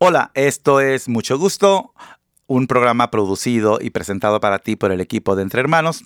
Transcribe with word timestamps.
Hola, 0.00 0.30
esto 0.34 0.78
es 0.78 1.08
Mucho 1.08 1.40
Gusto, 1.40 1.92
un 2.46 2.68
programa 2.68 3.10
producido 3.10 3.80
y 3.80 3.90
presentado 3.90 4.38
para 4.38 4.60
ti 4.60 4.76
por 4.76 4.92
el 4.92 5.00
equipo 5.00 5.34
de 5.34 5.42
Entre 5.42 5.58
Hermanos 5.58 6.04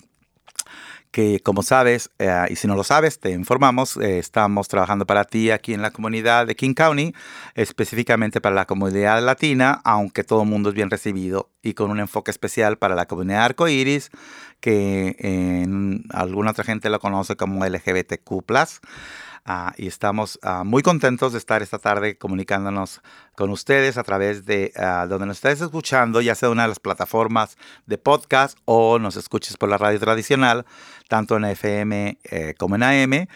que 1.13 1.41
como 1.41 1.61
sabes, 1.61 2.09
eh, 2.17 2.47
y 2.49 2.55
si 2.55 2.67
no 2.67 2.75
lo 2.75 2.83
sabes, 2.83 3.19
te 3.19 3.29
informamos, 3.29 3.97
eh, 3.97 4.17
estamos 4.17 4.67
trabajando 4.67 5.05
para 5.05 5.25
ti 5.25 5.51
aquí 5.51 5.75
en 5.75 5.83
la 5.83 5.91
comunidad 5.91 6.47
de 6.47 6.55
King 6.55 6.73
County, 6.73 7.13
específicamente 7.53 8.41
para 8.41 8.55
la 8.55 8.65
comunidad 8.65 9.23
latina, 9.23 9.79
aunque 9.83 10.23
todo 10.23 10.41
el 10.41 10.49
mundo 10.49 10.69
es 10.69 10.75
bien 10.75 10.89
recibido, 10.89 11.51
y 11.61 11.75
con 11.75 11.91
un 11.91 11.99
enfoque 11.99 12.31
especial 12.31 12.79
para 12.79 12.95
la 12.95 13.05
comunidad 13.05 13.43
arcoíris, 13.43 14.09
que 14.59 15.15
en 15.19 16.03
alguna 16.09 16.49
otra 16.49 16.63
gente 16.63 16.89
lo 16.89 16.99
conoce 16.99 17.35
como 17.35 17.63
LGBTQ. 17.63 18.43
Ah, 19.45 19.73
y 19.75 19.87
estamos 19.87 20.39
ah, 20.41 20.63
muy 20.63 20.83
contentos 20.83 21.33
de 21.33 21.37
estar 21.37 21.61
esta 21.61 21.77
tarde 21.77 22.17
comunicándonos 22.17 23.01
con 23.35 23.49
ustedes 23.49 23.97
a 23.97 24.03
través 24.03 24.45
de 24.45 24.71
ah, 24.77 25.05
donde 25.09 25.25
nos 25.25 25.35
estés 25.35 25.59
escuchando, 25.59 26.21
ya 26.21 26.33
sea 26.33 26.49
una 26.49 26.61
de 26.61 26.69
las 26.69 26.79
plataformas 26.79 27.57
de 27.85 27.97
podcast 27.97 28.57
o 28.63 28.99
nos 28.99 29.17
escuches 29.17 29.57
por 29.57 29.67
la 29.67 29.77
radio 29.77 29.99
tradicional, 29.99 30.65
tanto 31.09 31.35
en 31.35 31.43
FM 31.43 32.19
eh, 32.23 32.53
como 32.57 32.75
en 32.75 32.83
AM. 32.83 33.27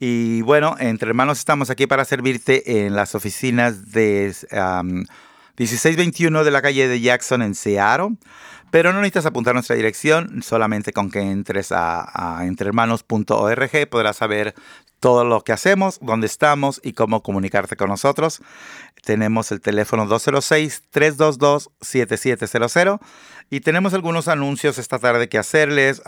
Y 0.00 0.42
bueno, 0.42 0.74
entre 0.80 1.08
hermanos 1.10 1.38
estamos 1.38 1.70
aquí 1.70 1.86
para 1.86 2.04
servirte 2.04 2.84
en 2.84 2.96
las 2.96 3.14
oficinas 3.14 3.92
de 3.92 4.34
1621 5.56 6.42
de 6.42 6.50
la 6.50 6.60
calle 6.60 6.88
de 6.88 7.00
Jackson 7.00 7.40
en 7.40 7.54
Seattle. 7.54 8.16
Pero 8.72 8.94
no 8.94 9.00
necesitas 9.00 9.26
apuntar 9.26 9.52
nuestra 9.52 9.76
dirección, 9.76 10.42
solamente 10.42 10.94
con 10.94 11.10
que 11.10 11.20
entres 11.20 11.72
a, 11.72 12.38
a 12.38 12.46
entrehermanos.org 12.46 13.88
podrás 13.90 14.16
saber 14.16 14.54
todo 15.02 15.24
lo 15.24 15.42
que 15.42 15.52
hacemos, 15.52 15.98
dónde 16.00 16.28
estamos 16.28 16.80
y 16.84 16.92
cómo 16.92 17.24
comunicarte 17.24 17.74
con 17.76 17.88
nosotros. 17.88 18.40
Tenemos 19.02 19.50
el 19.50 19.60
teléfono 19.60 20.06
206-322-7700 20.06 23.00
y 23.50 23.58
tenemos 23.60 23.94
algunos 23.94 24.28
anuncios 24.28 24.78
esta 24.78 25.00
tarde 25.00 25.28
que 25.28 25.38
hacerles. 25.38 26.00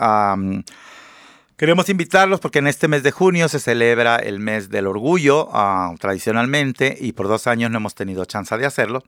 Queremos 1.57 1.89
invitarlos 1.89 2.39
porque 2.39 2.59
en 2.59 2.67
este 2.67 2.87
mes 2.87 3.03
de 3.03 3.11
junio 3.11 3.49
se 3.49 3.59
celebra 3.59 4.15
el 4.15 4.39
mes 4.39 4.69
del 4.69 4.87
orgullo 4.87 5.49
ah, 5.51 5.93
tradicionalmente 5.99 6.95
y 6.97 7.11
por 7.11 7.27
dos 7.27 7.47
años 7.47 7.71
no 7.71 7.79
hemos 7.79 7.95
tenido 7.95 8.23
chance 8.23 8.57
de 8.57 8.65
hacerlo. 8.65 9.03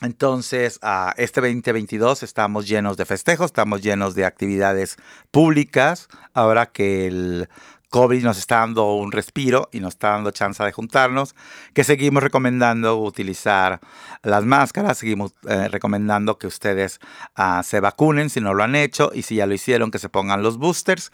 Entonces, 0.00 0.78
a 0.80 1.12
este 1.18 1.40
2022 1.40 2.22
estamos 2.22 2.68
llenos 2.68 2.96
de 2.96 3.04
festejos, 3.04 3.46
estamos 3.46 3.82
llenos 3.82 4.14
de 4.14 4.24
actividades 4.24 4.96
públicas. 5.30 6.08
Ahora 6.32 6.66
que 6.66 7.08
el 7.08 7.48
COVID 7.90 8.22
nos 8.22 8.38
está 8.38 8.58
dando 8.58 8.94
un 8.94 9.12
respiro 9.12 9.68
y 9.72 9.80
nos 9.80 9.94
está 9.94 10.10
dando 10.10 10.30
chance 10.30 10.62
de 10.62 10.72
juntarnos, 10.72 11.34
que 11.72 11.84
seguimos 11.84 12.22
recomendando 12.22 12.98
utilizar 12.98 13.80
las 14.22 14.44
máscaras, 14.44 14.98
seguimos 14.98 15.34
eh, 15.48 15.68
recomendando 15.68 16.38
que 16.38 16.46
ustedes 16.46 17.00
ah, 17.34 17.62
se 17.64 17.80
vacunen 17.80 18.30
si 18.30 18.40
no 18.40 18.52
lo 18.52 18.62
han 18.62 18.74
hecho 18.74 19.10
y 19.14 19.22
si 19.22 19.36
ya 19.36 19.46
lo 19.46 19.54
hicieron, 19.54 19.90
que 19.90 19.98
se 19.98 20.08
pongan 20.08 20.42
los 20.42 20.58
boosters 20.58 21.10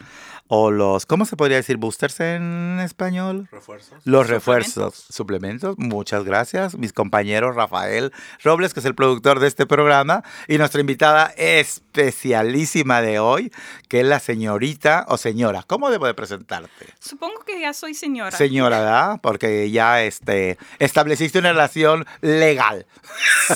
o 0.47 0.69
los, 0.69 1.05
¿cómo 1.05 1.25
se 1.25 1.35
podría 1.35 1.57
decir 1.57 1.77
boosters 1.77 2.19
en 2.19 2.79
español? 2.79 3.47
Refuerzos. 3.51 3.99
Los 4.03 4.27
refuerzos, 4.27 4.93
suplementos. 5.09 5.75
Muchas 5.77 6.23
gracias. 6.23 6.77
Mis 6.77 6.93
compañeros 6.93 7.55
Rafael 7.55 8.11
Robles, 8.43 8.73
que 8.73 8.79
es 8.79 8.85
el 8.85 8.93
productor 8.93 9.39
de 9.39 9.47
este 9.47 9.65
programa, 9.65 10.23
y 10.47 10.57
nuestra 10.59 10.81
invitada 10.81 11.33
especialísima 11.35 13.01
de 13.01 13.17
hoy, 13.19 13.51
que 13.89 14.01
es 14.01 14.05
la 14.05 14.19
señorita 14.19 15.05
o 15.07 15.17
señora. 15.17 15.63
¿Cómo 15.65 15.89
debo 15.89 16.05
de 16.05 16.13
presentarte? 16.13 16.93
Supongo 16.99 17.43
que 17.43 17.59
ya 17.59 17.73
soy 17.73 17.95
señora. 17.95 18.31
Señora, 18.31 18.79
¿verdad? 18.79 19.19
Porque 19.23 19.71
ya 19.71 20.03
este, 20.03 20.59
estableciste 20.77 21.39
una 21.39 21.53
relación 21.53 22.05
legal. 22.21 22.85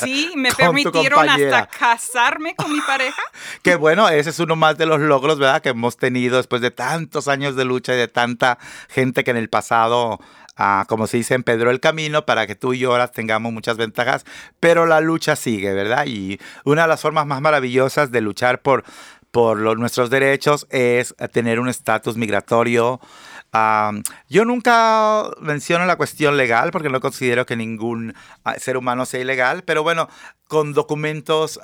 Sí, 0.01 0.31
me 0.35 0.51
permitieron 0.51 1.29
hasta 1.29 1.67
casarme 1.67 2.55
con 2.55 2.73
mi 2.73 2.81
pareja. 2.81 3.21
Qué 3.61 3.75
bueno, 3.75 4.09
ese 4.09 4.31
es 4.31 4.39
uno 4.39 4.55
más 4.55 4.75
de 4.77 4.87
los 4.87 4.99
logros, 4.99 5.37
¿verdad? 5.37 5.61
Que 5.61 5.69
hemos 5.69 5.97
tenido 5.97 6.37
después 6.37 6.61
de 6.63 6.78
tantos 6.79 7.27
años 7.27 7.57
de 7.57 7.65
lucha 7.65 7.93
y 7.93 7.97
de 7.97 8.07
tanta 8.07 8.57
gente 8.87 9.25
que 9.25 9.31
en 9.31 9.37
el 9.37 9.49
pasado 9.49 10.17
ah, 10.55 10.85
como 10.87 11.07
se 11.07 11.17
dice, 11.17 11.37
Pedro 11.41 11.71
el 11.71 11.81
camino 11.81 12.25
para 12.25 12.47
que 12.47 12.55
tú 12.55 12.71
y 12.71 12.79
yo 12.79 12.91
ahora 12.91 13.09
tengamos 13.09 13.51
muchas 13.51 13.75
ventajas, 13.75 14.25
pero 14.61 14.85
la 14.85 15.01
lucha 15.01 15.35
sigue, 15.35 15.73
¿verdad? 15.73 16.05
Y 16.07 16.39
una 16.63 16.83
de 16.83 16.87
las 16.87 17.01
formas 17.01 17.25
más 17.25 17.41
maravillosas 17.41 18.11
de 18.11 18.21
luchar 18.21 18.61
por, 18.61 18.85
por 19.29 19.77
nuestros 19.77 20.09
derechos 20.09 20.67
es 20.69 21.13
tener 21.33 21.59
un 21.59 21.67
estatus 21.67 22.15
migratorio 22.15 23.01
yo 24.29 24.45
nunca 24.45 25.23
menciono 25.41 25.85
la 25.85 25.95
cuestión 25.95 26.37
legal 26.37 26.71
porque 26.71 26.89
no 26.89 26.99
considero 27.01 27.45
que 27.45 27.55
ningún 27.55 28.13
ah, 28.43 28.55
ser 28.59 28.77
humano 28.77 29.05
sea 29.05 29.21
ilegal, 29.21 29.63
pero 29.63 29.81
bueno, 29.81 30.07
con 30.49 30.73
documentos, 30.73 31.59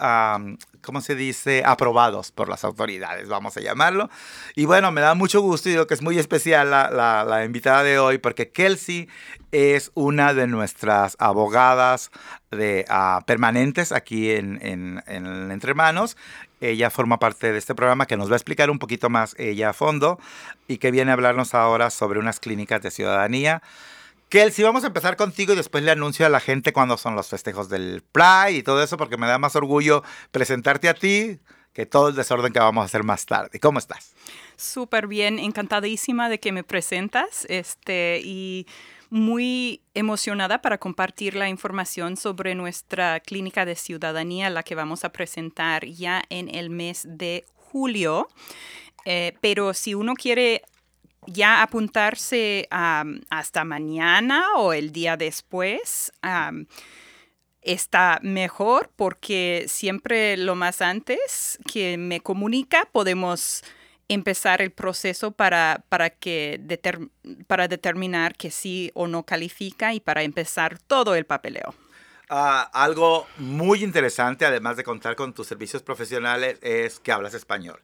¿cómo 0.81 1.01
se 1.01 1.15
dice? 1.15 1.63
Aprobados 1.65 2.31
por 2.31 2.47
las 2.47 2.63
autoridades, 2.63 3.27
vamos 3.27 3.57
a 3.57 3.61
llamarlo. 3.61 4.09
Y 4.55 4.65
bueno, 4.65 4.91
me 4.91 5.01
da 5.01 5.15
mucho 5.15 5.41
gusto 5.41 5.67
y 5.67 5.73
digo 5.73 5.87
que 5.87 5.95
es 5.95 6.03
muy 6.03 6.19
especial 6.19 6.69
la, 6.69 7.43
invitada 7.43 7.83
de 7.83 7.99
hoy 7.99 8.19
porque 8.19 8.51
Kelsey 8.51 9.09
es 9.51 9.91
una 9.95 10.33
de 10.33 10.45
nuestras 10.45 11.17
abogadas 11.19 12.11
de, 12.51 12.85
ah, 12.87 13.23
permanentes 13.25 13.91
aquí 13.91 14.31
en, 14.31 14.59
en 14.61 15.01
Entre 15.51 15.73
Manos 15.73 16.15
ella 16.61 16.89
forma 16.89 17.19
parte 17.19 17.51
de 17.51 17.57
este 17.57 17.75
programa 17.75 18.05
que 18.05 18.17
nos 18.17 18.29
va 18.29 18.33
a 18.33 18.37
explicar 18.37 18.69
un 18.69 18.79
poquito 18.79 19.09
más 19.09 19.35
ella 19.37 19.71
a 19.71 19.73
fondo 19.73 20.19
y 20.67 20.77
que 20.77 20.91
viene 20.91 21.11
a 21.11 21.13
hablarnos 21.15 21.53
ahora 21.53 21.89
sobre 21.89 22.19
unas 22.19 22.39
clínicas 22.39 22.81
de 22.81 22.91
ciudadanía. 22.91 23.61
Kelsey, 24.29 24.65
vamos 24.65 24.83
a 24.83 24.87
empezar 24.87 25.15
contigo 25.15 25.53
y 25.53 25.55
después 25.55 25.83
le 25.83 25.91
anuncio 25.91 26.25
a 26.25 26.29
la 26.29 26.39
gente 26.39 26.73
cuándo 26.73 26.97
son 26.97 27.15
los 27.15 27.27
festejos 27.27 27.69
del 27.69 28.03
Pride 28.11 28.57
y 28.57 28.63
todo 28.63 28.81
eso, 28.83 28.97
porque 28.97 29.17
me 29.17 29.27
da 29.27 29.37
más 29.37 29.55
orgullo 29.55 30.03
presentarte 30.31 30.89
a 30.89 30.93
ti 30.93 31.39
que 31.73 31.85
todo 31.85 32.09
el 32.09 32.15
desorden 32.15 32.53
que 32.53 32.59
vamos 32.59 32.81
a 32.81 32.85
hacer 32.85 33.03
más 33.03 33.25
tarde. 33.25 33.59
¿Cómo 33.59 33.79
estás? 33.79 34.13
Súper 34.55 35.07
bien, 35.07 35.39
encantadísima 35.39 36.29
de 36.29 36.39
que 36.39 36.53
me 36.53 36.63
presentas. 36.63 37.45
Este, 37.49 38.21
y 38.23 38.65
muy 39.09 39.81
emocionada 39.93 40.61
para 40.61 40.77
compartir 40.77 41.35
la 41.35 41.49
información 41.49 42.17
sobre 42.17 42.55
nuestra 42.55 43.19
clínica 43.19 43.65
de 43.65 43.75
ciudadanía, 43.75 44.49
la 44.49 44.63
que 44.63 44.75
vamos 44.75 45.05
a 45.05 45.11
presentar 45.11 45.85
ya 45.85 46.23
en 46.29 46.53
el 46.53 46.69
mes 46.69 47.05
de 47.07 47.45
julio. 47.55 48.27
Eh, 49.05 49.37
pero 49.41 49.73
si 49.73 49.93
uno 49.93 50.15
quiere 50.15 50.63
ya 51.27 51.61
apuntarse 51.61 52.67
hasta 52.69 53.63
mañana 53.63 54.45
o 54.57 54.73
el 54.73 54.91
día 54.91 55.17
después, 55.17 56.11
está 57.61 58.19
mejor 58.21 58.91
porque 58.95 59.65
siempre 59.67 60.37
lo 60.37 60.55
más 60.55 60.81
antes 60.81 61.59
que 61.71 61.97
me 61.97 62.19
comunica 62.19 62.87
podemos 62.91 63.63
empezar 64.07 64.61
el 64.61 64.71
proceso 64.71 65.31
para, 65.31 65.83
para, 65.89 66.11
que 66.11 66.61
para 67.47 67.67
determinar 67.67 68.35
que 68.35 68.51
sí 68.51 68.91
o 68.93 69.07
no 69.07 69.23
califica 69.23 69.93
y 69.93 69.99
para 69.99 70.23
empezar 70.23 70.77
todo 70.79 71.15
el 71.15 71.25
papeleo. 71.25 71.73
Ah, 72.29 72.69
algo 72.73 73.27
muy 73.37 73.83
interesante, 73.83 74.45
además 74.45 74.77
de 74.77 74.83
contar 74.83 75.15
con 75.15 75.33
tus 75.33 75.47
servicios 75.47 75.83
profesionales, 75.83 76.57
es 76.61 76.99
que 76.99 77.11
hablas 77.11 77.33
español. 77.33 77.81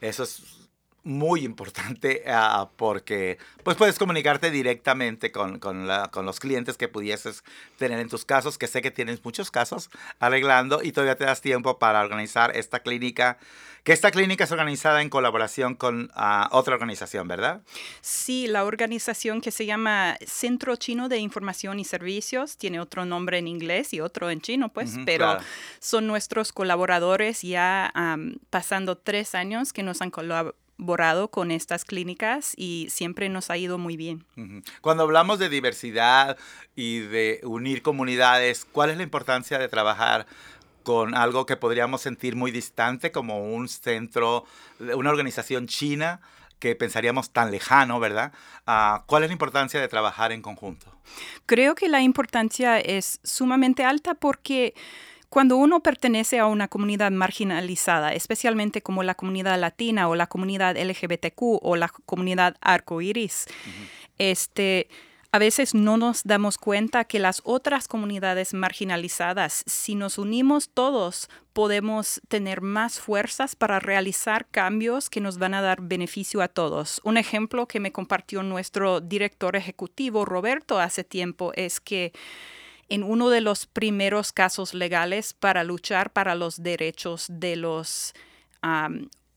Eso 0.00 0.22
es 0.22 0.59
muy 1.02 1.44
importante 1.44 2.22
ah, 2.26 2.70
porque 2.76 3.38
pues 3.64 3.76
puedes 3.76 3.98
comunicarte 3.98 4.50
directamente 4.50 5.32
con, 5.32 5.58
con, 5.58 5.88
con, 6.10 6.26
los 6.26 6.40
clientes 6.40 6.76
que 6.76 6.88
pudieses 6.88 7.42
tener 7.78 7.98
en 8.00 8.08
tus 8.08 8.24
casos, 8.24 8.58
que 8.58 8.66
sé 8.66 8.82
que 8.82 8.90
tienes 8.90 9.24
muchos 9.24 9.50
casos 9.50 9.90
arreglando 10.18 10.82
y 10.82 10.92
todavía 10.92 11.16
te 11.16 11.24
das 11.24 11.40
tiempo 11.40 11.78
para 11.78 12.00
organizar 12.00 12.56
esta 12.56 12.80
clínica 12.80 13.38
que 13.84 13.92
esta 13.92 14.10
clínica 14.10 14.44
es 14.44 14.52
organizada 14.52 15.00
en 15.00 15.08
colaboración 15.08 15.74
con 15.74 16.10
ah, 16.14 16.48
otra 16.52 16.74
organización, 16.74 17.28
¿verdad? 17.28 17.62
Sí, 18.02 18.46
la 18.46 18.64
organización 18.64 19.40
que 19.40 19.50
se 19.50 19.66
llama 19.66 20.18
Centro 20.26 20.76
Chino 20.76 21.08
de 21.08 21.18
Información 21.18 21.80
y 21.80 21.84
Servicios, 21.84 22.56
tiene 22.58 22.80
otro 22.80 23.04
nombre 23.04 23.38
en 23.38 23.48
inglés 23.48 23.94
y 23.94 24.00
otro 24.00 24.30
en 24.30 24.40
chino, 24.40 24.68
pues, 24.68 24.98
pero 25.06 25.38
son 25.78 26.06
nuestros 26.06 26.52
colaboradores 26.52 27.42
ya 27.42 27.92
pasando 28.50 28.98
tres 28.98 29.34
años 29.34 29.72
que 29.72 29.82
nos 29.82 30.02
han 30.02 30.10
colaborado 30.10 30.59
con 31.30 31.50
estas 31.50 31.84
clínicas 31.84 32.52
y 32.56 32.88
siempre 32.90 33.28
nos 33.28 33.50
ha 33.50 33.56
ido 33.56 33.78
muy 33.78 33.96
bien. 33.96 34.24
Cuando 34.80 35.02
hablamos 35.02 35.38
de 35.38 35.48
diversidad 35.48 36.36
y 36.74 37.00
de 37.00 37.40
unir 37.44 37.82
comunidades, 37.82 38.66
¿cuál 38.70 38.90
es 38.90 38.96
la 38.96 39.02
importancia 39.02 39.58
de 39.58 39.68
trabajar 39.68 40.26
con 40.82 41.14
algo 41.14 41.46
que 41.46 41.56
podríamos 41.56 42.00
sentir 42.00 42.36
muy 42.36 42.50
distante 42.50 43.12
como 43.12 43.40
un 43.40 43.68
centro, 43.68 44.44
una 44.78 45.10
organización 45.10 45.66
china 45.66 46.20
que 46.58 46.74
pensaríamos 46.74 47.30
tan 47.30 47.50
lejano, 47.50 48.00
¿verdad? 48.00 48.32
Ah, 48.66 49.04
¿Cuál 49.06 49.24
es 49.24 49.30
la 49.30 49.32
importancia 49.32 49.80
de 49.80 49.88
trabajar 49.88 50.32
en 50.32 50.42
conjunto? 50.42 50.86
Creo 51.46 51.74
que 51.74 51.88
la 51.88 52.02
importancia 52.02 52.78
es 52.78 53.18
sumamente 53.24 53.84
alta 53.84 54.14
porque 54.14 54.74
cuando 55.30 55.56
uno 55.56 55.80
pertenece 55.80 56.40
a 56.40 56.46
una 56.46 56.66
comunidad 56.68 57.12
marginalizada, 57.12 58.12
especialmente 58.12 58.82
como 58.82 59.04
la 59.04 59.14
comunidad 59.14 59.58
latina 59.58 60.08
o 60.08 60.16
la 60.16 60.26
comunidad 60.26 60.76
LGBTQ 60.76 61.40
o 61.40 61.76
la 61.76 61.88
comunidad 61.88 62.56
arcoiris, 62.60 63.46
este, 64.18 64.88
A 65.32 65.38
veces 65.38 65.74
no 65.76 65.96
nos 65.96 66.24
damos 66.24 66.58
cuenta 66.58 67.04
que 67.04 67.20
las 67.20 67.40
otras 67.44 67.86
comunidades 67.86 68.52
marginalizadas, 68.52 69.62
si 69.64 69.94
nos 69.94 70.18
unimos 70.18 70.70
todos, 70.70 71.30
podemos 71.52 72.20
tener 72.26 72.62
más 72.62 72.98
fuerzas 72.98 73.54
para 73.54 73.78
realizar 73.78 74.48
cambios 74.50 75.08
que 75.08 75.20
nos 75.20 75.38
van 75.38 75.54
a 75.54 75.62
dar 75.62 75.82
beneficio 75.82 76.42
a 76.42 76.48
todos. 76.48 77.00
Un 77.04 77.16
ejemplo 77.16 77.68
que 77.68 77.78
me 77.78 77.92
compartió 77.92 78.42
nuestro 78.42 79.00
director 79.00 79.54
ejecutivo, 79.54 80.24
Roberto, 80.24 80.80
hace 80.80 81.04
tiempo 81.04 81.52
es 81.54 81.78
que 81.78 82.12
en 82.90 83.04
uno 83.04 83.30
de 83.30 83.40
los 83.40 83.66
primeros 83.66 84.32
casos 84.32 84.74
legales 84.74 85.32
para 85.32 85.64
luchar 85.64 86.12
para 86.12 86.34
los 86.34 86.62
derechos 86.62 87.26
de 87.30 87.56
los 87.56 88.12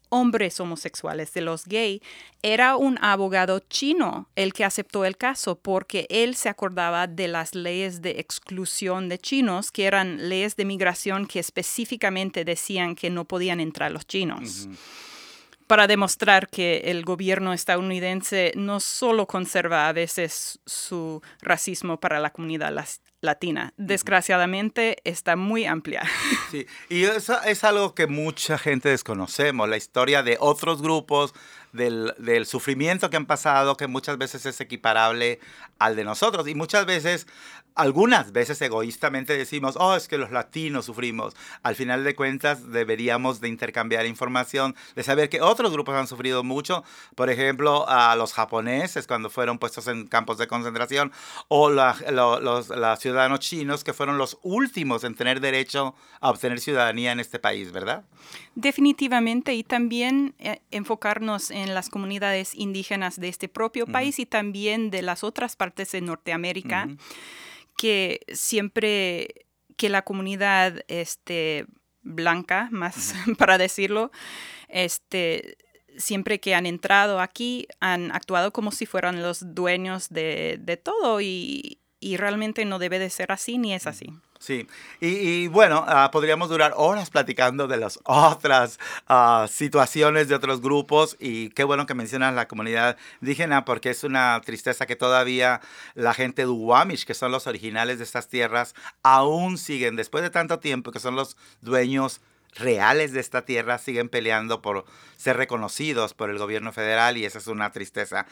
hombres 0.09 0.59
homosexuales, 0.59 1.33
de 1.33 1.41
los 1.41 1.65
gay, 1.65 2.01
era 2.41 2.75
un 2.75 2.99
abogado 3.01 3.59
chino 3.59 4.27
el 4.35 4.53
que 4.53 4.65
aceptó 4.65 5.05
el 5.05 5.17
caso 5.17 5.55
porque 5.55 6.05
él 6.09 6.35
se 6.35 6.49
acordaba 6.49 7.07
de 7.07 7.27
las 7.27 7.55
leyes 7.55 8.01
de 8.01 8.19
exclusión 8.19 9.09
de 9.09 9.17
chinos, 9.17 9.71
que 9.71 9.85
eran 9.85 10.29
leyes 10.29 10.55
de 10.55 10.65
migración 10.65 11.25
que 11.25 11.39
específicamente 11.39 12.45
decían 12.45 12.95
que 12.95 13.09
no 13.09 13.25
podían 13.25 13.59
entrar 13.59 13.91
los 13.91 14.05
chinos. 14.05 14.67
Para 15.65 15.87
demostrar 15.87 16.47
que 16.49 16.81
el 16.85 17.03
gobierno 17.03 17.53
estadounidense 17.53 18.51
no 18.55 18.79
solo 18.79 19.25
conserva 19.25 19.87
a 19.87 19.93
veces 19.93 20.59
su 20.65 21.21
racismo 21.41 21.99
para 21.99 22.19
la 22.19 22.31
comunidad 22.31 22.73
latina. 23.23 23.73
Desgraciadamente 23.77 24.97
está 25.03 25.35
muy 25.35 25.65
amplia. 25.65 26.03
Sí, 26.51 26.67
y 26.87 27.05
eso 27.05 27.41
es 27.41 27.63
algo 27.63 27.95
que 27.95 28.05
mucha 28.05 28.59
gente 28.59 28.89
desconocemos, 28.89 29.67
la 29.67 29.77
historia 29.77 30.21
de 30.21 30.37
otros 30.39 30.83
grupos, 30.83 31.33
del, 31.71 32.13
del, 32.19 32.45
sufrimiento 32.45 33.09
que 33.09 33.17
han 33.17 33.25
pasado, 33.25 33.75
que 33.75 33.87
muchas 33.87 34.19
veces 34.19 34.45
es 34.45 34.61
equiparable 34.61 35.39
al 35.79 35.95
de 35.95 36.03
nosotros. 36.03 36.47
Y 36.47 36.53
muchas 36.53 36.85
veces 36.85 37.25
algunas 37.75 38.31
veces 38.31 38.61
egoístamente 38.61 39.37
decimos, 39.37 39.75
oh, 39.79 39.95
es 39.95 40.07
que 40.07 40.17
los 40.17 40.31
latinos 40.31 40.85
sufrimos. 40.85 41.35
Al 41.63 41.75
final 41.75 42.03
de 42.03 42.15
cuentas, 42.15 42.71
deberíamos 42.71 43.41
de 43.41 43.49
intercambiar 43.49 44.05
información, 44.05 44.75
de 44.95 45.03
saber 45.03 45.29
que 45.29 45.41
otros 45.41 45.71
grupos 45.71 45.95
han 45.95 46.07
sufrido 46.07 46.43
mucho. 46.43 46.83
Por 47.15 47.29
ejemplo, 47.29 47.87
a 47.87 48.15
los 48.15 48.33
japoneses 48.33 49.07
cuando 49.07 49.29
fueron 49.29 49.57
puestos 49.57 49.87
en 49.87 50.07
campos 50.07 50.37
de 50.37 50.47
concentración, 50.47 51.11
o 51.47 51.69
los, 51.69 52.01
los 52.11 52.99
ciudadanos 52.99 53.39
chinos 53.39 53.83
que 53.83 53.93
fueron 53.93 54.17
los 54.17 54.37
últimos 54.43 55.03
en 55.03 55.15
tener 55.15 55.39
derecho 55.39 55.95
a 56.21 56.29
obtener 56.29 56.59
ciudadanía 56.59 57.11
en 57.11 57.19
este 57.19 57.39
país, 57.39 57.71
¿verdad? 57.71 58.03
Definitivamente, 58.55 59.53
y 59.55 59.63
también 59.63 60.35
eh, 60.39 60.61
enfocarnos 60.71 61.51
en 61.51 61.73
las 61.73 61.89
comunidades 61.89 62.53
indígenas 62.55 63.19
de 63.19 63.29
este 63.29 63.47
propio 63.47 63.87
país 63.87 64.19
y 64.19 64.25
también 64.25 64.91
de 64.91 65.01
las 65.01 65.23
otras 65.23 65.55
partes 65.55 65.91
de 65.91 66.01
Norteamérica 66.01 66.87
que 67.77 68.21
siempre 68.33 69.45
que 69.77 69.89
la 69.89 70.03
comunidad 70.03 70.83
este, 70.87 71.65
blanca, 72.01 72.69
más 72.71 73.13
para 73.37 73.57
decirlo, 73.57 74.11
este, 74.67 75.57
siempre 75.97 76.39
que 76.39 76.55
han 76.55 76.65
entrado 76.65 77.19
aquí 77.19 77.67
han 77.79 78.11
actuado 78.11 78.53
como 78.53 78.71
si 78.71 78.85
fueran 78.85 79.21
los 79.21 79.55
dueños 79.55 80.09
de, 80.09 80.57
de 80.61 80.77
todo 80.77 81.21
y, 81.21 81.79
y 81.99 82.17
realmente 82.17 82.65
no 82.65 82.79
debe 82.79 82.99
de 82.99 83.09
ser 83.09 83.31
así 83.31 83.57
ni 83.57 83.73
es 83.73 83.87
así. 83.87 84.13
Sí, 84.43 84.67
y, 84.99 85.47
bueno, 85.47 85.85
ah, 85.87 86.09
podríamos 86.11 86.49
durar 86.49 86.73
horas 86.75 87.09
platicando 87.09 87.65
de 87.65 87.77
las 87.77 87.97
otras 88.03 88.77
ah, 89.07 89.47
situaciones 89.49 90.27
de 90.27 90.35
otros 90.35 90.59
grupos. 90.59 91.15
Y 91.17 91.51
qué 91.51 91.63
bueno 91.63 91.85
que 91.85 91.93
mencionas 91.93 92.33
la 92.35 92.49
comunidad 92.49 92.97
indígena 93.21 93.63
porque 93.63 93.89
es 93.89 94.03
una 94.03 94.41
tristeza 94.43 94.85
que 94.85 94.97
todavía 94.97 95.61
la 95.95 96.13
gente 96.13 96.41
de 96.41 96.49
Uwamish, 96.49 97.05
que 97.05 97.13
son 97.13 97.31
los 97.31 97.47
originales 97.47 97.99
de 97.99 98.03
estas 98.03 98.27
tierras, 98.27 98.75
aún 99.01 99.57
siguen, 99.57 99.95
después 99.95 100.25
de 100.25 100.29
tanto 100.29 100.59
tiempo, 100.59 100.91
que 100.91 100.99
son 100.99 101.15
los 101.15 101.37
dueños 101.61 102.19
reales 102.55 103.13
de 103.13 103.19
esta 103.19 103.45
tierra 103.45 103.77
siguen 103.77 104.09
peleando 104.09 104.61
por 104.61 104.85
ser 105.17 105.37
reconocidos 105.37 106.13
por 106.13 106.29
el 106.29 106.37
gobierno 106.37 106.71
federal 106.71 107.17
y 107.17 107.25
esa 107.25 107.39
es 107.39 107.47
una 107.47 107.71
tristeza. 107.71 108.25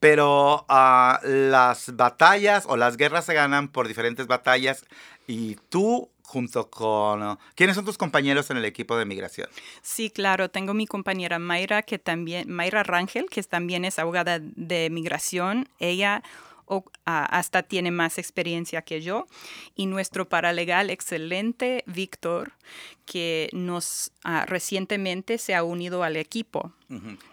Pero 0.00 0.64
ah, 0.68 1.20
las 1.22 1.96
batallas 1.96 2.64
o 2.66 2.76
las 2.76 2.96
guerras 2.96 3.24
se 3.24 3.34
ganan 3.34 3.68
por 3.68 3.88
diferentes 3.88 4.26
batallas 4.26 4.84
y 5.26 5.56
tú 5.68 6.10
junto 6.28 6.68
con... 6.68 7.38
¿Quiénes 7.54 7.74
son 7.74 7.86
tus 7.86 7.96
compañeros 7.96 8.50
en 8.50 8.58
el 8.58 8.64
equipo 8.66 8.96
de 8.96 9.06
migración? 9.06 9.48
Sí, 9.80 10.10
claro, 10.10 10.50
tengo 10.50 10.74
mi 10.74 10.86
compañera 10.86 11.38
Mayra, 11.38 11.82
que 11.82 11.98
también, 11.98 12.50
Mayra 12.50 12.82
Rangel, 12.82 13.30
que 13.30 13.42
también 13.42 13.86
es 13.86 13.98
abogada 13.98 14.38
de 14.38 14.90
migración. 14.90 15.70
Ella 15.78 16.22
o, 16.68 16.84
hasta 17.04 17.62
tiene 17.62 17.90
más 17.90 18.18
experiencia 18.18 18.82
que 18.82 19.00
yo. 19.00 19.26
Y 19.74 19.86
nuestro 19.86 20.28
paralegal 20.28 20.90
excelente, 20.90 21.82
Víctor, 21.86 22.52
que 23.04 23.48
nos 23.52 24.12
ah, 24.24 24.44
recientemente 24.46 25.38
se 25.38 25.54
ha 25.54 25.62
unido 25.62 26.02
al 26.02 26.16
equipo. 26.16 26.72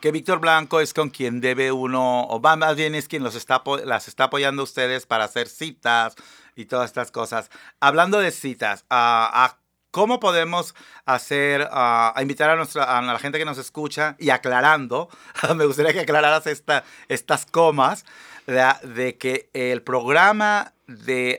Que 0.02 0.12
Víctor 0.12 0.40
Blanco 0.40 0.82
es 0.82 0.94
con 0.94 1.10
quien 1.10 1.42
debe 1.42 1.72
uno, 1.72 2.24
o 2.24 2.40
más 2.40 2.76
bien 2.76 2.96
es 2.96 3.08
quien 3.08 3.24
los 3.24 3.36
está, 3.36 3.64
las 3.86 4.08
está 4.08 4.26
apoyando 4.26 4.62
a 4.62 4.66
ustedes 4.66 5.06
para 5.06 5.26
hacer 5.26 5.48
citas 5.48 6.16
y 6.56 6.66
todas 6.66 6.88
estas 6.88 7.12
cosas. 7.12 7.50
Hablando 7.80 8.20
de 8.20 8.32
citas, 8.32 8.86
a 8.90 9.58
¿Cómo 9.96 10.20
podemos 10.20 10.76
hacer, 11.06 11.70
invitar 12.20 12.50
a, 12.50 12.58
nuestra, 12.58 12.98
a 12.98 13.02
la 13.02 13.18
gente 13.18 13.38
que 13.38 13.46
nos 13.46 13.58
escucha 13.58 14.18
y 14.20 14.30
aclarando, 14.30 15.08
me 15.56 15.66
gustaría 15.66 15.94
que 15.94 16.02
aclararas 16.02 16.48
esta, 16.48 16.84
estas 17.08 17.46
comas, 17.46 18.04
de, 18.48 19.18
que 19.18 19.50
el 19.54 19.82
programa 19.82 20.74
de 20.88 21.38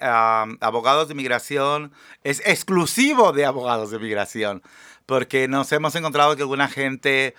abogados 0.61 1.09
de 1.09 1.15
migración 1.15 1.93
es 2.25 2.41
exclusivo 2.45 3.33
de 3.33 3.45
abogados 3.45 3.91
de 3.91 3.99
migración, 3.99 4.63
porque 5.07 5.49
nos 5.49 5.71
hemos 5.73 5.95
encontrado 5.95 6.37
que 6.37 6.43
alguna 6.43 6.69
gente... 6.69 7.35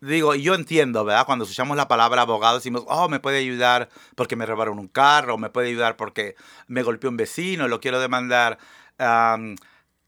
digo, 0.00 0.34
yo 0.34 0.54
entiendo, 0.54 1.04
¿verdad? 1.04 1.26
Cuando 1.26 1.44
escuchamos 1.44 1.76
la 1.76 1.86
palabra 1.86 2.22
abogado 2.22 2.56
decimos, 2.56 2.84
oh, 2.86 3.10
me 3.10 3.20
puede 3.20 3.38
ayudar 3.38 3.90
porque 4.14 4.34
me 4.34 4.46
robaron 4.46 4.78
un 4.78 4.88
carro, 4.88 5.36
me 5.36 5.50
puede 5.50 5.68
ayudar 5.68 5.96
porque 5.96 6.36
me 6.66 6.82
golpeó 6.82 7.10
un 7.10 7.18
vecino, 7.18 7.68
lo 7.68 7.80
quiero 7.80 8.00
demandar. 8.00 8.58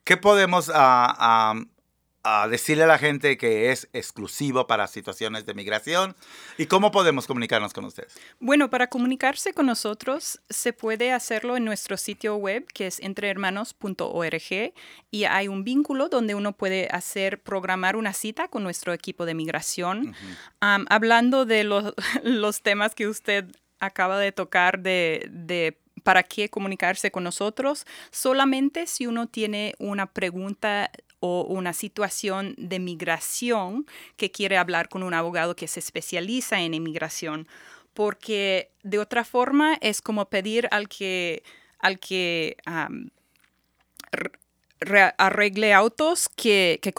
¿Qué 0.04 0.16
podemos 0.16 0.68
uh, 0.68 1.66
decirle 2.48 2.84
a 2.84 2.86
la 2.86 2.98
gente 2.98 3.36
que 3.36 3.72
es 3.72 3.88
exclusivo 3.92 4.66
para 4.66 4.86
situaciones 4.86 5.44
de 5.44 5.54
migración 5.54 6.14
y 6.56 6.66
cómo 6.66 6.92
podemos 6.92 7.26
comunicarnos 7.26 7.72
con 7.72 7.84
ustedes? 7.84 8.14
Bueno, 8.38 8.70
para 8.70 8.86
comunicarse 8.86 9.52
con 9.52 9.66
nosotros 9.66 10.40
se 10.48 10.72
puede 10.72 11.12
hacerlo 11.12 11.56
en 11.56 11.64
nuestro 11.64 11.96
sitio 11.96 12.36
web 12.36 12.66
que 12.72 12.86
es 12.86 13.00
entrehermanos.org 13.00 14.72
y 15.10 15.24
hay 15.24 15.48
un 15.48 15.64
vínculo 15.64 16.08
donde 16.08 16.34
uno 16.34 16.52
puede 16.52 16.88
hacer 16.92 17.42
programar 17.42 17.96
una 17.96 18.12
cita 18.12 18.48
con 18.48 18.62
nuestro 18.62 18.92
equipo 18.92 19.26
de 19.26 19.34
migración. 19.34 20.14
hablando 20.60 21.44
de 21.44 21.64
los, 21.64 21.94
los 22.22 22.62
temas 22.62 22.94
que 22.94 23.08
usted 23.08 23.46
acaba 23.80 24.18
de 24.18 24.30
tocar 24.30 24.78
de, 24.78 25.26
de 25.30 25.76
para 26.04 26.22
qué 26.22 26.48
comunicarse 26.48 27.10
con 27.10 27.24
nosotros, 27.24 27.84
solamente 28.10 28.86
si 28.86 29.06
uno 29.06 29.26
tiene 29.26 29.74
una 29.78 30.06
pregunta 30.06 30.90
o 31.24 31.44
una 31.44 31.72
situación 31.72 32.56
de 32.58 32.80
migración 32.80 33.86
que 34.16 34.32
quiere 34.32 34.58
hablar 34.58 34.88
con 34.88 35.04
un 35.04 35.14
abogado 35.14 35.54
que 35.54 35.68
se 35.68 35.78
especializa 35.78 36.60
en 36.60 36.74
inmigración, 36.74 37.46
porque 37.94 38.72
de 38.82 38.98
otra 38.98 39.24
forma 39.24 39.78
es 39.80 40.02
como 40.02 40.28
pedir 40.28 40.66
al 40.72 40.88
que, 40.88 41.44
al 41.78 42.00
que 42.00 42.56
arregle 45.16 45.72
autos 45.72 46.28
que, 46.28 46.80
que 46.82 46.92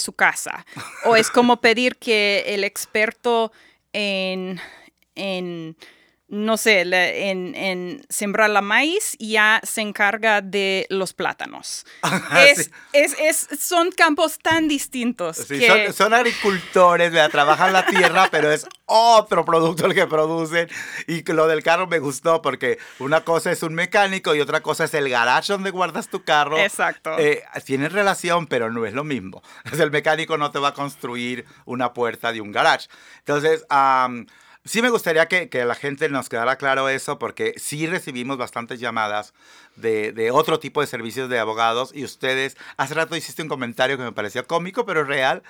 su 0.00 0.12
casa, 0.12 0.66
o 1.04 1.14
es 1.14 1.30
como 1.30 1.60
pedir 1.60 1.98
que 1.98 2.42
el 2.48 2.64
experto 2.64 3.52
en 3.92 4.60
no 6.28 6.58
sé, 6.58 6.82
en, 6.82 8.04
sembrar 8.10 8.50
la 8.50 8.60
maíz 8.60 9.16
ya 9.18 9.60
se 9.64 9.80
encarga 9.80 10.42
de 10.42 10.86
los 10.90 11.14
plátanos. 11.14 11.86
es, 12.92 13.48
son 13.58 13.90
campos 13.92 14.38
tan 14.38 14.68
distintos. 14.68 15.46
son, 15.94 16.12
agricultores, 16.12 17.12
trabajan 17.30 17.72
la 17.72 17.86
tierra, 17.86 18.28
pero 18.30 18.52
es 18.52 18.66
otro 18.84 19.44
producto 19.44 19.86
el 19.86 19.94
que 19.94 20.06
producen. 20.06 20.68
Y 21.06 21.22
lo 21.32 21.46
del 21.46 21.62
carro 21.62 21.86
me 21.86 21.98
gustó 21.98 22.42
porque 22.42 22.78
una 22.98 23.22
cosa 23.22 23.50
es 23.50 23.62
un 23.62 23.74
mecánico 23.74 24.34
y 24.34 24.40
otra 24.40 24.60
cosa 24.60 24.84
es 24.84 24.94
el 24.94 25.08
garage 25.08 25.52
donde 25.52 25.70
guardas 25.70 26.08
tu 26.08 26.24
carro. 26.24 26.58
Exacto. 26.58 27.18
Eh, 27.18 27.42
tienen 27.64 27.90
relación, 27.90 28.46
pero 28.46 28.70
no 28.70 28.84
es 28.84 28.92
lo 28.92 29.04
mismo. 29.04 29.42
el 29.78 29.90
mecánico 29.90 30.36
no 30.36 30.50
te 30.50 30.58
va 30.58 30.68
a 30.68 30.74
construir 30.74 31.46
una 31.64 31.94
puerta 31.94 32.32
de 32.32 32.42
un 32.42 32.52
garage. 32.52 32.88
Entonces, 33.20 33.64
Sí 34.64 34.82
me 34.82 34.90
gustaría 34.90 35.26
que, 35.26 35.48
que, 35.48 35.64
la 35.64 35.74
gente 35.74 36.08
nos 36.08 36.28
quedara 36.28 36.56
claro 36.56 36.88
eso, 36.88 37.18
porque 37.18 37.54
sí 37.56 37.86
recibimos 37.86 38.36
bastantes 38.36 38.80
llamadas 38.80 39.32
de, 39.76 40.12
de, 40.12 40.30
otro 40.30 40.58
tipo 40.58 40.80
de 40.80 40.86
servicios 40.86 41.30
de 41.30 41.38
abogados 41.38 41.90
y 41.94 42.04
ustedes, 42.04 42.56
hace 42.76 42.94
rato 42.94 43.16
hiciste 43.16 43.42
un 43.42 43.48
comentario 43.48 43.96
que 43.96 44.02
me 44.02 44.12
pareció 44.12 44.46
cómico, 44.46 44.84
pero 44.84 45.04
real. 45.04 45.42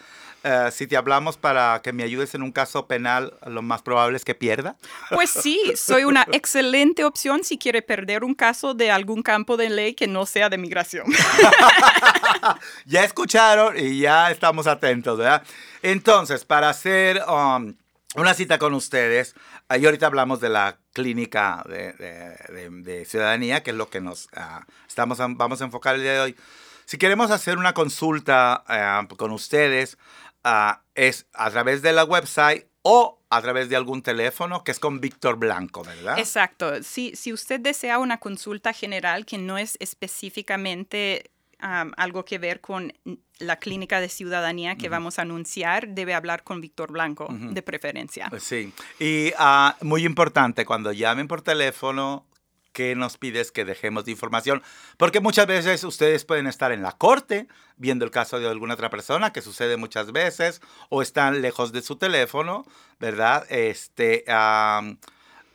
Uh, 0.45 0.71
si 0.71 0.87
te 0.87 0.97
hablamos 0.97 1.37
para 1.37 1.81
que 1.83 1.93
me 1.93 2.05
ayudes 2.05 2.33
en 2.37 2.43
un 2.45 2.53
caso 2.53 2.87
penal, 2.87 3.35
lo 3.45 3.61
más 3.61 3.83
probable 3.83 4.17
es 4.17 4.25
que 4.25 4.37
pierda. 4.37 4.77
Pues 5.11 5.31
sí, 5.31 5.73
soy 5.75 6.05
una 6.05 6.29
excelente 6.31 7.05
opción 7.05 7.43
si 7.43 7.59
quiere 7.59 7.83
perder 7.83 8.23
un 8.23 8.35
caso 8.35 8.73
de 8.73 8.93
algún 8.93 9.23
campo 9.23 9.57
de 9.57 9.69
ley 9.69 9.95
que 9.95 10.07
no 10.07 10.27
sea 10.27 10.49
de 10.49 10.57
migración. 10.57 11.07
ya 12.87 13.03
escucharon 13.03 13.77
y 13.77 13.99
ya 13.99 14.31
estamos 14.31 14.69
atentos, 14.69 15.19
¿verdad? 15.19 15.43
Entonces, 15.83 16.45
para 16.45 16.69
hacer... 16.69 17.21
Um, 17.29 17.75
una 18.21 18.35
cita 18.35 18.59
con 18.59 18.75
ustedes. 18.75 19.35
Ahí 19.69 19.85
ahorita 19.85 20.07
hablamos 20.07 20.41
de 20.41 20.49
la 20.49 20.79
clínica 20.93 21.65
de, 21.69 23.05
ciudadanía, 23.07 23.63
que 23.63 23.71
es 23.71 23.77
lo 23.77 23.89
que 23.89 24.01
nos 24.01 24.27
uh, 24.37 24.65
estamos 24.87 25.19
vamos 25.19 25.61
a 25.61 25.65
enfocar 25.65 25.95
el 25.95 26.03
día 26.03 26.13
de 26.15 26.21
hoy. 26.21 26.37
Si 26.85 26.97
queremos 26.99 27.31
hacer 27.31 27.59
una 27.59 27.75
consulta 27.75 28.65
uh, 28.69 29.15
con 29.17 29.31
ustedes, 29.31 29.99
uh, 30.45 30.73
es 30.95 31.27
a 31.33 31.51
través 31.51 31.83
de 31.83 31.93
la 31.93 32.05
website 32.05 32.67
o 32.83 33.23
a 33.31 33.43
través 33.43 33.69
de 33.69 33.77
algún 33.77 34.03
teléfono, 34.03 34.65
que 34.65 34.71
es 34.71 34.81
con 34.81 35.01
Víctor 35.01 35.37
Blanco, 35.37 35.85
¿verdad? 35.85 36.19
Exacto. 36.19 36.83
Si, 36.83 37.15
si 37.15 37.33
usted 37.33 37.61
desea 37.61 37.99
una 37.99 38.19
consulta 38.19 38.73
general 38.73 39.27
que 39.27 39.37
no 39.37 39.59
es 39.59 39.77
específicamente 39.81 41.31
Um, 41.61 41.91
algo 41.97 42.25
que 42.25 42.39
ver 42.39 42.61
con 42.61 42.93
la 43.41 43.57
clínica 43.57 44.01
de 44.01 44.09
ciudadanía 44.09 44.77
que 44.77 44.87
uh 44.87 44.91
-huh. 44.91 44.93
vamos 44.93 45.19
a 45.19 45.23
anunciar, 45.23 45.89
debe 45.89 46.15
hablar 46.15 46.45
con 46.45 46.61
Víctor 46.61 46.93
Blanco, 46.93 47.27
uh 47.29 47.33
-huh. 47.33 47.53
de 47.53 47.63
preferencia. 47.63 48.31
Sí, 48.39 48.73
y 49.01 49.33
uh, 49.33 49.85
muy 49.85 50.05
importante, 50.05 50.65
cuando 50.65 50.93
llamen 50.93 51.27
por 51.27 51.43
teléfono, 51.43 52.25
¿qué 52.73 52.95
nos 52.95 53.17
pides 53.17 53.51
que 53.51 53.65
dejemos 53.65 54.05
de 54.05 54.13
información? 54.13 54.63
Porque 54.99 55.19
muchas 55.19 55.49
veces 55.49 55.83
ustedes 55.83 56.25
pueden 56.25 56.47
estar 56.47 56.71
en 56.71 56.81
la 56.81 56.93
corte 56.93 57.49
viendo 57.77 58.05
el 58.05 58.13
caso 58.13 58.39
de 58.39 58.47
alguna 58.49 58.75
otra 58.75 58.89
persona, 58.89 59.33
que 59.33 59.43
sucede 59.43 59.77
muchas 59.77 60.13
veces, 60.13 60.61
o 60.91 61.03
están 61.03 61.43
lejos 61.43 61.73
de 61.73 61.83
su 61.83 61.97
teléfono, 61.97 62.65
¿verdad? 63.01 63.47
Este... 63.51 64.25
Um, 64.29 64.97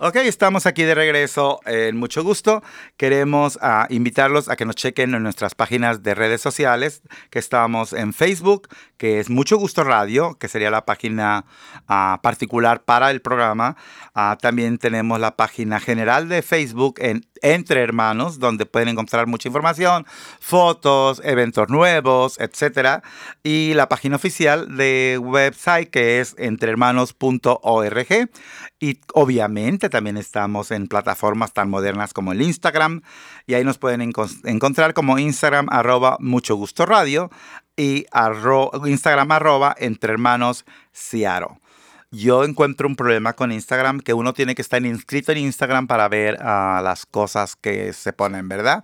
Ok, 0.00 0.14
estamos 0.14 0.66
aquí 0.66 0.84
de 0.84 0.94
regreso 0.94 1.58
en 1.66 1.96
mucho 1.96 2.22
gusto. 2.22 2.62
Queremos 2.96 3.56
uh, 3.56 3.92
invitarlos 3.92 4.48
a 4.48 4.54
que 4.54 4.64
nos 4.64 4.76
chequen 4.76 5.12
en 5.12 5.24
nuestras 5.24 5.56
páginas 5.56 6.04
de 6.04 6.14
redes 6.14 6.40
sociales, 6.40 7.02
que 7.30 7.40
estamos 7.40 7.92
en 7.92 8.12
Facebook, 8.12 8.68
que 8.98 9.20
es 9.20 9.30
Mucho 9.30 9.56
Gusto 9.56 9.84
Radio, 9.84 10.36
que 10.38 10.48
sería 10.48 10.70
la 10.70 10.84
página 10.84 11.44
uh, 11.88 12.20
particular 12.20 12.82
para 12.84 13.10
el 13.10 13.22
programa. 13.22 13.76
Uh, 14.14 14.36
también 14.36 14.76
tenemos 14.78 15.18
la 15.20 15.36
página 15.36 15.80
general 15.80 16.28
de 16.28 16.42
Facebook 16.42 16.96
en 16.98 17.24
Entre 17.40 17.80
Hermanos, 17.80 18.40
donde 18.40 18.66
pueden 18.66 18.88
encontrar 18.88 19.28
mucha 19.28 19.48
información, 19.48 20.04
fotos, 20.40 21.22
eventos 21.24 21.68
nuevos, 21.70 22.38
etc. 22.40 23.02
Y 23.42 23.72
la 23.74 23.88
página 23.88 24.16
oficial 24.16 24.76
de 24.76 25.18
website, 25.22 25.88
que 25.88 26.20
es 26.20 26.34
entrehermanos.org. 26.36 28.28
Y 28.80 29.00
obviamente 29.14 29.88
también 29.88 30.16
estamos 30.16 30.70
en 30.70 30.86
plataformas 30.86 31.52
tan 31.52 31.70
modernas 31.70 32.12
como 32.12 32.32
el 32.32 32.42
Instagram 32.42 33.02
y 33.46 33.54
ahí 33.54 33.64
nos 33.64 33.78
pueden 33.78 34.02
enco 34.02 34.26
encontrar 34.44 34.94
como 34.94 35.18
Instagram 35.18 35.66
arroba 35.70 36.16
mucho 36.20 36.54
gusto 36.54 36.86
radio 36.86 37.28
y 37.78 38.04
arro 38.10 38.70
Instagram 38.84 39.30
arroba 39.30 39.74
entre 39.78 40.12
hermanos 40.12 40.66
Ciaro. 40.92 41.60
Yo 42.10 42.42
encuentro 42.44 42.88
un 42.88 42.96
problema 42.96 43.34
con 43.34 43.52
Instagram 43.52 44.00
que 44.00 44.14
uno 44.14 44.32
tiene 44.32 44.54
que 44.54 44.62
estar 44.62 44.82
inscrito 44.82 45.30
en 45.32 45.38
Instagram 45.38 45.86
para 45.86 46.08
ver 46.08 46.38
uh, 46.40 46.82
las 46.82 47.04
cosas 47.04 47.54
que 47.54 47.92
se 47.92 48.14
ponen, 48.14 48.48
¿verdad? 48.48 48.82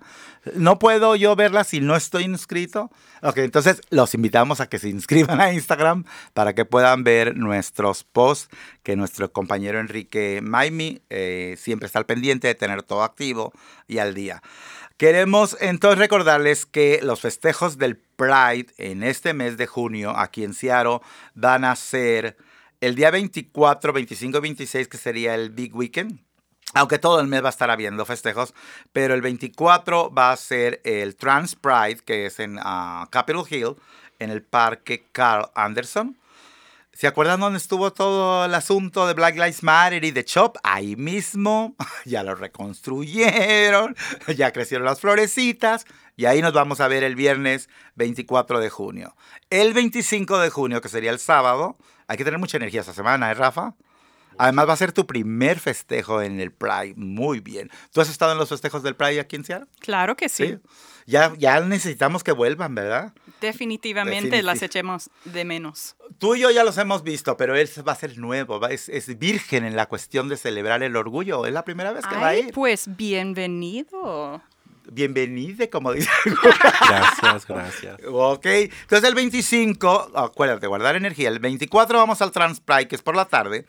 No 0.53 0.77
puedo 0.77 1.15
yo 1.15 1.35
verlas 1.35 1.67
si 1.67 1.79
no 1.79 1.95
estoy 1.95 2.23
inscrito. 2.23 2.91
Ok, 3.23 3.37
entonces 3.39 3.81
los 3.89 4.13
invitamos 4.13 4.61
a 4.61 4.69
que 4.69 4.77
se 4.77 4.89
inscriban 4.89 5.41
a 5.41 5.51
Instagram 5.51 6.05
para 6.35 6.53
que 6.53 6.65
puedan 6.65 7.03
ver 7.03 7.35
nuestros 7.35 8.03
posts, 8.03 8.55
que 8.83 8.95
nuestro 8.95 9.31
compañero 9.33 9.79
Enrique 9.79 10.41
Maimi 10.43 11.01
eh, 11.09 11.55
siempre 11.57 11.87
está 11.87 11.97
al 11.97 12.05
pendiente 12.05 12.47
de 12.47 12.53
tener 12.53 12.83
todo 12.83 13.03
activo 13.03 13.53
y 13.87 13.97
al 13.97 14.13
día. 14.13 14.43
Queremos 14.97 15.57
entonces 15.59 15.99
recordarles 15.99 16.65
que 16.65 17.01
los 17.03 17.19
festejos 17.19 17.77
del 17.77 17.97
Pride 17.97 18.67
en 18.77 19.03
este 19.03 19.33
mes 19.33 19.57
de 19.57 19.67
junio 19.67 20.15
aquí 20.15 20.45
en 20.45 20.53
Seattle 20.53 21.01
van 21.33 21.65
a 21.65 21.75
ser 21.75 22.37
el 22.79 22.95
día 22.95 23.11
24, 23.11 23.91
25 23.91 24.37
y 24.37 24.41
26, 24.41 24.87
que 24.87 24.97
sería 24.97 25.35
el 25.35 25.49
Big 25.49 25.75
Weekend. 25.75 26.21
Aunque 26.73 26.97
todo 26.97 27.19
el 27.19 27.27
mes 27.27 27.43
va 27.43 27.47
a 27.47 27.49
estar 27.49 27.69
habiendo 27.69 28.05
festejos, 28.05 28.53
pero 28.93 29.13
el 29.13 29.21
24 29.21 30.13
va 30.13 30.31
a 30.31 30.37
ser 30.37 30.79
el 30.85 31.17
Trans 31.17 31.55
Pride, 31.55 31.99
que 32.05 32.27
es 32.27 32.39
en 32.39 32.57
uh, 32.57 33.09
Capitol 33.09 33.45
Hill, 33.49 33.75
en 34.19 34.29
el 34.29 34.43
parque 34.43 35.07
Carl 35.11 35.49
Anderson. 35.55 36.17
¿Se 36.95 37.07
acuerdan 37.07 37.41
dónde 37.41 37.57
estuvo 37.57 37.91
todo 37.91 38.45
el 38.45 38.55
asunto 38.55 39.05
de 39.05 39.13
Black 39.13 39.35
Lives 39.35 39.63
Matter 39.63 40.05
y 40.05 40.11
de 40.11 40.23
Chop? 40.23 40.55
Ahí 40.63 40.95
mismo, 40.95 41.75
ya 42.05 42.23
lo 42.23 42.35
reconstruyeron, 42.35 43.97
ya 44.37 44.53
crecieron 44.53 44.85
las 44.85 45.01
florecitas 45.01 45.85
y 46.15 46.23
ahí 46.23 46.41
nos 46.41 46.53
vamos 46.53 46.79
a 46.79 46.87
ver 46.87 47.03
el 47.03 47.15
viernes 47.15 47.67
24 47.95 48.61
de 48.61 48.69
junio. 48.69 49.13
El 49.49 49.73
25 49.73 50.39
de 50.39 50.49
junio, 50.49 50.79
que 50.79 50.87
sería 50.87 51.11
el 51.11 51.19
sábado, 51.19 51.77
hay 52.07 52.15
que 52.15 52.23
tener 52.23 52.39
mucha 52.39 52.55
energía 52.55 52.79
esta 52.79 52.93
semana, 52.93 53.29
¿eh, 53.29 53.33
Rafa? 53.33 53.75
Además 54.37 54.67
va 54.67 54.73
a 54.73 54.77
ser 54.77 54.91
tu 54.91 55.05
primer 55.05 55.59
festejo 55.59 56.21
en 56.21 56.39
el 56.39 56.51
Pride. 56.51 56.93
Muy 56.95 57.39
bien. 57.39 57.69
¿Tú 57.91 58.01
has 58.01 58.09
estado 58.09 58.31
en 58.31 58.37
los 58.37 58.49
festejos 58.49 58.83
del 58.83 58.95
Pride 58.95 59.19
aquí 59.19 59.35
en 59.35 59.43
Seattle? 59.43 59.67
Claro 59.79 60.15
que 60.15 60.29
sí. 60.29 60.57
Ya, 61.05 61.33
ya 61.37 61.59
necesitamos 61.59 62.23
que 62.23 62.31
vuelvan, 62.31 62.73
¿verdad? 62.73 63.13
Definitivamente 63.39 64.41
las 64.41 64.61
echemos 64.61 65.09
de 65.25 65.45
menos. 65.45 65.95
Tú 66.17 66.35
y 66.35 66.39
yo 66.41 66.49
ya 66.49 66.63
los 66.63 66.77
hemos 66.77 67.03
visto, 67.03 67.37
pero 67.37 67.55
él 67.55 67.69
va 67.87 67.91
a 67.91 67.95
ser 67.95 68.17
nuevo, 68.17 68.65
es, 68.67 68.89
es 68.89 69.19
virgen 69.19 69.65
en 69.65 69.75
la 69.75 69.85
cuestión 69.85 70.29
de 70.29 70.37
celebrar 70.37 70.81
el 70.81 70.95
orgullo. 70.95 71.45
Es 71.45 71.53
la 71.53 71.63
primera 71.63 71.91
vez 71.91 72.05
que 72.07 72.15
va 72.15 72.29
a 72.29 72.35
ir. 72.35 72.53
Pues 72.53 72.95
bienvenido 72.95 74.41
bienvenide, 74.91 75.69
como 75.69 75.91
dice. 75.91 76.09
Gracias, 76.87 77.47
gracias. 77.47 77.99
Ok, 78.07 78.45
entonces 78.45 79.03
el 79.09 79.15
25, 79.15 80.11
acuérdate, 80.15 80.67
guardar 80.67 80.95
energía. 80.95 81.29
El 81.29 81.39
24 81.39 81.97
vamos 81.97 82.21
al 82.21 82.31
Trans 82.31 82.59
Pride, 82.59 82.87
que 82.87 82.95
es 82.95 83.01
por 83.01 83.15
la 83.15 83.25
tarde. 83.25 83.65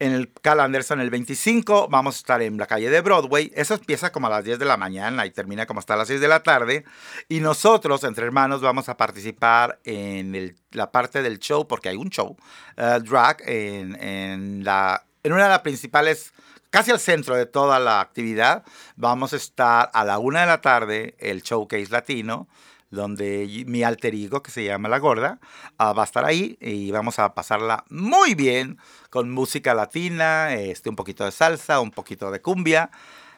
En 0.00 0.12
el 0.12 0.32
Cal 0.32 0.60
Anderson, 0.60 1.02
el 1.02 1.10
25, 1.10 1.88
vamos 1.88 2.16
a 2.16 2.18
estar 2.18 2.40
en 2.40 2.56
la 2.56 2.66
calle 2.66 2.88
de 2.88 3.02
Broadway. 3.02 3.52
Eso 3.54 3.74
empieza 3.74 4.10
como 4.10 4.28
a 4.28 4.30
las 4.30 4.44
10 4.44 4.58
de 4.58 4.64
la 4.64 4.78
mañana 4.78 5.26
y 5.26 5.30
termina 5.30 5.66
como 5.66 5.80
hasta 5.80 5.94
las 5.94 6.08
6 6.08 6.22
de 6.22 6.26
la 6.26 6.42
tarde. 6.42 6.86
Y 7.28 7.40
nosotros, 7.40 8.02
entre 8.04 8.24
hermanos, 8.24 8.62
vamos 8.62 8.88
a 8.88 8.96
participar 8.96 9.78
en 9.84 10.56
la 10.70 10.90
parte 10.90 11.20
del 11.20 11.38
show, 11.38 11.68
porque 11.68 11.90
hay 11.90 11.96
un 11.96 12.08
show, 12.08 12.34
uh, 12.78 12.98
drag, 13.00 13.42
en, 13.46 13.94
en, 14.02 14.64
la, 14.64 15.04
en 15.22 15.34
una 15.34 15.44
de 15.44 15.50
las 15.50 15.60
principales 15.60 16.32
casi 16.70 16.90
al 16.92 17.00
centro 17.00 17.34
de 17.34 17.44
toda 17.44 17.78
la 17.78 18.00
actividad, 18.00 18.64
vamos 18.96 19.34
a 19.34 19.36
estar 19.36 19.90
a 19.92 20.04
la 20.04 20.18
una 20.18 20.40
de 20.40 20.46
la 20.46 20.62
tarde, 20.62 21.14
el 21.18 21.42
Showcase 21.42 21.90
Latino, 21.90 22.48
donde 22.90 23.64
mi 23.66 23.82
alter 23.82 24.14
ego, 24.14 24.42
que 24.42 24.50
se 24.50 24.64
llama 24.64 24.88
La 24.88 24.98
Gorda, 24.98 25.38
ah, 25.78 25.92
va 25.92 26.02
a 26.02 26.04
estar 26.04 26.24
ahí 26.24 26.58
y 26.60 26.90
vamos 26.90 27.18
a 27.18 27.34
pasarla 27.34 27.84
muy 27.88 28.34
bien 28.34 28.78
con 29.10 29.30
música 29.30 29.74
latina, 29.74 30.54
este, 30.54 30.88
un 30.90 30.96
poquito 30.96 31.24
de 31.24 31.30
salsa, 31.30 31.80
un 31.80 31.90
poquito 31.90 32.30
de 32.30 32.42
cumbia. 32.42 32.90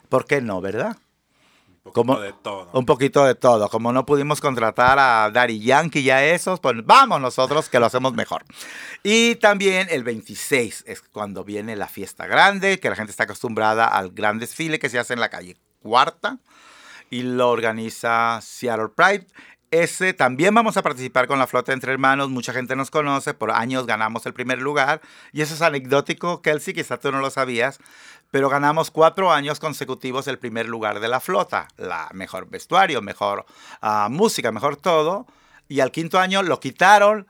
¿Por 0.08 0.26
qué 0.26 0.40
no, 0.40 0.60
verdad? 0.60 0.96
Un 1.84 1.92
poquito 1.92 2.20
de 2.20 2.32
todo. 2.32 2.70
Un 2.72 2.86
poquito 2.86 3.24
de 3.24 3.34
todo. 3.34 3.68
Como 3.68 3.92
no 3.92 4.06
pudimos 4.06 4.40
contratar 4.40 4.98
a 4.98 5.30
Daddy 5.30 5.58
Yankee 5.58 6.00
y 6.00 6.10
a 6.10 6.24
esos, 6.24 6.60
pues 6.60 6.76
vamos 6.84 7.20
nosotros 7.20 7.68
que 7.68 7.80
lo 7.80 7.86
hacemos 7.86 8.14
mejor. 8.14 8.44
Y 9.02 9.34
también 9.36 9.88
el 9.90 10.04
26 10.04 10.84
es 10.86 11.02
cuando 11.02 11.42
viene 11.44 11.74
la 11.74 11.88
fiesta 11.88 12.26
grande, 12.26 12.78
que 12.78 12.88
la 12.88 12.94
gente 12.94 13.10
está 13.10 13.24
acostumbrada 13.24 13.86
al 13.86 14.10
gran 14.10 14.38
desfile 14.38 14.78
que 14.78 14.88
se 14.88 14.98
hace 14.98 15.14
en 15.14 15.20
la 15.20 15.28
calle 15.28 15.56
Cuarta 15.80 16.38
y 17.12 17.24
lo 17.24 17.50
organiza 17.50 18.40
Seattle 18.40 18.88
Pride. 18.88 19.26
Ese 19.70 20.14
también 20.14 20.54
vamos 20.54 20.78
a 20.78 20.82
participar 20.82 21.26
con 21.26 21.38
la 21.38 21.46
flota 21.46 21.74
entre 21.74 21.92
hermanos. 21.92 22.30
Mucha 22.30 22.54
gente 22.54 22.74
nos 22.74 22.90
conoce. 22.90 23.34
Por 23.34 23.50
años 23.50 23.86
ganamos 23.86 24.24
el 24.24 24.32
primer 24.32 24.60
lugar. 24.62 25.02
Y 25.30 25.42
eso 25.42 25.52
es 25.52 25.60
anecdótico, 25.60 26.40
Kelsey, 26.40 26.72
quizá 26.72 26.98
tú 26.98 27.12
no 27.12 27.20
lo 27.20 27.30
sabías 27.30 27.78
pero 28.32 28.48
ganamos 28.48 28.90
cuatro 28.90 29.30
años 29.30 29.60
consecutivos 29.60 30.26
el 30.26 30.38
primer 30.38 30.66
lugar 30.66 31.00
de 31.00 31.08
la 31.08 31.20
flota. 31.20 31.68
La 31.76 32.08
mejor 32.14 32.48
vestuario, 32.48 33.02
mejor 33.02 33.44
ah, 33.82 34.08
música, 34.10 34.50
mejor 34.50 34.76
todo. 34.76 35.26
Y 35.68 35.80
al 35.80 35.92
quinto 35.92 36.18
año 36.18 36.42
lo 36.42 36.58
quitaron 36.58 37.26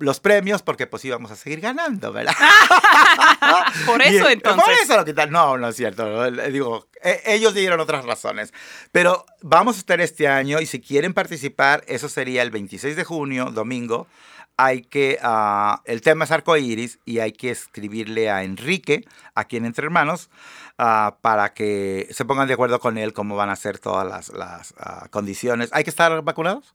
los 0.00 0.20
premios 0.20 0.62
porque 0.62 0.86
pues 0.86 1.04
íbamos 1.04 1.30
a 1.30 1.36
seguir 1.36 1.60
ganando, 1.60 2.12
¿verdad? 2.12 2.34
por 3.86 4.02
eso 4.02 4.28
entonces. 4.28 4.64
Por 4.64 4.74
eso 4.74 4.96
lo 4.96 5.04
quitaron. 5.04 5.32
No, 5.32 5.58
no 5.58 5.68
es 5.68 5.76
cierto. 5.76 6.30
Digo, 6.30 6.86
e, 7.02 7.22
ellos 7.26 7.54
dieron 7.54 7.80
otras 7.80 8.04
razones. 8.04 8.52
Pero 8.92 9.24
vamos 9.42 9.76
a 9.76 9.78
estar 9.80 10.00
este 10.00 10.28
año 10.28 10.60
y 10.60 10.66
si 10.66 10.80
quieren 10.80 11.14
participar, 11.14 11.84
eso 11.86 12.08
sería 12.08 12.42
el 12.42 12.50
26 12.50 12.96
de 12.96 13.04
junio, 13.04 13.46
domingo, 13.46 14.06
hay 14.58 14.82
que, 14.82 15.18
uh, 15.22 15.80
el 15.84 16.00
tema 16.02 16.24
es 16.24 16.32
arcoíris 16.32 16.98
y 17.04 17.20
hay 17.20 17.32
que 17.32 17.50
escribirle 17.50 18.28
a 18.28 18.42
Enrique, 18.42 19.04
aquí 19.36 19.56
en 19.56 19.64
Entre 19.64 19.84
Hermanos, 19.84 20.30
uh, 20.80 21.12
para 21.20 21.54
que 21.54 22.08
se 22.10 22.24
pongan 22.24 22.48
de 22.48 22.54
acuerdo 22.54 22.80
con 22.80 22.98
él 22.98 23.12
cómo 23.12 23.36
van 23.36 23.50
a 23.50 23.56
ser 23.56 23.78
todas 23.78 24.06
las, 24.06 24.30
las 24.30 24.72
uh, 24.72 25.08
condiciones. 25.10 25.70
¿Hay 25.72 25.84
que 25.84 25.90
estar 25.90 26.22
vacunados? 26.22 26.74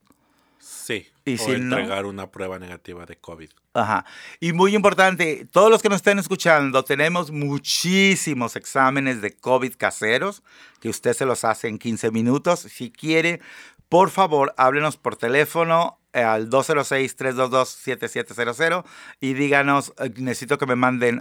Sí. 0.64 1.08
Y 1.26 1.42
o 1.42 1.54
entregar 1.54 2.06
una 2.06 2.32
prueba 2.32 2.58
negativa 2.58 3.06
de 3.06 3.18
COVID. 3.18 3.50
Ajá. 3.74 4.06
Y 4.40 4.54
muy 4.54 4.74
importante, 4.76 5.46
todos 5.52 5.70
los 5.70 5.82
que 5.82 5.90
nos 5.90 5.98
estén 5.98 6.20
escuchando, 6.20 6.84
tenemos 6.84 7.32
muchísimos 7.32 8.56
exámenes 8.56 9.22
de 9.22 9.36
COVID 9.36 9.74
caseros 9.76 10.42
que 10.80 10.88
usted 10.90 11.14
se 11.14 11.26
los 11.26 11.44
hace 11.44 11.68
en 11.68 11.80
15 11.80 12.12
minutos. 12.12 12.62
Si 12.62 12.92
quiere, 12.92 13.42
por 13.90 14.10
favor, 14.10 14.54
háblenos 14.58 14.96
por 14.98 15.18
teléfono 15.18 16.00
al 16.14 16.50
206-322-7700 16.50 18.86
y 19.20 19.34
díganos, 19.34 19.94
eh, 19.98 20.12
necesito 20.18 20.58
que 20.58 20.66
me 20.66 20.76
manden 20.76 21.20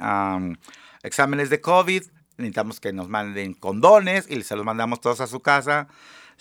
exámenes 1.02 1.50
de 1.50 1.60
COVID, 1.60 2.04
necesitamos 2.36 2.78
que 2.78 2.92
nos 2.92 3.08
manden 3.08 3.54
condones 3.54 4.30
y 4.30 4.40
se 4.42 4.54
los 4.54 4.64
mandamos 4.64 5.00
todos 5.00 5.20
a 5.20 5.26
su 5.26 5.40
casa 5.40 5.88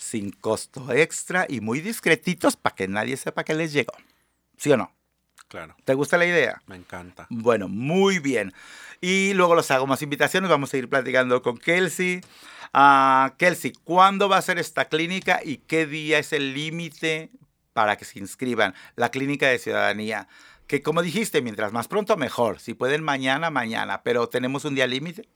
sin 0.02 0.30
costo 0.30 0.92
extra 0.92 1.46
y 1.48 1.60
muy 1.60 1.80
discretitos 1.80 2.56
para 2.56 2.74
que 2.74 2.88
nadie 2.88 3.16
sepa 3.16 3.44
que 3.44 3.54
les 3.54 3.72
llegó. 3.72 3.92
¿Sí 4.56 4.70
o 4.72 4.76
no? 4.76 4.92
Claro. 5.48 5.76
¿Te 5.84 5.94
gusta 5.94 6.18
la 6.18 6.26
idea? 6.26 6.62
Me 6.66 6.76
encanta. 6.76 7.26
Bueno, 7.30 7.68
muy 7.68 8.18
bien. 8.18 8.52
Y 9.00 9.34
luego 9.34 9.54
los 9.54 9.70
hago 9.70 9.86
más 9.86 10.02
invitaciones. 10.02 10.50
Vamos 10.50 10.72
a 10.72 10.76
ir 10.78 10.88
platicando 10.88 11.42
con 11.42 11.58
Kelsey. 11.58 12.20
Uh, 12.72 13.36
Kelsey, 13.36 13.72
¿cuándo 13.84 14.28
va 14.28 14.38
a 14.38 14.42
ser 14.42 14.58
esta 14.58 14.86
clínica 14.86 15.40
y 15.44 15.58
qué 15.58 15.86
día 15.86 16.18
es 16.18 16.32
el 16.32 16.54
límite 16.54 17.30
para 17.72 17.96
que 17.96 18.04
se 18.04 18.18
inscriban. 18.18 18.74
La 18.96 19.10
Clínica 19.10 19.48
de 19.48 19.58
Ciudadanía, 19.58 20.28
que 20.66 20.82
como 20.82 21.02
dijiste, 21.02 21.42
mientras 21.42 21.72
más 21.72 21.88
pronto 21.88 22.16
mejor. 22.16 22.60
Si 22.60 22.74
pueden 22.74 23.02
mañana, 23.02 23.50
mañana, 23.50 24.02
pero 24.02 24.28
tenemos 24.28 24.64
un 24.64 24.74
día 24.74 24.86
límite. 24.86 25.28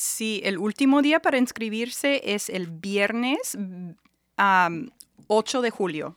Sí, 0.00 0.40
el 0.44 0.56
último 0.56 1.02
día 1.02 1.20
para 1.20 1.36
inscribirse 1.36 2.22
es 2.24 2.48
el 2.48 2.68
viernes 2.68 3.58
8 5.26 5.60
de 5.60 5.70
julio. 5.70 6.16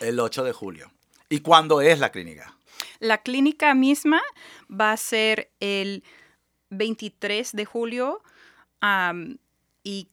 El 0.00 0.20
8 0.20 0.44
de 0.44 0.52
julio. 0.52 0.92
¿Y 1.30 1.40
cuándo 1.40 1.80
es 1.80 1.98
la 1.98 2.12
clínica? 2.12 2.54
La 2.98 3.22
clínica 3.22 3.72
misma 3.72 4.20
va 4.70 4.92
a 4.92 4.98
ser 4.98 5.50
el 5.60 6.04
23 6.68 7.52
de 7.52 7.64
julio 7.64 8.22
y 9.82 10.08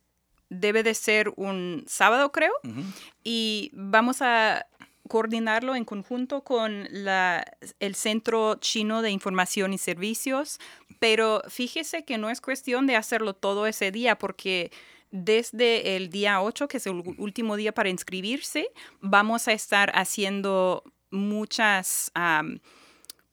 debe 0.48 0.82
de 0.82 0.94
ser 0.94 1.34
un 1.36 1.84
sábado, 1.90 2.32
creo, 2.32 2.54
y 3.22 3.70
vamos 3.74 4.22
a 4.22 4.66
coordinarlo 5.08 5.76
en 5.76 5.86
conjunto 5.86 6.44
con 6.44 6.88
la, 6.92 7.46
el 7.80 7.96
Centro 7.96 8.56
Chino 8.56 9.02
de 9.02 9.12
Información 9.12 9.74
y 9.74 9.78
Servicios, 9.78 10.60
pero 11.00 11.42
fíjese 11.50 12.04
que 12.06 12.18
no 12.18 12.30
es 12.30 12.42
cuestión 12.42 12.88
de 12.88 12.96
hacerlo 12.96 13.34
todo 13.34 13.68
ese 13.68 13.92
día 13.92 14.18
porque 14.18 14.72
desde 15.12 15.96
el 15.96 16.10
día 16.10 16.42
8, 16.42 16.68
que 16.68 16.78
es 16.78 16.88
el 16.88 17.16
último 17.18 17.56
día 17.56 17.74
para 17.74 17.90
inscribirse, 17.90 18.70
vamos 19.00 19.48
a 19.48 19.54
estar 19.54 19.92
haciendo 19.96 20.84
muchas 21.12 22.12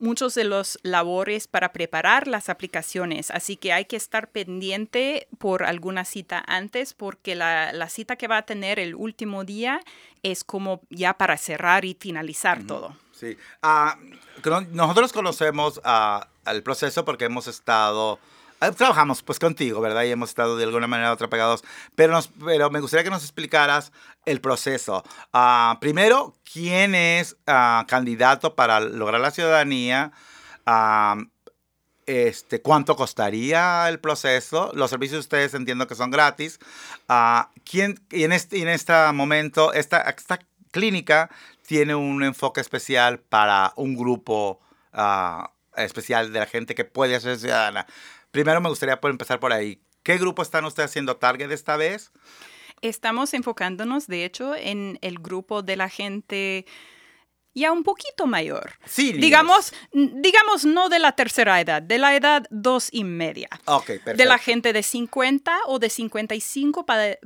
muchos 0.05 0.35
de 0.35 0.45
los 0.45 0.79
labores 0.83 1.49
para 1.49 1.73
preparar 1.73 2.29
las 2.29 2.49
aplicaciones, 2.49 3.31
así 3.31 3.57
que 3.57 3.73
hay 3.73 3.87
que 3.87 3.97
estar 3.97 4.29
pendiente 4.29 5.27
por 5.39 5.65
alguna 5.65 6.05
cita 6.05 6.45
antes 6.47 6.93
porque 6.93 7.35
la, 7.35 7.89
cita 7.89 8.17
que 8.17 8.29
va 8.29 8.39
a 8.39 8.43
tener 8.43 8.79
el 8.79 8.95
último 8.95 9.45
día 9.45 9.81
es 10.23 10.45
como 10.45 10.83
ya 10.91 11.15
para 11.15 11.37
cerrar 11.39 11.85
y 11.85 11.97
finalizar 11.99 12.63
todo. 12.65 12.97
Sí, 13.13 13.37
ah, 13.63 13.97
nosotros 14.71 15.13
conocemos 15.13 15.79
uh, 15.79 16.51
el 16.51 16.63
proceso 16.63 17.05
porque 17.05 17.25
hemos 17.25 17.47
estado 17.49 18.19
trabajamos 18.73 19.23
pues 19.23 19.39
contigo, 19.39 19.81
¿verdad? 19.81 20.05
Y 20.05 20.11
hemos 20.11 20.31
estado 20.31 20.57
de 20.57 20.65
alguna 20.65 20.87
manera 20.87 21.13
otra 21.13 21.29
pegados, 21.29 21.65
pero, 21.95 22.19
pero 22.45 22.71
me 22.71 22.81
gustaría 22.81 23.05
que 23.05 23.11
nos 23.11 23.23
explicaras 23.23 23.93
el 24.25 24.41
proceso. 24.41 25.05
Uh, 25.33 25.79
primero, 25.81 26.35
¿quién 26.51 26.95
es 26.95 27.37
uh, 27.47 27.87
candidato 27.87 28.55
para 28.55 28.81
lograr 28.81 29.21
la 29.21 29.31
ciudadanía? 29.31 30.13
Uh, 30.67 31.25
este, 32.07 32.61
¿Cuánto 32.61 32.97
costaría 32.97 33.89
el 33.89 33.99
proceso? 33.99 34.71
Los 34.75 34.91
servicios 34.91 35.21
ustedes 35.21 35.55
entiendo 35.55 35.87
que 35.87 35.95
son 35.95 36.11
gratis. 36.11 36.59
¿quién, 37.65 37.99
y 38.11 38.25
en 38.25 38.33
este, 38.33 38.61
en 38.61 38.69
este 38.69 38.93
momento, 39.13 39.73
esta, 39.73 40.03
esta 40.03 40.39
clínica 40.71 41.31
tiene 41.67 41.95
un 41.95 42.23
enfoque 42.23 42.61
especial 42.61 43.21
para 43.21 43.73
un 43.77 43.97
grupo 43.97 44.61
especial 45.77 46.33
de 46.33 46.41
la 46.41 46.47
gente 46.47 46.75
que 46.75 46.85
puede 46.85 47.19
ser 47.21 47.39
ciudadana. 47.39 47.87
Primero 48.35 48.61
me 48.61 48.69
gustaría 48.69 48.99
empezar 49.01 49.39
por 49.39 49.53
ahí. 49.53 49.81
¿Qué 50.03 50.19
grupo 50.19 50.43
están 50.43 50.65
ustedes 50.65 50.91
haciendo 50.91 51.19
target 51.19 51.53
esta 51.53 51.77
vez? 51.77 52.11
Estamos 52.83 53.33
enfocándonos, 53.33 54.09
de 54.09 54.25
hecho, 54.25 54.57
en 54.57 54.99
el 55.03 55.21
grupo 55.21 55.63
de 55.63 55.77
la 55.77 55.89
gente 55.89 56.67
ya 57.55 57.71
un 57.71 57.85
poquito 57.85 58.27
mayor. 58.27 58.73
Sí. 58.87 59.13
Digamos, 59.13 59.73
digamos 59.93 60.65
no 60.65 60.89
de 60.89 60.99
la 60.99 61.13
tercera 61.13 61.61
edad, 61.61 61.81
de 61.81 61.97
la 61.99 62.17
edad 62.17 62.45
dos 62.51 62.89
y 62.91 63.05
media. 63.05 63.49
Ok, 63.67 63.87
perfecto. 63.87 64.17
De 64.17 64.25
la 64.25 64.39
gente 64.39 64.73
de 64.73 64.83
50 64.83 65.57
o 65.69 65.79
de 65.79 65.89
55 65.89 66.85
para, 66.85 67.17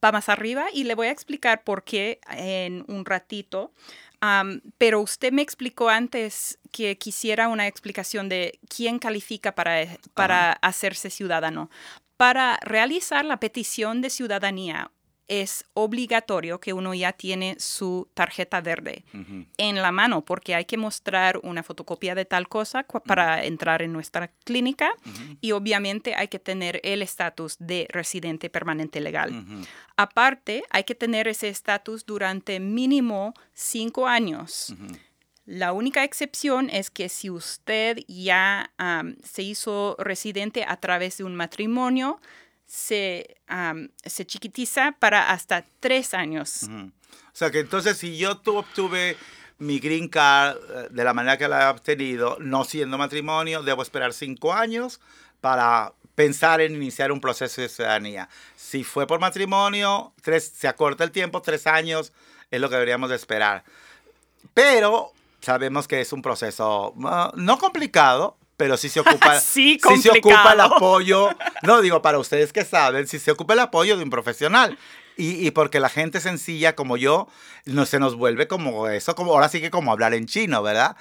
para 0.00 0.12
más 0.12 0.30
arriba 0.30 0.64
y 0.72 0.84
le 0.84 0.94
voy 0.94 1.08
a 1.08 1.10
explicar 1.10 1.62
por 1.62 1.84
qué 1.84 2.20
en 2.30 2.86
un 2.88 3.04
ratito. 3.04 3.70
Pero 4.78 5.00
usted 5.00 5.32
me 5.32 5.42
explicó 5.42 5.88
antes 5.88 6.58
que 6.72 6.96
quisiera 6.98 7.48
una 7.48 7.66
explicación 7.66 8.28
de 8.28 8.58
quién 8.68 8.98
califica 8.98 9.54
para, 9.54 9.86
para 10.14 10.52
hacerse 10.52 11.10
ciudadano. 11.10 11.70
Para 12.16 12.58
realizar 12.62 13.24
la 13.24 13.38
petición 13.38 14.00
de 14.00 14.10
ciudadanía, 14.10 14.90
es 15.28 15.64
obligatorio 15.74 16.60
que 16.60 16.72
uno 16.72 16.94
ya 16.94 17.12
tiene 17.12 17.56
su 17.58 18.08
tarjeta 18.14 18.60
verde 18.60 19.04
en 19.56 19.76
la 19.76 19.92
mano 19.92 20.24
porque 20.24 20.54
hay 20.54 20.64
que 20.64 20.76
mostrar 20.76 21.40
una 21.42 21.62
fotocopia 21.62 22.14
de 22.14 22.24
tal 22.24 22.48
cosa 22.48 22.84
para 23.06 23.44
entrar 23.44 23.82
en 23.82 23.92
nuestra 23.92 24.28
clínica 24.44 24.92
y 25.40 25.52
obviamente 25.52 26.14
hay 26.14 26.28
que 26.28 26.38
tener 26.38 26.80
el 26.84 27.02
estatus 27.02 27.56
de 27.58 27.86
residente 27.90 28.50
permanente 28.50 29.00
legal. 29.00 29.44
Aparte, 29.96 30.64
hay 30.70 30.84
que 30.84 30.94
tener 30.94 31.28
ese 31.28 31.48
estatus 31.48 32.04
durante 32.04 32.60
mínimo 32.60 33.34
cinco 33.52 34.06
años. 34.06 34.74
La 35.46 35.72
única 35.72 36.04
excepción 36.04 36.70
es 36.70 36.90
que 36.90 37.10
si 37.10 37.28
usted 37.28 37.98
ya 38.08 38.72
se 39.22 39.42
hizo 39.42 39.94
residente 39.98 40.64
a 40.66 40.78
través 40.78 41.18
de 41.18 41.24
un 41.24 41.34
matrimonio, 41.34 42.20
se, 42.66 43.36
se 44.04 44.26
chiquitiza 44.26 44.96
para 44.98 45.30
hasta 45.30 45.64
tres 45.80 46.14
años. 46.14 46.64
O 46.64 47.36
sea 47.36 47.50
que 47.50 47.60
entonces 47.60 47.98
si 47.98 48.16
yo 48.16 48.40
obtuve 48.44 49.16
mi 49.58 49.78
green 49.78 50.08
card 50.08 50.56
eh, 50.56 50.88
de 50.90 51.04
la 51.04 51.14
manera 51.14 51.38
que 51.38 51.48
la 51.48 51.64
he 51.64 51.70
obtenido, 51.70 52.36
no 52.40 52.64
siendo 52.64 52.98
matrimonio, 52.98 53.62
debo 53.62 53.82
esperar 53.82 54.12
cinco 54.12 54.52
años 54.52 55.00
para 55.40 55.92
pensar 56.14 56.60
en 56.60 56.74
iniciar 56.74 57.12
un 57.12 57.20
proceso 57.20 57.60
de 57.60 57.68
ciudadanía. 57.68 58.28
Si 58.56 58.84
fue 58.84 59.06
por 59.06 59.20
matrimonio, 59.20 60.12
tres, 60.22 60.52
se 60.56 60.68
acorta 60.68 61.04
el 61.04 61.10
tiempo, 61.10 61.42
tres 61.42 61.66
años 61.66 62.12
es 62.50 62.60
lo 62.60 62.68
que 62.68 62.76
deberíamos 62.76 63.10
de 63.10 63.16
esperar. 63.16 63.64
Pero 64.52 65.12
sabemos 65.40 65.88
que 65.88 66.00
es 66.00 66.12
un 66.12 66.22
proceso 66.22 66.94
ah, 67.04 67.32
no 67.36 67.58
complicado, 67.58 68.36
pero 68.56 68.76
si 68.76 68.88
se 68.88 69.00
ocupa, 69.00 69.40
sí, 69.40 69.78
si 69.82 70.02
se 70.02 70.10
ocupa 70.10 70.52
el 70.52 70.60
apoyo, 70.60 71.30
no 71.62 71.80
digo 71.80 72.02
para 72.02 72.18
ustedes 72.18 72.52
que 72.52 72.64
saben, 72.64 73.06
si 73.06 73.18
se 73.18 73.30
ocupa 73.30 73.54
el 73.54 73.60
apoyo 73.60 73.96
de 73.96 74.04
un 74.04 74.10
profesional. 74.10 74.78
Y, 75.16 75.46
y, 75.46 75.52
porque 75.52 75.78
la 75.78 75.88
gente 75.88 76.20
sencilla 76.20 76.74
como 76.74 76.96
yo, 76.96 77.28
no 77.66 77.86
se 77.86 78.00
nos 78.00 78.16
vuelve 78.16 78.48
como 78.48 78.88
eso, 78.88 79.14
como 79.14 79.32
ahora 79.32 79.48
sí 79.48 79.60
que 79.60 79.70
como 79.70 79.92
hablar 79.92 80.12
en 80.12 80.26
chino, 80.26 80.60
¿verdad? 80.60 80.96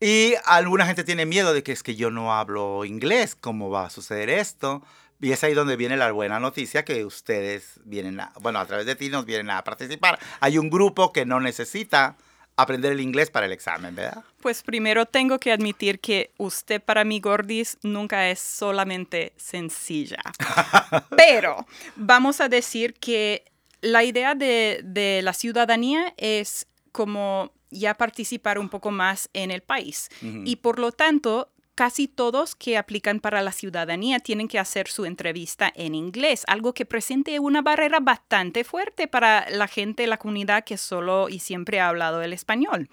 Y 0.00 0.34
alguna 0.44 0.86
gente 0.86 1.04
tiene 1.04 1.26
miedo 1.26 1.52
de 1.52 1.62
que 1.62 1.72
es 1.72 1.82
que 1.82 1.94
yo 1.94 2.10
no 2.10 2.34
hablo 2.34 2.84
inglés, 2.84 3.34
¿cómo 3.34 3.70
va 3.70 3.86
a 3.86 3.90
suceder 3.90 4.30
esto? 4.30 4.82
Y 5.20 5.32
es 5.32 5.42
ahí 5.44 5.54
donde 5.54 5.76
viene 5.76 5.96
la 5.96 6.10
buena 6.12 6.40
noticia 6.40 6.84
que 6.84 7.04
ustedes 7.04 7.80
vienen 7.84 8.20
a, 8.20 8.32
bueno, 8.40 8.58
a 8.58 8.66
través 8.66 8.86
de 8.86 8.96
ti 8.96 9.08
nos 9.08 9.24
vienen 9.24 9.50
a 9.50 9.64
participar. 9.64 10.18
Hay 10.40 10.58
un 10.58 10.68
grupo 10.68 11.12
que 11.12 11.24
no 11.24 11.40
necesita 11.40 12.16
aprender 12.56 12.92
el 12.92 13.00
inglés 13.00 13.30
para 13.30 13.46
el 13.46 13.52
examen, 13.52 13.94
¿verdad? 13.94 14.22
Pues 14.40 14.62
primero 14.62 15.06
tengo 15.06 15.38
que 15.38 15.52
admitir 15.52 16.00
que 16.00 16.30
usted 16.36 16.82
para 16.82 17.04
mí, 17.04 17.20
Gordis, 17.20 17.78
nunca 17.82 18.30
es 18.30 18.40
solamente 18.40 19.32
sencilla. 19.36 20.22
Pero 21.16 21.66
vamos 21.96 22.40
a 22.40 22.48
decir 22.48 22.94
que 22.94 23.44
la 23.80 24.04
idea 24.04 24.34
de, 24.34 25.20
la 25.22 25.32
ciudadanía 25.32 26.14
es 26.16 26.66
como 26.92 27.52
ya 27.70 27.94
participar 27.94 28.58
un 28.58 28.68
poco 28.68 28.90
más 28.90 29.28
en 29.32 29.50
el 29.50 29.60
país. 29.62 30.08
Y 30.22 30.56
por 30.56 30.78
lo 30.78 30.92
tanto, 30.92 31.50
casi 31.74 32.08
todos 32.08 32.54
que 32.54 32.78
aplican 32.78 33.20
para 33.20 33.42
la 33.42 33.52
ciudadanía 33.52 34.20
tienen 34.20 34.48
que 34.48 34.58
hacer 34.58 34.88
su 34.88 35.04
entrevista 35.04 35.72
en 35.74 35.94
inglés, 35.94 36.44
algo 36.46 36.72
que 36.74 36.86
presente 36.86 37.38
una 37.40 37.62
barrera 37.62 38.00
bastante 38.00 38.64
fuerte 38.64 39.08
para 39.08 39.48
la 39.50 39.68
gente, 39.68 40.06
la 40.06 40.18
comunidad 40.18 40.64
que 40.64 40.76
solo 40.76 41.28
y 41.28 41.40
siempre 41.40 41.80
ha 41.80 41.88
hablado 41.88 42.22
el 42.22 42.32
español. 42.32 42.88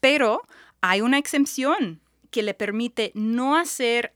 Pero 0.00 0.42
hay 0.80 1.00
una 1.00 1.18
excepción 1.18 2.00
que 2.30 2.42
le 2.42 2.54
permite 2.54 3.12
no 3.14 3.56
hacer 3.56 4.12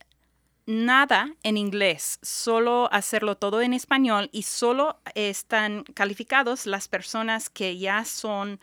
nada 0.66 1.34
en 1.42 1.56
inglés, 1.56 2.18
solo 2.22 2.88
hacerlo 2.92 3.36
todo 3.36 3.60
en 3.60 3.72
español 3.74 4.30
y 4.32 4.42
solo 4.42 5.00
están 5.14 5.84
calificados 5.94 6.66
las 6.66 6.86
personas 6.86 7.50
que 7.50 7.78
ya 7.78 8.04
son 8.04 8.60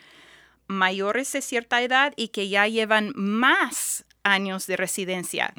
mayores 0.68 1.32
de 1.32 1.42
cierta 1.42 1.82
edad 1.82 2.14
y 2.16 2.30
que 2.30 2.50
ya 2.50 2.68
llevan 2.68 3.14
más 3.16 4.06
años 4.28 4.68
de 4.68 4.78
residencia. 4.78 5.54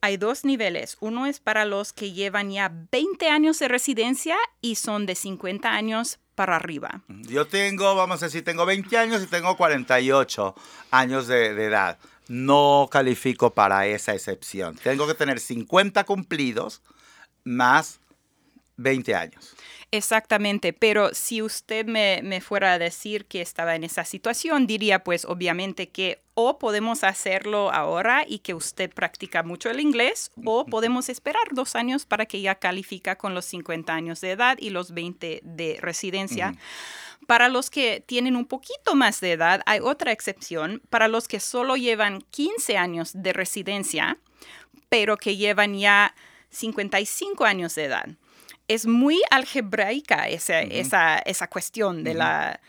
Hay 0.00 0.16
dos 0.16 0.44
niveles. 0.44 0.96
Uno 1.00 1.26
es 1.26 1.40
para 1.40 1.64
los 1.64 1.92
que 1.92 2.12
llevan 2.12 2.50
ya 2.50 2.72
20 2.92 3.28
años 3.28 3.58
de 3.58 3.68
residencia 3.68 4.36
y 4.60 4.76
son 4.76 5.06
de 5.06 5.14
50 5.14 5.68
años 5.70 6.20
para 6.34 6.56
arriba. 6.56 7.02
Yo 7.08 7.46
tengo, 7.48 7.96
vamos 7.96 8.22
a 8.22 8.26
decir, 8.26 8.44
tengo 8.44 8.64
20 8.64 8.96
años 8.96 9.22
y 9.22 9.26
tengo 9.26 9.56
48 9.56 10.54
años 10.92 11.26
de, 11.26 11.54
de 11.54 11.64
edad. 11.64 11.98
No 12.28 12.88
califico 12.90 13.52
para 13.52 13.86
esa 13.86 14.14
excepción. 14.14 14.76
Tengo 14.76 15.06
que 15.08 15.14
tener 15.14 15.40
50 15.40 16.04
cumplidos 16.04 16.80
más 17.42 17.98
20 18.76 19.14
años. 19.16 19.54
Exactamente, 19.90 20.74
pero 20.74 21.14
si 21.14 21.40
usted 21.40 21.86
me, 21.86 22.40
fuera 22.42 22.74
a 22.74 22.78
decir 22.78 23.24
que 23.24 23.40
estaba 23.40 23.74
en 23.74 23.84
esa 23.84 24.04
situación, 24.04 24.66
diría 24.66 25.02
pues 25.02 25.24
obviamente 25.24 25.88
que 25.88 26.20
o 26.34 26.58
podemos 26.58 27.04
hacerlo 27.04 27.72
ahora 27.72 28.24
y 28.28 28.40
que 28.40 28.52
usted 28.52 28.92
practica 28.92 29.42
mucho 29.42 29.70
el 29.70 29.80
inglés, 29.80 30.30
o 30.44 30.66
podemos 30.66 31.08
esperar 31.08 31.42
dos 31.52 31.74
años 31.74 32.04
para 32.04 32.26
que 32.26 32.42
ya 32.42 32.56
califica 32.56 33.16
con 33.16 33.34
los 33.34 33.46
50 33.46 33.94
años 33.94 34.20
de 34.20 34.32
edad 34.32 34.58
y 34.60 34.68
los 34.70 34.92
20 34.92 35.40
de 35.42 35.78
residencia. 35.80 36.54
Para 37.26 37.48
los 37.48 37.70
que 37.70 38.04
tienen 38.06 38.36
un 38.36 38.44
poquito 38.44 38.94
más 38.94 39.20
de 39.20 39.32
edad, 39.32 39.62
hay 39.64 39.80
otra 39.80 40.12
excepción. 40.12 40.82
Para 40.90 41.08
los 41.08 41.28
que 41.28 41.40
solo 41.40 41.76
llevan 41.76 42.20
15 42.30 42.76
años 42.76 43.10
de 43.14 43.32
residencia, 43.32 44.18
pero 44.90 45.16
que 45.16 45.36
llevan 45.36 45.78
ya 45.78 46.14
55 46.50 47.44
años 47.46 47.74
de 47.74 47.84
edad 47.84 48.08
es 48.68 48.86
muy 48.86 49.20
algebraica 49.30 50.28
esa, 50.28 50.60
esa, 50.60 51.18
esa 51.18 51.48
cuestión 51.48 52.04
de 52.04 52.14
la... 52.14 52.60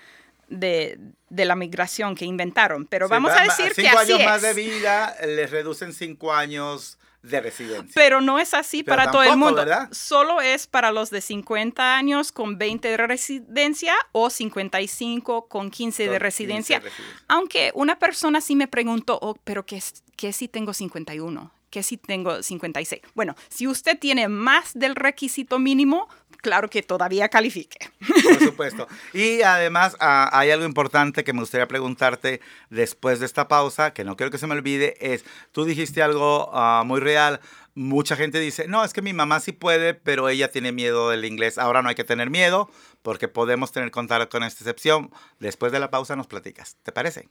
De, 0.47 0.97
la 1.29 1.55
migración 1.55 2.15
que 2.15 2.25
inventaron, 2.25 2.87
pero 2.87 3.07
vamos 3.07 3.31
a 3.31 3.43
decir 3.43 3.71
que 3.75 3.87
así 3.87 4.13
años 4.13 4.25
más 4.25 4.41
de 4.41 4.55
vida 4.55 5.15
les 5.23 5.51
reducen 5.51 5.93
cinco 5.93 6.33
años 6.33 6.97
de 7.21 7.41
residencia. 7.41 7.91
Pero 7.93 8.21
no 8.21 8.39
es 8.39 8.53
así 8.53 8.83
para 8.83 9.11
todo 9.11 9.23
el 9.23 9.37
mundo. 9.37 9.63
Solo 9.91 10.41
es 10.41 10.67
para 10.67 10.91
los 10.91 11.09
de 11.09 11.21
50 11.21 11.95
años 11.95 12.31
con 12.31 12.57
20 12.57 12.87
de 12.87 12.97
residencia 12.97 13.93
o 14.11 14.29
55 14.29 15.47
con 15.47 15.69
15 15.69 16.09
de 16.09 16.19
residencia. 16.19 16.81
Aunque 17.27 17.71
una 17.73 17.99
persona 17.99 18.41
sí 18.41 18.55
me 18.55 18.67
preguntó, 18.67 19.19
oh, 19.21 19.35
pero 19.43 19.65
¿qué, 19.65 19.83
qué 20.15 20.33
si 20.33 20.47
tengo 20.47 20.73
51? 20.73 21.58
Que 21.69 21.83
si 21.83 21.97
tengo 21.97 22.41
56. 22.41 23.01
Bueno, 23.15 23.35
si 23.49 23.67
usted 23.67 23.97
tiene 23.97 24.27
más 24.27 24.73
del 24.73 24.95
requisito 24.95 25.59
mínimo, 25.59 26.07
claro 26.41 26.69
que 26.69 26.81
todavía 26.81 27.29
califique. 27.29 27.77
Por 28.23 28.39
supuesto. 28.39 28.87
Y 29.13 29.41
además 29.41 29.95
ah, 29.99 30.29
hay 30.31 30.51
algo 30.51 30.65
importante 30.65 31.23
que 31.23 31.33
me 31.33 31.41
gustaría 31.41 31.67
preguntarte 31.67 32.41
después 32.69 33.19
de 33.19 33.25
esta 33.25 33.47
pausa, 33.47 33.93
que 33.93 34.03
no 34.03 34.15
quiero 34.15 34.31
que 34.31 34.37
se 34.37 34.47
me 34.47 34.55
olvide, 34.55 34.95
es, 34.99 35.25
tú 35.51 35.65
dijiste 35.65 36.01
algo 36.01 36.49
ah, 36.53 36.83
muy 36.85 36.99
real. 36.99 37.39
Mucha 37.75 38.15
gente 38.15 38.39
dice, 38.39 38.67
no, 38.67 38.83
es 38.83 38.93
que 38.93 39.01
mi 39.01 39.13
mamá 39.13 39.39
sí 39.39 39.51
puede, 39.51 39.93
pero 39.93 40.27
ella 40.27 40.51
tiene 40.51 40.71
miedo 40.71 41.09
del 41.09 41.23
inglés. 41.23 41.57
Ahora 41.57 41.81
no 41.81 41.89
hay 41.89 41.95
que 41.95 42.03
tener 42.03 42.29
miedo 42.29 42.69
porque 43.03 43.27
podemos 43.27 43.71
tener 43.71 43.91
contacto 43.91 44.29
con 44.29 44.43
esta 44.43 44.63
excepción. 44.63 45.11
Después 45.39 45.71
de 45.71 45.79
la 45.79 45.89
pausa 45.89 46.15
nos 46.15 46.27
platicas. 46.27 46.77
¿Te 46.83 46.91
parece? 46.91 47.29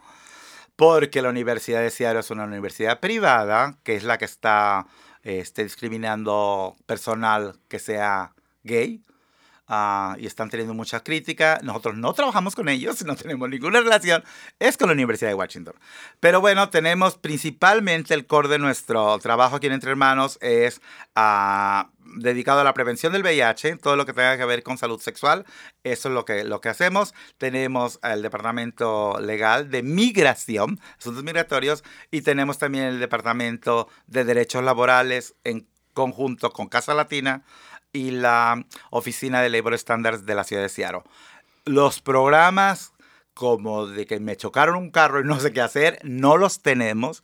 porque 0.75 1.21
la 1.21 1.29
Universidad 1.29 1.79
de 1.79 1.91
Seattle 1.91 2.19
es 2.19 2.29
una 2.29 2.43
universidad 2.43 2.99
privada, 2.99 3.77
que 3.83 3.95
es 3.95 4.03
la 4.03 4.17
que 4.17 4.25
está 4.25 4.85
este, 5.21 5.63
discriminando 5.63 6.75
personal 6.85 7.55
que 7.69 7.79
sea 7.79 8.33
gay 8.63 9.01
Ah, 9.75 10.15
y 10.19 10.27
están 10.27 10.51
teniendo 10.51 10.75
mucha 10.75 11.03
crítica. 11.03 11.59
Nosotros 11.63 11.95
no 11.95 12.13
trabajamos 12.13 12.53
con 12.53 12.69
ellos, 12.69 13.03
no 13.07 13.15
tenemos 13.15 13.49
ninguna 13.49 13.79
relación, 13.81 14.23
es 14.59 14.77
con 14.77 14.87
la 14.87 14.93
Universidad 14.93 15.31
de 15.31 15.35
Washington. 15.35 15.73
Pero 16.19 16.41
bueno, 16.41 16.69
tenemos 16.69 17.17
principalmente 17.17 18.13
el 18.13 18.27
core 18.27 18.49
de 18.49 18.59
nuestro 18.59 19.17
trabajo 19.17 19.55
aquí 19.55 19.65
en 19.65 19.73
Entre 19.73 19.89
Hermanos 19.89 20.37
es 20.41 20.79
uh, 21.15 21.87
dedicado 22.21 22.59
a 22.59 22.63
la 22.63 22.75
prevención 22.75 23.13
del 23.13 23.23
VIH, 23.23 23.77
todo 23.77 23.95
lo 23.95 24.05
que 24.05 24.13
tenga 24.13 24.37
que 24.37 24.45
ver 24.45 24.61
con 24.61 24.77
salud 24.77 25.01
sexual, 25.01 25.43
eso 25.83 26.09
es 26.09 26.13
lo 26.13 26.23
que, 26.23 26.43
lo 26.43 26.61
que 26.61 26.69
hacemos. 26.69 27.15
Tenemos 27.39 27.99
el 28.03 28.21
Departamento 28.21 29.19
Legal 29.19 29.71
de 29.71 29.81
Migración, 29.81 30.79
asuntos 30.99 31.23
migratorios, 31.23 31.83
y 32.11 32.21
tenemos 32.21 32.59
también 32.59 32.83
el 32.83 32.99
Departamento 32.99 33.89
de 34.05 34.23
Derechos 34.23 34.63
Laborales 34.63 35.33
en 35.43 35.67
conjunto 35.93 36.51
con 36.51 36.67
Casa 36.67 36.93
Latina 36.93 37.43
y 37.93 38.11
la 38.11 38.65
Oficina 38.89 39.41
de 39.41 39.49
Labor 39.49 39.77
Standards 39.77 40.25
de 40.25 40.35
la 40.35 40.43
ciudad 40.43 40.63
de 40.63 40.69
Seattle. 40.69 41.03
Los 41.65 42.01
programas 42.01 42.91
como 43.33 43.87
de 43.87 44.05
que 44.05 44.19
me 44.19 44.35
chocaron 44.35 44.75
un 44.75 44.91
carro 44.91 45.21
y 45.21 45.23
no 45.23 45.39
sé 45.39 45.53
qué 45.53 45.61
hacer, 45.61 45.99
no 46.03 46.37
los 46.37 46.61
tenemos. 46.61 47.23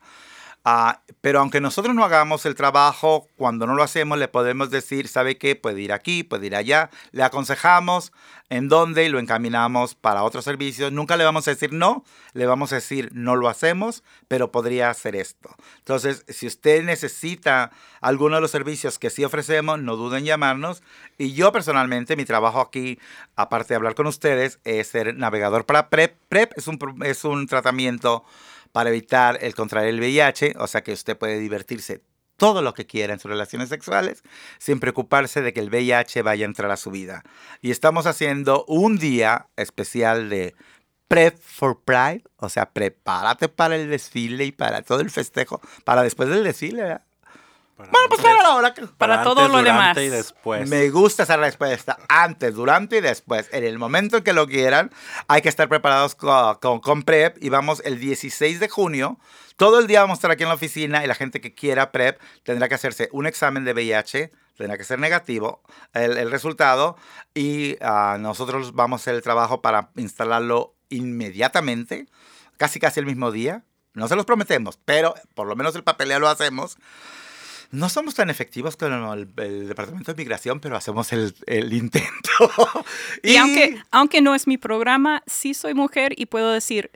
Ah, 0.66 1.02
pero 1.22 1.40
aunque 1.40 1.62
nosotros 1.62 1.96
no 1.96 2.04
hagamos 2.04 2.46
el 2.46 2.54
trabajo, 2.54 3.28
cuando 3.38 3.66
no 3.66 3.76
lo 3.76 3.84
hacemos 3.84 4.18
le 4.18 4.28
podemos 4.28 4.70
decir, 4.70 5.08
¿sabe 5.08 5.38
qué? 5.38 5.56
Puede 5.56 5.82
ir 5.82 5.94
aquí, 5.94 6.24
puede 6.24 6.48
ir 6.48 6.56
allá. 6.56 6.90
Le 7.12 7.24
aconsejamos 7.24 8.12
en 8.50 8.68
dónde 8.68 9.06
y 9.06 9.10
lo 9.10 9.20
encaminamos 9.20 9.96
para 9.96 10.24
otros 10.24 10.44
servicios. 10.44 10.92
Nunca 10.92 11.16
le 11.16 11.24
vamos 11.24 11.48
a 11.48 11.52
decir 11.52 11.72
no, 11.72 12.04
le 12.34 12.46
vamos 12.46 12.74
a 12.74 12.76
decir 12.76 13.10
no 13.14 13.38
lo 13.38 13.48
hacemos, 13.48 14.04
pero 14.28 14.52
podría 14.52 14.90
hacer 14.90 15.16
esto. 15.16 15.50
Entonces, 15.78 16.26
si 16.28 16.48
usted 16.48 16.84
necesita 16.84 17.72
alguno 18.02 18.36
de 18.36 18.42
los 18.42 18.52
servicios 18.52 19.00
que 19.00 19.10
sí 19.10 19.24
ofrecemos, 19.24 19.80
no 19.80 19.96
duden 19.96 20.20
en 20.20 20.26
llamarnos. 20.26 20.84
Y 21.18 21.34
yo 21.34 21.52
personalmente, 21.54 22.18
mi 22.18 22.26
trabajo 22.26 22.60
aquí, 22.60 23.00
aparte 23.36 23.70
de 23.70 23.76
hablar 23.76 23.96
con 23.96 24.08
ustedes, 24.08 24.60
es 24.66 24.88
ser 24.88 25.16
navegador 25.16 25.66
para 25.66 25.90
PrEP. 25.90 26.18
PrEP 26.28 26.58
es 26.58 26.68
un, 26.68 26.80
es 27.04 27.24
un 27.24 27.48
tratamiento 27.48 28.26
para 28.72 28.90
evitar 28.90 29.40
el 29.42 29.56
contraer 29.56 29.90
el 29.90 30.00
VIH, 30.00 30.56
o 30.58 30.68
sea 30.68 30.82
que 30.82 30.94
usted 30.94 31.18
puede 31.18 31.40
divertirse 31.40 32.04
todo 32.38 32.62
lo 32.62 32.74
que 32.74 32.86
quiera 32.88 33.14
en 33.14 33.20
sus 33.20 33.30
relaciones 33.30 33.70
sexuales 33.70 34.24
sin 34.58 34.80
preocuparse 34.80 35.42
de 35.42 35.54
que 35.54 35.60
el 35.60 35.70
VIH 35.70 36.22
vaya 36.22 36.46
a 36.46 36.48
entrar 36.48 36.72
a 36.72 36.78
su 36.78 36.90
vida. 36.90 37.24
Y 37.62 37.72
estamos 37.72 38.06
haciendo 38.06 38.66
un 38.68 38.98
día 38.98 39.48
especial 39.58 40.30
de 40.30 40.56
Prep 41.08 41.38
for 41.40 41.82
Pride, 41.84 42.24
o 42.38 42.50
sea, 42.50 42.72
prepárate 42.72 43.50
para 43.50 43.76
el 43.76 43.90
desfile 43.90 44.46
y 44.46 44.52
para 44.52 44.82
todo 44.84 45.02
el 45.02 45.10
festejo, 45.10 45.60
para 45.84 46.04
después 46.04 46.30
del 46.30 46.44
desfile. 46.44 47.00
Bueno, 47.92 48.10
pues 48.10 48.22
para 48.22 48.44
la 48.44 48.56
hora. 48.56 48.74
Para, 48.74 48.90
para 48.98 49.24
todo 49.24 49.48
lo 49.48 49.64
demás. 49.64 49.98
Y 49.98 50.10
después. 50.10 50.70
Me 50.70 50.90
gusta 50.90 51.24
esa 51.24 51.38
respuesta. 51.38 51.98
Antes, 52.08 52.54
durante 52.54 52.98
y 52.98 53.02
después. 53.02 53.50
En 53.52 53.64
el 53.64 53.80
momento 53.80 54.18
en 54.18 54.24
que 54.24 54.34
lo 54.34 54.48
quieran, 54.48 54.92
hay 55.28 55.42
que 55.42 55.50
estar 55.50 55.70
preparados 55.70 56.16
con, 56.16 56.80
con 56.80 57.04
PrEP. 57.04 57.38
Y 57.42 57.50
vamos 57.50 57.82
el 57.86 58.00
16 58.00 58.60
de 58.60 58.70
junio 58.70 59.18
todo 59.60 59.80
el 59.80 59.88
día 59.88 60.00
vamos 60.00 60.16
a 60.16 60.20
estar 60.20 60.32
aquí 60.32 60.44
en 60.44 60.48
la 60.48 60.56
oficina 60.56 61.04
y 61.04 61.08
la 61.08 61.16
gente 61.16 61.42
que 61.42 61.54
quiera 61.54 61.92
PrEP 61.92 62.18
tendrá 62.44 62.70
que 62.70 62.76
hacerse 62.76 63.10
un 63.12 63.28
examen 63.28 63.66
de 63.66 63.74
VIH, 63.74 64.32
tendrá 64.56 64.78
que 64.78 64.86
ser 64.86 65.00
negativo 65.00 65.62
el, 65.92 66.32
resultado 66.32 66.96
y 67.34 67.76
ah, 67.82 68.16
nosotros 68.22 68.74
vamos 68.74 69.02
a 69.02 69.04
hacer 69.04 69.16
el 69.16 69.22
trabajo 69.22 69.62
para 69.62 69.90
instalarlo 69.98 70.76
inmediatamente, 70.88 72.06
casi 72.56 72.80
casi 72.80 73.02
el 73.02 73.06
mismo 73.06 73.34
día. 73.34 73.66
No 73.94 74.08
se 74.08 74.16
los 74.16 74.24
prometemos, 74.24 74.80
pero 74.86 75.14
por 75.34 75.46
lo 75.46 75.58
menos 75.58 75.76
el 75.76 75.84
papeleo 75.84 76.22
lo 76.22 76.30
hacemos. 76.30 76.78
No 77.72 77.90
somos 77.90 78.16
tan 78.16 78.30
efectivos 78.30 78.76
con 78.76 78.94
el, 78.94 79.68
Departamento 79.68 80.12
de 80.14 80.18
Migración, 80.18 80.60
pero 80.60 80.76
hacemos 80.76 81.14
el, 81.14 81.36
el 81.46 81.72
intento. 81.74 82.30
y, 83.22 83.32
y 83.34 83.38
aunque, 83.38 83.82
aunque 83.92 84.22
no 84.22 84.34
es 84.34 84.48
mi 84.48 84.58
programa, 84.58 85.24
sí 85.28 85.54
soy 85.54 85.74
mujer 85.74 86.14
y 86.18 86.26
puedo 86.26 86.52
decir, 86.52 86.92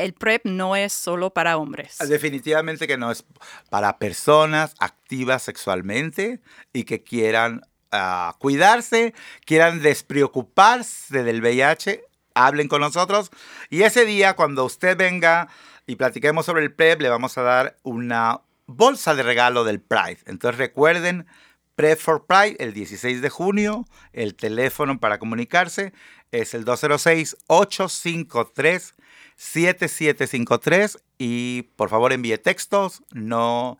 el 0.00 0.14
PrEP 0.14 0.46
no 0.46 0.76
es 0.76 0.92
solo 0.92 1.30
para 1.30 1.56
hombres. 1.58 1.98
Definitivamente 2.08 2.86
que 2.86 2.96
no 2.96 3.10
es 3.10 3.24
para 3.68 3.98
personas 3.98 4.74
activas 4.78 5.42
sexualmente 5.42 6.40
y 6.72 6.84
que 6.84 7.02
quieran 7.02 7.62
ah, 7.92 8.34
cuidarse, 8.38 9.14
quieran 9.44 9.82
despreocuparse 9.82 11.22
del 11.22 11.42
VIH, 11.42 12.02
hablen 12.34 12.68
con 12.68 12.80
nosotros. 12.80 13.30
Y 13.68 13.82
ese 13.82 14.04
día, 14.06 14.34
cuando 14.36 14.64
usted 14.64 14.96
venga 14.96 15.48
y 15.86 15.96
platiquemos 15.96 16.46
sobre 16.46 16.62
el 16.62 16.72
PrEP, 16.72 17.02
le 17.02 17.08
vamos 17.10 17.36
a 17.36 17.42
dar 17.42 17.76
una 17.82 18.40
bolsa 18.74 19.14
de 19.14 19.22
regalo 19.22 19.64
del 19.64 19.80
Pride. 19.80 20.18
Entonces 20.26 20.58
recuerden, 20.58 21.26
PrEP 21.74 21.98
for 21.98 22.26
Pride, 22.26 22.56
el 22.58 22.72
16 22.72 23.22
de 23.22 23.30
junio, 23.30 23.86
el 24.12 24.34
teléfono 24.34 24.98
para 25.00 25.18
comunicarse 25.18 25.92
es 26.32 26.54
el 26.54 26.64
206 26.64 27.36
853 27.48 28.94
7753 29.36 30.98
y 31.18 31.62
por 31.76 31.88
favor 31.88 32.12
envíe 32.12 32.36
textos, 32.36 33.02
no 33.12 33.78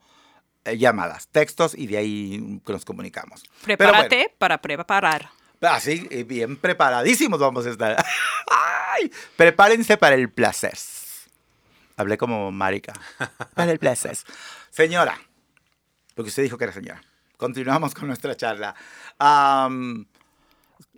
eh, 0.65 0.79
llamadas, 0.79 1.29
textos 1.29 1.75
y 1.77 1.87
de 1.87 1.99
ahí 1.99 2.61
nos 2.67 2.85
comunicamos. 2.85 3.45
Prepárate 3.63 4.35
para 4.39 4.61
preparar. 4.61 5.31
Así, 5.61 6.09
ah, 6.11 6.25
bien 6.27 6.57
preparadísimos 6.57 7.39
vamos 7.39 7.67
a 7.67 7.71
estar. 7.71 7.97
Ay, 8.95 9.13
prepárense 9.37 9.99
para 9.99 10.15
el 10.15 10.31
placer. 10.31 10.73
Hablé 11.97 12.17
como 12.17 12.51
marica. 12.51 12.95
Para 13.55 13.71
el 13.71 13.79
placer. 13.79 14.17
Señora, 14.71 15.19
porque 16.15 16.29
usted 16.29 16.45
dijo 16.45 16.57
que 16.57 16.65
era 16.65 16.73
señora. 16.73 17.03
Continuamos 17.37 17.95
con 17.95 18.07
nuestra 18.07 18.37
charla 18.37 18.75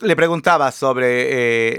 le 0.03 0.17
preguntaba 0.17 0.73
sobre 0.73 1.07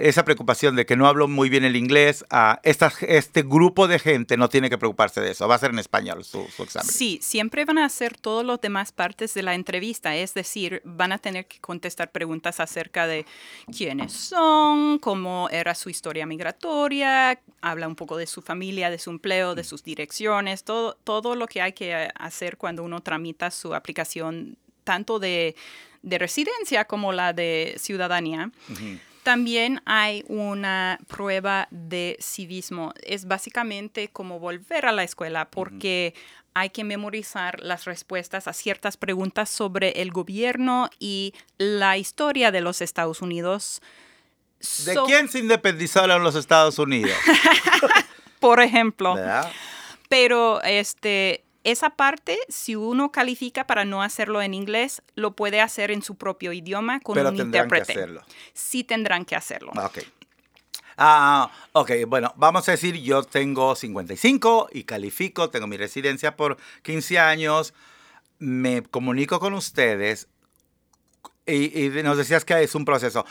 eh, 0.04 0.10
esa 0.10 0.24
preocupación 0.24 0.76
de 0.76 0.86
que 0.86 0.96
no 0.96 1.08
hablo 1.08 1.28
muy 1.28 1.50
bien 1.50 1.64
el 1.64 1.76
inglés. 1.76 2.26
a 2.30 2.60
este 2.64 3.42
grupo 3.44 3.88
de 3.88 4.00
gente 4.00 4.38
no 4.38 4.50
tiene 4.50 4.70
que 4.70 4.78
preocuparse 4.78 5.22
de 5.22 5.32
eso. 5.32 5.48
Va 5.48 5.56
a 5.56 5.60
ser 5.60 5.72
en 5.72 5.80
español 5.80 6.24
su, 6.24 6.48
examen. 6.60 6.88
Sí, 6.88 7.20
siempre 7.22 7.66
van 7.66 7.78
a 7.78 7.86
hacer 7.86 8.18
todas 8.18 8.46
las 8.46 8.60
demás 8.62 8.92
partes 8.92 9.34
de 9.34 9.44
la 9.44 9.54
entrevista. 9.54 10.16
Es 10.16 10.34
decir, 10.34 10.82
van 10.86 11.12
a 11.12 11.18
tener 11.18 11.46
que 11.46 11.60
contestar 11.60 12.12
preguntas 12.12 12.60
acerca 12.60 13.08
de 13.08 13.26
quiénes 13.76 14.14
son, 14.14 15.00
cómo 15.00 15.50
era 15.52 15.76
su 15.76 15.90
historia 15.90 16.26
migratoria, 16.26 17.40
habla 17.62 17.88
un 17.88 17.96
poco 17.96 18.18
de 18.18 18.28
su 18.28 18.42
familia, 18.42 18.90
de 18.90 19.00
su 19.00 19.10
empleo, 19.10 19.56
de 19.56 19.64
sus 19.64 19.84
direcciones, 19.84 20.64
todo, 20.64 20.98
todo 21.04 21.36
lo 21.36 21.48
que 21.48 21.62
hay 21.62 21.74
que 21.74 22.10
hacer 22.16 22.58
cuando 22.58 22.84
uno 22.84 23.02
tramita 23.02 23.52
su 23.52 23.74
aplicación, 23.74 24.58
tanto 24.84 25.20
de 25.20 25.56
de 26.04 26.20
residencia 26.20 26.86
como 26.86 27.12
la 27.12 27.34
de 27.34 27.76
ciudadanía. 27.80 28.52
También 29.24 29.82
hay 29.86 30.24
una 30.28 31.00
prueba 31.08 31.68
de 31.72 32.18
civismo. 32.20 32.94
Es 33.02 33.26
básicamente 33.26 34.10
como 34.10 34.40
volver 34.40 34.86
a 34.86 34.92
la 34.92 35.04
escuela 35.04 35.50
porque 35.50 36.14
hay 36.54 36.70
que 36.70 36.84
memorizar 36.84 37.62
las 37.62 37.86
respuestas 37.86 38.48
a 38.48 38.54
ciertas 38.54 38.98
preguntas 38.98 39.50
sobre 39.50 40.02
el 40.02 40.12
gobierno 40.12 40.90
y 41.00 41.34
la 41.58 41.98
historia 41.98 42.52
de 42.52 42.62
los 42.62 42.82
Estados 42.82 43.22
Unidos. 43.22 43.82
¿De 44.86 44.98
quién 45.06 45.30
se 45.30 45.40
independizaron 45.40 46.22
los 46.22 46.36
Estados 46.36 46.78
Unidos? 46.78 47.18
Por 48.40 48.62
ejemplo. 48.62 49.16
Pero 50.10 50.62
este 50.64 51.44
esa 51.64 51.92
parte, 51.92 52.38
si 52.50 52.76
uno 52.76 53.12
califica 53.12 53.66
para 53.66 53.86
no 53.86 54.04
hacerlo 54.04 54.42
en 54.42 54.54
inglés, 54.54 55.02
lo 55.16 55.36
puede 55.36 55.62
hacer 55.62 55.92
en 55.92 56.02
su 56.02 56.16
propio 56.16 56.52
idioma 56.54 57.00
con 57.00 57.18
un 57.18 57.36
intérprete. 57.36 57.94
Que 57.94 58.00
hacerlo. 58.00 58.24
Sí 58.54 58.84
tendrán 58.84 59.26
que 59.26 59.36
hacerlo. 59.36 59.72
Ok. 59.76 60.00
Ah, 60.98 61.50
ok, 61.72 61.92
bueno, 62.08 62.34
vamos 62.36 62.68
a 62.70 62.72
decir, 62.74 62.96
yo 63.02 63.24
tengo 63.24 63.76
55 63.76 64.70
y 64.74 64.84
califico, 64.84 65.50
tengo 65.50 65.66
mi 65.66 65.78
residencia 65.78 66.36
por 66.36 66.58
15 66.84 67.18
años, 67.18 67.74
me 68.38 68.84
comunico 68.84 69.40
con 69.40 69.54
ustedes 69.54 70.28
y, 71.46 71.90
nos 72.04 72.18
decías 72.18 72.46
que 72.46 72.62
es 72.62 72.76
un 72.76 72.86
proceso. 72.86 73.26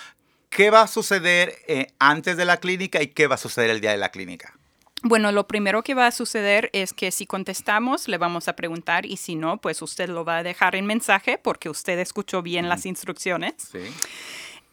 ¿Qué 0.49 0.71
va 0.71 0.83
a 0.83 0.87
suceder 0.87 1.55
eh, 1.67 1.87
antes 1.99 2.37
de 2.37 2.45
la 2.45 2.59
clínica 2.59 3.01
y 3.01 3.09
qué 3.09 3.27
va 3.27 3.37
a 3.37 3.39
suceder 3.39 3.71
el 3.71 3.81
día 3.81 3.93
de 3.93 3.97
la 3.97 4.11
clínica? 4.11 4.59
Bueno, 5.03 5.33
lo 5.33 5.49
primero 5.49 5.83
que 5.83 5.95
va 5.95 6.07
a 6.07 6.13
suceder 6.13 6.71
es 6.73 6.93
que 6.93 7.11
si 7.11 7.27
contestamos, 7.27 8.07
le 8.07 8.19
vamos 8.19 8.47
a 8.47 8.55
preguntar 8.55 9.05
y 9.05 9.17
si 9.17 9.35
no, 9.35 9.61
pues 9.61 9.83
usted 9.83 10.09
lo 10.09 10.25
va 10.25 10.39
a 10.39 10.43
dejar 10.43 10.77
en 10.77 10.87
mensaje 10.87 11.39
porque 11.39 11.69
usted 11.69 11.99
escuchó 11.99 12.41
bien 12.41 12.69
las 12.69 12.87
instrucciones. 12.87 13.55
Sí. 13.59 13.81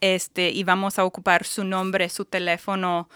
Este, 0.02 0.52
y 0.52 0.64
vamos 0.64 1.00
a 1.00 1.04
ocupar 1.04 1.46
su 1.46 1.64
nombre, 1.64 2.10
su 2.10 2.26
teléfono, 2.26 3.10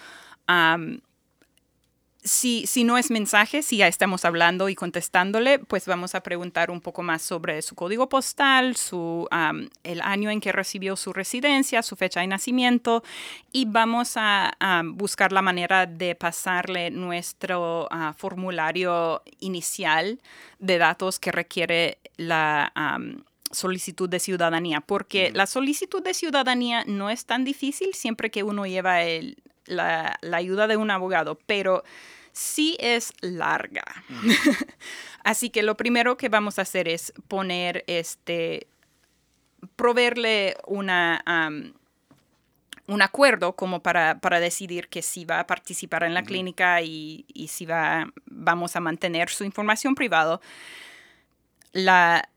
si, 2.24 2.66
si 2.68 2.84
no 2.84 2.98
es 2.98 3.12
mensaje, 3.12 3.64
si 3.64 3.78
ya 3.78 3.88
estamos 3.88 4.26
hablando 4.26 4.70
y 4.70 4.76
contestándole, 4.76 5.60
pues 5.60 5.86
vamos 5.86 6.16
a 6.16 6.22
preguntar 6.22 6.72
un 6.72 6.80
poco 6.80 7.04
más 7.04 7.22
sobre 7.22 7.62
su 7.62 7.76
código 7.76 8.08
postal, 8.10 8.76
su, 8.76 9.28
el 9.84 10.02
año 10.02 10.30
en 10.30 10.40
que 10.40 10.52
recibió 10.52 10.96
su 10.96 11.12
residencia, 11.12 11.84
su 11.84 11.96
fecha 11.96 12.22
de 12.22 12.28
nacimiento 12.28 13.04
y 13.52 13.66
vamos 13.66 14.14
a, 14.16 14.54
buscar 14.86 15.32
la 15.32 15.42
manera 15.42 15.86
de 15.86 16.16
pasarle 16.16 16.90
nuestro 16.90 17.88
ah, 17.92 18.14
formulario 18.18 19.22
inicial 19.40 20.20
de 20.60 20.78
datos 20.78 21.20
que 21.20 21.32
requiere 21.32 21.98
la 22.18 22.72
solicitud 23.54 24.10
de 24.10 24.20
ciudadanía, 24.20 24.82
porque 24.82 25.32
la 25.32 25.46
solicitud 25.46 26.04
de 26.04 26.14
ciudadanía 26.14 26.84
no 26.86 27.10
es 27.10 27.26
tan 27.26 27.44
difícil 27.44 27.94
siempre 27.94 28.32
que 28.32 28.44
uno 28.44 28.66
lleva 28.66 29.04
la, 29.66 30.18
ayuda 30.32 30.68
de 30.68 30.78
un 30.78 30.92
abogado, 30.92 31.40
pero 31.46 31.84
sí 32.32 32.78
es 32.80 33.14
larga. 33.22 33.84
Así 35.24 35.50
que 35.50 35.64
lo 35.64 35.78
primero 35.78 36.18
que 36.18 36.30
vamos 36.30 36.60
a 36.60 36.64
hacer 36.64 36.88
es 36.88 37.14
poner 37.28 37.84
este, 37.88 38.68
proveerle 39.76 40.58
una, 40.66 41.24
un 42.88 43.02
acuerdo 43.02 43.56
como 43.56 43.82
para, 43.82 44.20
decidir 44.40 44.90
que 44.90 45.02
si 45.02 45.26
va 45.26 45.40
a 45.40 45.48
participar 45.48 46.04
en 46.04 46.14
la 46.14 46.24
clínica 46.24 46.82
y, 46.82 47.26
y, 47.34 47.48
si 47.48 47.66
va, 47.66 48.12
vamos 48.26 48.76
a 48.76 48.80
mantener 48.80 49.30
su 49.30 49.44
información 49.44 49.96
privada 49.96 50.42
la, 51.74 52.30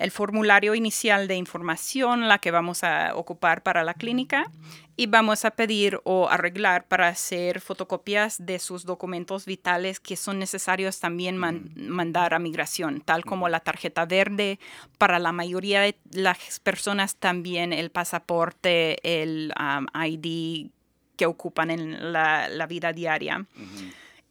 el 0.00 0.10
formulario 0.10 0.74
inicial 0.74 1.28
de 1.28 1.36
información, 1.36 2.28
la 2.28 2.38
que 2.38 2.50
vamos 2.50 2.82
a 2.82 3.14
ocupar 3.14 3.62
para 3.62 3.84
la 3.84 3.94
clínica, 3.94 4.50
y 4.96 5.06
vamos 5.06 5.44
a 5.44 5.52
pedir 5.52 6.00
o 6.04 6.28
arreglar 6.28 6.86
para 6.86 7.08
hacer 7.08 7.60
fotocopias 7.60 8.44
de 8.44 8.58
sus 8.58 8.84
documentos 8.84 9.46
vitales 9.46 10.00
que 10.00 10.16
son 10.16 10.38
necesarios 10.38 11.00
también 11.00 11.38
mandar 11.38 12.34
a 12.34 12.38
migración, 12.38 13.00
tal 13.00 13.24
como 13.24 13.48
la 13.48 13.60
tarjeta 13.60 14.04
verde, 14.04 14.58
para 14.98 15.18
la 15.18 15.32
mayoría 15.32 15.80
de 15.80 15.96
las 16.10 16.60
personas 16.60 17.16
también 17.16 17.72
el 17.72 17.90
pasaporte, 17.90 19.22
el 19.22 19.54
um, 19.58 19.86
ID 19.94 20.70
que 21.16 21.26
ocupan 21.26 21.70
en 21.70 22.12
la, 22.12 22.66
vida 22.68 22.92
diaria. 22.92 23.46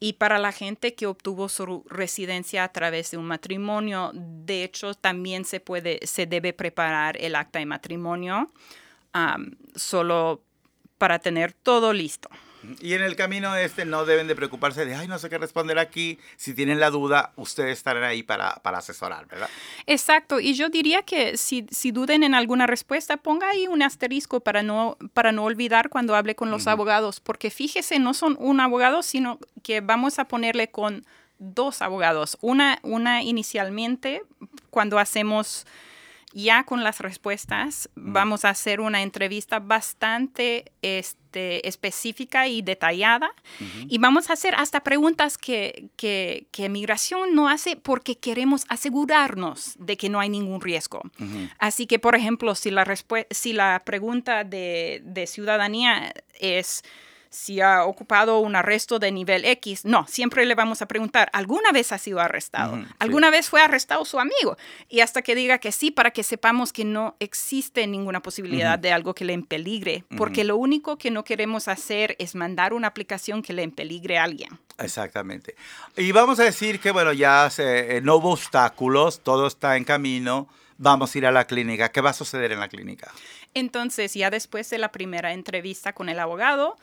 Y 0.04 0.14
para 0.14 0.40
la 0.40 0.52
gente 0.52 0.96
que 0.96 1.06
obtuvo 1.06 1.48
su 1.48 1.84
residencia 1.88 2.64
a 2.64 2.72
través 2.72 3.12
de 3.12 3.18
un 3.18 3.26
matrimonio, 3.26 4.10
de 4.16 4.64
hecho, 4.64 4.96
también 4.96 5.46
se 5.46 5.60
puede, 5.60 6.00
se 6.08 6.26
debe 6.26 6.54
preparar 6.54 7.18
el 7.22 7.36
acta 7.36 7.60
de 7.60 7.68
matrimonio 7.68 8.52
solo 9.76 10.42
para 10.98 11.20
tener 11.20 11.54
todo 11.54 11.94
listo. 11.94 12.32
Y 12.80 12.94
en 12.94 13.02
el 13.02 13.16
camino 13.16 13.56
este 13.56 13.86
no 13.86 14.06
deben 14.06 14.28
de 14.28 14.36
preocuparse 14.36 14.86
de, 14.86 14.96
ay, 14.96 15.08
no 15.08 15.18
sé 15.20 15.30
qué 15.30 15.38
responder 15.38 15.80
aquí. 15.80 16.20
Si 16.38 16.54
tienen 16.54 16.80
la 16.80 16.90
duda, 16.90 17.32
ustedes 17.36 17.78
estarán 17.78 18.04
ahí 18.04 18.24
para, 18.24 18.56
para 18.56 18.80
asesorar, 18.80 19.28
¿verdad? 19.28 19.50
Exacto. 19.88 20.40
Y 20.40 20.54
yo 20.54 20.70
diría 20.70 21.02
que 21.02 21.38
si, 21.38 21.66
si, 21.72 21.92
duden 21.92 22.24
en 22.24 22.36
alguna 22.36 22.68
respuesta, 22.68 23.18
ponga 23.18 23.50
ahí 23.50 23.68
un 23.68 23.82
asterisco 23.82 24.40
para 24.40 24.64
no, 24.64 24.98
para 25.14 25.32
no 25.32 25.44
olvidar 25.44 25.90
cuando 25.90 26.16
hable 26.16 26.36
con 26.36 26.52
los 26.52 26.68
abogados. 26.68 27.20
Porque 27.20 27.50
fíjese, 27.50 28.00
no 28.00 28.14
son 28.14 28.38
un 28.40 28.60
abogado, 28.60 29.04
sino 29.04 29.40
que 29.64 29.82
vamos 29.82 30.20
a 30.20 30.26
ponerle 30.26 30.70
con 30.70 31.06
dos 31.40 31.82
abogados. 31.82 32.38
Una, 32.42 32.80
una 32.84 33.24
inicialmente, 33.24 34.22
cuando 34.70 35.00
hacemos 35.00 35.66
ya 36.34 36.64
con 36.64 36.84
las 36.84 37.00
respuestas 37.00 37.90
mm. 37.96 38.14
vamos 38.14 38.46
a 38.46 38.50
hacer 38.50 38.80
una 38.80 39.02
entrevista 39.02 39.60
bastante 39.60 40.72
este, 40.82 41.68
específica 41.68 42.48
y 42.48 42.62
detallada 42.62 43.34
y 43.88 43.98
vamos 43.98 44.30
a 44.30 44.34
hacer 44.34 44.56
hasta 44.56 44.82
preguntas 44.82 45.38
que, 45.38 45.90
que, 45.96 46.70
migración 46.70 47.36
no 47.36 47.50
hace 47.50 47.76
porque 47.76 48.18
queremos 48.18 48.66
asegurarnos 48.70 49.76
de 49.78 49.98
que 49.98 50.10
no 50.10 50.20
hay 50.20 50.30
ningún 50.30 50.62
riesgo. 50.62 51.02
Así 51.58 51.86
que, 51.86 52.00
por 52.00 52.16
ejemplo, 52.16 52.56
si 52.56 52.72
la, 52.72 52.86
si 53.30 53.54
la 53.54 53.82
pregunta 53.84 54.44
de, 54.44 55.02
de 55.04 55.28
ciudadanía 55.28 56.14
es 56.40 56.84
si 57.32 57.62
ha 57.62 57.86
ocupado 57.86 58.40
un 58.40 58.58
arresto 58.58 59.00
de 59.00 59.10
nivel 59.10 59.46
X. 59.46 59.86
No, 59.86 60.06
siempre 60.06 60.46
le 60.46 60.54
vamos 60.54 60.82
a 60.82 60.86
preguntar, 60.86 61.30
¿alguna 61.32 61.72
vez 61.72 61.94
ha 61.94 61.98
sido 61.98 62.20
arrestado? 62.20 62.78
¿Alguna 63.00 63.32
vez 63.32 63.50
fue 63.50 63.62
arrestado 63.62 64.04
su 64.04 64.20
amigo? 64.20 64.58
Y 64.90 65.00
hasta 65.00 65.22
que 65.22 65.34
diga 65.34 65.58
que 65.58 65.72
sí, 65.72 65.92
para 65.92 66.12
que 66.12 66.24
sepamos 66.24 66.74
que 66.74 66.84
no 66.84 67.16
existe 67.20 67.88
ninguna 67.88 68.22
posibilidad 68.22 68.78
de 68.78 68.92
algo 68.92 69.16
que 69.16 69.24
le 69.24 69.32
empeligre, 69.34 70.04
porque 70.18 70.44
lo 70.44 70.58
único 70.58 70.98
que 70.98 71.10
no 71.10 71.24
queremos 71.24 71.70
hacer 71.70 72.18
es 72.20 72.36
mandar 72.36 72.74
una 72.74 72.90
aplicación 72.90 73.42
que 73.42 73.54
le 73.54 73.64
empeligre 73.64 74.18
a 74.18 74.26
alguien. 74.26 74.60
Exactamente. 74.78 75.56
Y 75.96 76.12
vamos 76.12 76.40
a 76.42 76.44
decir 76.44 76.82
que, 76.82 76.92
bueno, 76.92 77.14
ya 77.14 77.50
se, 77.50 77.98
eh, 77.98 78.02
no 78.02 78.18
hubo 78.18 78.32
obstáculos, 78.32 79.22
todo 79.22 79.48
está 79.48 79.78
en 79.78 79.86
camino, 79.86 80.50
vamos 80.78 81.16
a 81.16 81.18
ir 81.18 81.26
a 81.26 81.32
la 81.32 81.46
clínica. 81.46 81.90
¿Qué 81.90 82.02
va 82.02 82.10
a 82.10 82.14
suceder 82.14 82.52
en 82.52 82.60
la 82.60 82.68
clínica? 82.68 83.10
Entonces, 83.54 84.14
ya 84.14 84.30
después 84.30 84.70
de 84.70 84.80
la 84.80 84.92
primera 84.92 85.32
entrevista 85.32 85.94
con 85.94 86.10
el 86.10 86.20
abogado, 86.20 86.78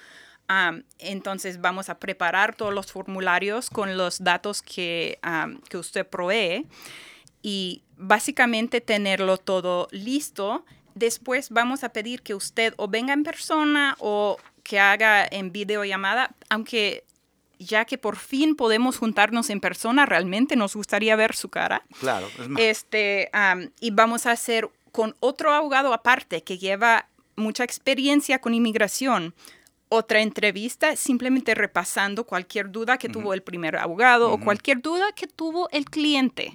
entonces 0.98 1.60
vamos 1.60 1.88
a 1.88 1.98
preparar 1.98 2.54
todos 2.54 2.72
los 2.72 2.90
formularios 2.92 3.70
con 3.70 3.96
los 3.96 4.24
datos 4.24 4.62
que, 4.62 5.18
que 5.68 5.76
usted 5.76 6.06
provee 6.06 6.66
y 7.42 7.82
básicamente 7.96 8.80
tenerlo 8.80 9.36
todo 9.36 9.88
listo. 9.90 10.64
Después 10.94 11.50
vamos 11.50 11.84
a 11.84 11.90
pedir 11.90 12.22
que 12.22 12.34
usted 12.34 12.74
o 12.76 12.88
venga 12.88 13.12
en 13.12 13.24
persona 13.24 13.96
o 13.98 14.38
que 14.62 14.80
haga 14.80 15.26
en 15.30 15.52
videollamada, 15.52 16.34
aunque 16.48 17.04
ya 17.58 17.84
que 17.84 17.98
por 17.98 18.16
fin 18.16 18.54
podemos 18.54 18.98
juntarnos 18.98 19.50
en 19.50 19.60
persona, 19.60 20.06
realmente 20.06 20.56
nos 20.56 20.76
gustaría 20.76 21.16
ver 21.16 21.34
su 21.34 21.48
cara. 21.48 21.82
Claro. 22.00 22.28
Es 22.38 22.48
más. 22.48 22.62
Este, 22.62 23.30
y 23.80 23.90
vamos 23.90 24.26
a 24.26 24.32
hacer 24.32 24.70
con 24.92 25.14
otro 25.20 25.52
abogado 25.52 25.92
aparte 25.92 26.42
que 26.42 26.58
lleva 26.58 27.06
mucha 27.36 27.64
experiencia 27.64 28.40
con 28.40 28.54
inmigración 28.54 29.34
otra 29.88 30.20
entrevista 30.20 30.96
simplemente 30.96 31.54
repasando 31.54 32.24
cualquier 32.24 32.70
duda 32.70 32.98
que 32.98 33.08
tuvo 33.08 33.34
el 33.34 33.42
primer 33.42 33.76
abogado 33.76 34.30
o 34.32 34.38
cualquier 34.38 34.80
duda 34.82 35.12
que 35.12 35.26
tuvo 35.26 35.68
el 35.70 35.86
cliente. 35.86 36.52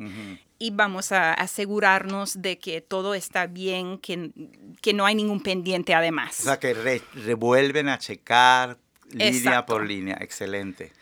Y 0.59 0.71
vamos 0.71 1.11
a 1.11 1.33
asegurarnos 1.33 2.41
de 2.41 2.57
que 2.57 2.79
todo 2.79 3.15
está 3.15 3.47
bien, 3.47 3.97
que, 3.97 4.31
que 4.81 4.93
no 4.93 5.05
hay 5.05 5.15
ningún 5.15 5.41
pendiente 5.41 5.93
además. 5.93 6.39
O 6.39 6.43
sea, 6.43 6.59
que 6.59 6.73
revuelven 6.73 7.89
a 7.89 7.97
checar 7.97 8.77
línea 9.11 9.65
por 9.65 9.85
línea. 9.85 10.17
Excelente. 10.21 10.93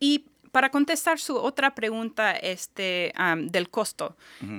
Y 0.00 0.24
para 0.54 0.70
contestar 0.70 1.18
su 1.18 1.36
otra 1.36 1.74
pregunta 1.74 2.30
este, 2.30 3.12
del 3.38 3.70
costo, 3.70 4.16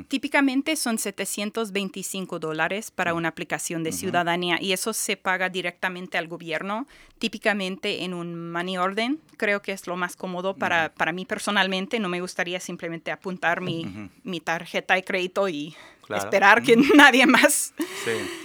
típicamente 0.09 0.75
son 0.75 0.97
725 0.97 2.37
dólares 2.37 2.91
para 2.91 3.13
una 3.13 3.29
aplicación 3.29 3.81
de 3.81 3.93
ciudadanía 3.93 4.57
y 4.59 4.73
eso 4.73 4.91
se 4.91 5.15
paga 5.15 5.47
directamente 5.47 6.17
al 6.17 6.27
gobierno, 6.27 6.85
típicamente 7.17 8.03
en 8.03 8.13
un 8.13 8.51
money 8.51 8.77
order. 8.77 9.11
Creo 9.37 9.61
que 9.61 9.71
es 9.71 9.87
lo 9.87 9.95
más 9.95 10.17
cómodo 10.17 10.53
para, 10.57 10.93
para 10.93 11.13
mí 11.13 11.25
personalmente. 11.25 11.97
No 11.97 12.09
me 12.09 12.19
gustaría 12.19 12.59
simplemente 12.59 13.09
apuntar 13.09 13.61
mi, 13.61 14.09
mi 14.25 14.41
tarjeta 14.41 14.95
de 14.95 15.03
crédito 15.05 15.47
y 15.47 15.77
esperar 16.09 16.61
que 16.61 16.75
nadie 16.95 17.25
más 17.25 17.73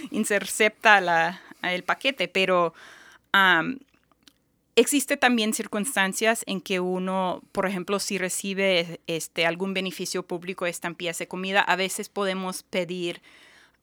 intercepta 0.09 1.01
la, 1.01 1.41
el 1.63 1.83
paquete, 1.83 2.29
pero... 2.29 2.73
Existe 4.75 5.17
también 5.17 5.53
circunstancias 5.53 6.43
en 6.47 6.61
que 6.61 6.79
uno, 6.79 7.41
por 7.51 7.65
ejemplo, 7.65 7.99
si 7.99 8.17
recibe 8.17 9.01
este, 9.07 9.45
algún 9.45 9.73
beneficio 9.73 10.23
público, 10.23 10.65
estampillas 10.65 11.17
de 11.19 11.27
comida, 11.27 11.61
a 11.61 11.75
veces 11.75 12.09
podemos 12.09 12.63
pedir 12.63 13.21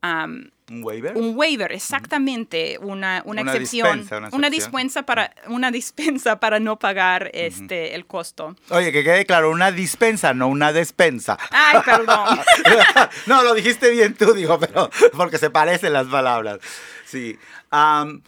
¿Un 0.01 0.53
waiver? 0.85 1.17
Un 1.17 1.37
waiver, 1.37 1.73
exactamente, 1.73 2.79
una, 2.81 3.23
una, 3.25 3.41
excepción, 3.41 4.07
una, 4.33 4.49
dispensa 4.49 5.03
para 5.03 5.35
una 5.49 5.71
dispensa 5.73 6.39
para 6.39 6.61
no 6.61 6.79
pagar 6.79 7.31
este 7.35 7.95
el 7.95 8.07
costo. 8.07 8.55
Oye, 8.69 8.93
que 8.93 9.03
quede 9.03 9.27
claro, 9.27 9.51
una 9.51 9.73
dispensa, 9.73 10.35
no 10.35 10.49
una 10.49 10.73
despensa. 10.73 11.37
Ay, 11.51 11.81
perdón. 11.85 12.39
no, 13.27 13.43
lo 13.43 13.55
dijiste 13.55 13.91
bien 13.91 14.15
tú, 14.15 14.35
digo, 14.35 14.61
pero 14.61 14.89
porque 15.17 15.39
se 15.39 15.51
parecen 15.51 15.93
las 15.93 16.07
palabras. 16.07 16.61
Sí. 17.05 17.37
E, 17.73 18.21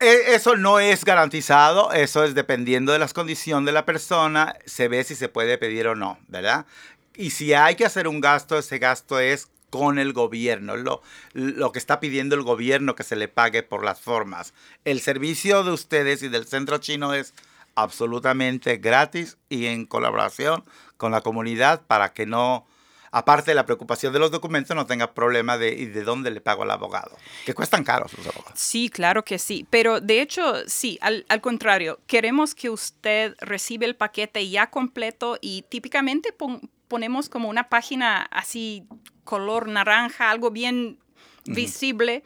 eso 0.00 0.56
no 0.56 0.80
es 0.80 1.04
garantizado, 1.04 1.92
eso 1.92 2.24
es 2.24 2.34
dependiendo 2.34 2.92
de 2.92 2.98
las 2.98 3.14
condiciones 3.14 3.66
de 3.66 3.72
la 3.72 3.86
persona, 3.86 4.56
se 4.66 4.88
ve 4.88 5.04
si 5.04 5.14
se 5.14 5.28
puede 5.28 5.58
pedir 5.58 5.86
o 5.86 5.94
no, 5.94 6.18
¿verdad? 6.28 6.66
Y 7.16 7.30
si 7.30 7.54
hay 7.54 7.76
que 7.76 7.86
hacer 7.86 8.08
un 8.08 8.20
gasto, 8.20 8.58
ese 8.58 8.78
gasto 8.78 9.18
es 9.20 9.48
con 9.70 9.98
el 9.98 10.12
gobierno, 10.12 10.76
lo, 10.76 11.02
lo 11.32 11.72
que 11.72 11.78
está 11.78 11.98
pidiendo 11.98 12.36
el 12.36 12.42
gobierno 12.42 12.94
que 12.94 13.02
se 13.02 13.16
le 13.16 13.28
pague 13.28 13.62
por 13.62 13.84
las 13.84 14.00
formas. 14.00 14.54
El 14.84 15.00
servicio 15.00 15.64
de 15.64 15.72
ustedes 15.72 16.22
y 16.22 16.28
del 16.28 16.46
centro 16.46 16.78
chino 16.78 17.12
es 17.12 17.34
absolutamente 17.74 18.76
gratis 18.76 19.36
y 19.48 19.66
en 19.66 19.86
colaboración 19.86 20.64
con 20.96 21.12
la 21.12 21.22
comunidad 21.22 21.82
para 21.86 22.12
que 22.12 22.24
no 22.24 22.66
aparte 23.14 23.52
de 23.52 23.54
la 23.54 23.64
preocupación 23.64 24.12
de 24.12 24.18
los 24.18 24.32
documentos, 24.32 24.74
no 24.74 24.86
tenga 24.86 25.14
problema 25.14 25.56
de, 25.56 25.86
de 25.86 26.02
dónde 26.02 26.32
le 26.32 26.40
pago 26.40 26.64
al 26.64 26.70
abogado, 26.72 27.16
que 27.46 27.54
cuestan 27.54 27.84
caros 27.84 28.12
los 28.18 28.26
abogados. 28.26 28.58
Sí, 28.58 28.88
claro 28.88 29.24
que 29.24 29.38
sí, 29.38 29.64
pero 29.70 30.00
de 30.00 30.20
hecho, 30.20 30.66
sí, 30.66 30.98
al, 31.00 31.24
contrario, 31.40 32.00
queremos 32.08 32.56
que 32.56 32.70
usted 32.70 33.36
reciba 33.38 33.86
el 33.86 33.94
paquete 33.94 34.48
ya 34.48 34.68
completo 34.68 35.38
y 35.40 35.62
típicamente 35.62 36.34
ponemos 36.88 37.28
como 37.28 37.48
una 37.48 37.68
página 37.68 38.22
así 38.32 38.84
color 39.22 39.68
naranja, 39.68 40.30
algo 40.30 40.50
bien 40.50 40.98
visible 41.44 42.24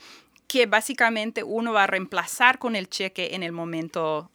que 0.49 0.65
básicamente 0.65 1.45
uno 1.45 1.75
va 1.75 1.85
a 1.85 1.87
reemplazar 1.87 2.59
con 2.59 2.75
el 2.75 2.89
cheque 2.89 3.35
en 3.35 3.43
el 3.43 3.53
momento 3.53 4.31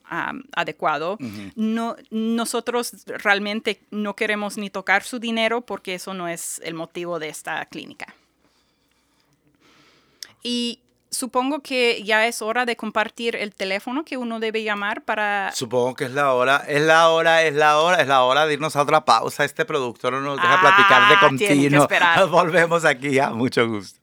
adecuado. 0.56 1.18
no, 1.56 1.96
nosotros 2.12 2.92
realmente 3.08 3.82
no 3.90 4.16
queremos 4.16 4.58
ni 4.58 4.70
tocar 4.70 5.04
su 5.04 5.18
dinero 5.18 5.62
porque 5.62 5.96
eso 5.96 6.14
no 6.14 6.28
es 6.28 6.62
el 6.64 6.76
motivo 6.76 7.18
de 7.18 7.30
esta 7.30 7.66
clínica. 7.66 8.14
Y 10.44 10.82
supongo 11.10 11.62
que 11.62 12.04
ya 12.04 12.28
es 12.28 12.44
hora 12.44 12.66
de 12.66 12.76
compartir 12.76 13.36
el 13.36 13.56
teléfono 13.56 14.06
que 14.06 14.18
uno 14.18 14.40
debe 14.40 14.62
llamar 14.62 15.04
para... 15.04 15.52
Supongo 15.54 15.96
que 15.96 16.06
es 16.06 16.12
la 16.12 16.34
hora, 16.34 16.64
es 16.68 16.82
la 16.82 17.10
hora, 17.10 17.42
es 17.44 17.56
la 17.56 17.80
hora, 17.80 18.02
es 18.02 18.08
la 18.08 18.22
hora 18.24 18.46
de 18.46 18.54
irnos 18.54 18.76
a 18.76 18.84
otra 18.84 19.04
pausa. 19.04 19.46
Este 19.46 19.66
productor 19.66 20.14
no 20.14 20.22
nos 20.22 20.36
deja 20.36 20.60
platicar 20.60 21.10
de 21.10 21.16
ah, 21.16 21.20
continuo. 21.22 21.88
Volvemos 22.30 22.86
aquí, 22.86 23.18
a 23.18 23.32
mucho 23.32 23.68
gusto. 23.68 24.03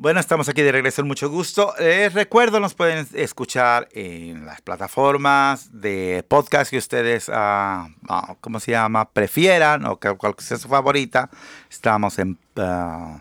Bueno, 0.00 0.20
estamos 0.20 0.48
aquí 0.48 0.62
de 0.62 0.70
regreso 0.70 1.04
mucho 1.04 1.28
gusto. 1.28 1.74
Les 1.80 2.14
recuerdo, 2.14 2.60
nos 2.60 2.72
pueden 2.72 3.04
escuchar 3.14 3.88
en 3.90 4.46
las 4.46 4.62
plataformas 4.62 5.80
de 5.80 6.24
podcast 6.28 6.70
que 6.70 6.78
ustedes, 6.78 7.28
uh, 7.28 8.34
¿cómo 8.40 8.60
se 8.60 8.70
llama? 8.70 9.10
Prefieran 9.10 9.84
o 9.86 9.98
que 9.98 10.16
cual 10.16 10.36
sea 10.38 10.56
su 10.56 10.68
favorita. 10.68 11.28
Estamos 11.68 12.16
en 12.20 12.38
ah, 12.58 13.20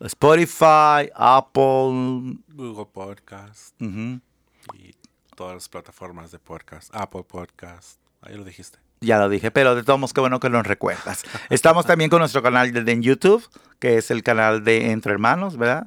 Spotify, 0.00 1.10
Apple, 1.14 2.36
Google 2.48 2.90
Podcast 2.92 3.74
y 3.80 4.94
todas 5.34 5.54
las 5.54 5.68
plataformas 5.70 6.30
de 6.30 6.38
podcast, 6.38 6.94
Apple 6.94 7.22
Podcast. 7.22 7.98
Ahí 8.20 8.36
lo 8.36 8.44
dijiste. 8.44 8.87
Ya 9.00 9.18
lo 9.18 9.28
dije, 9.28 9.50
pero 9.50 9.74
de 9.74 9.82
todos 9.84 9.98
modos, 9.98 10.12
qué 10.12 10.20
bueno 10.20 10.40
que 10.40 10.50
nos 10.50 10.66
recuerdas. 10.66 11.24
Estamos 11.50 11.86
también 11.86 12.10
con 12.10 12.18
nuestro 12.18 12.42
canal 12.42 12.72
de, 12.72 12.92
en 12.92 13.02
YouTube, 13.02 13.48
que 13.78 13.98
es 13.98 14.10
el 14.10 14.22
canal 14.22 14.64
de 14.64 14.90
Entre 14.90 15.12
Hermanos, 15.12 15.56
¿verdad? 15.56 15.86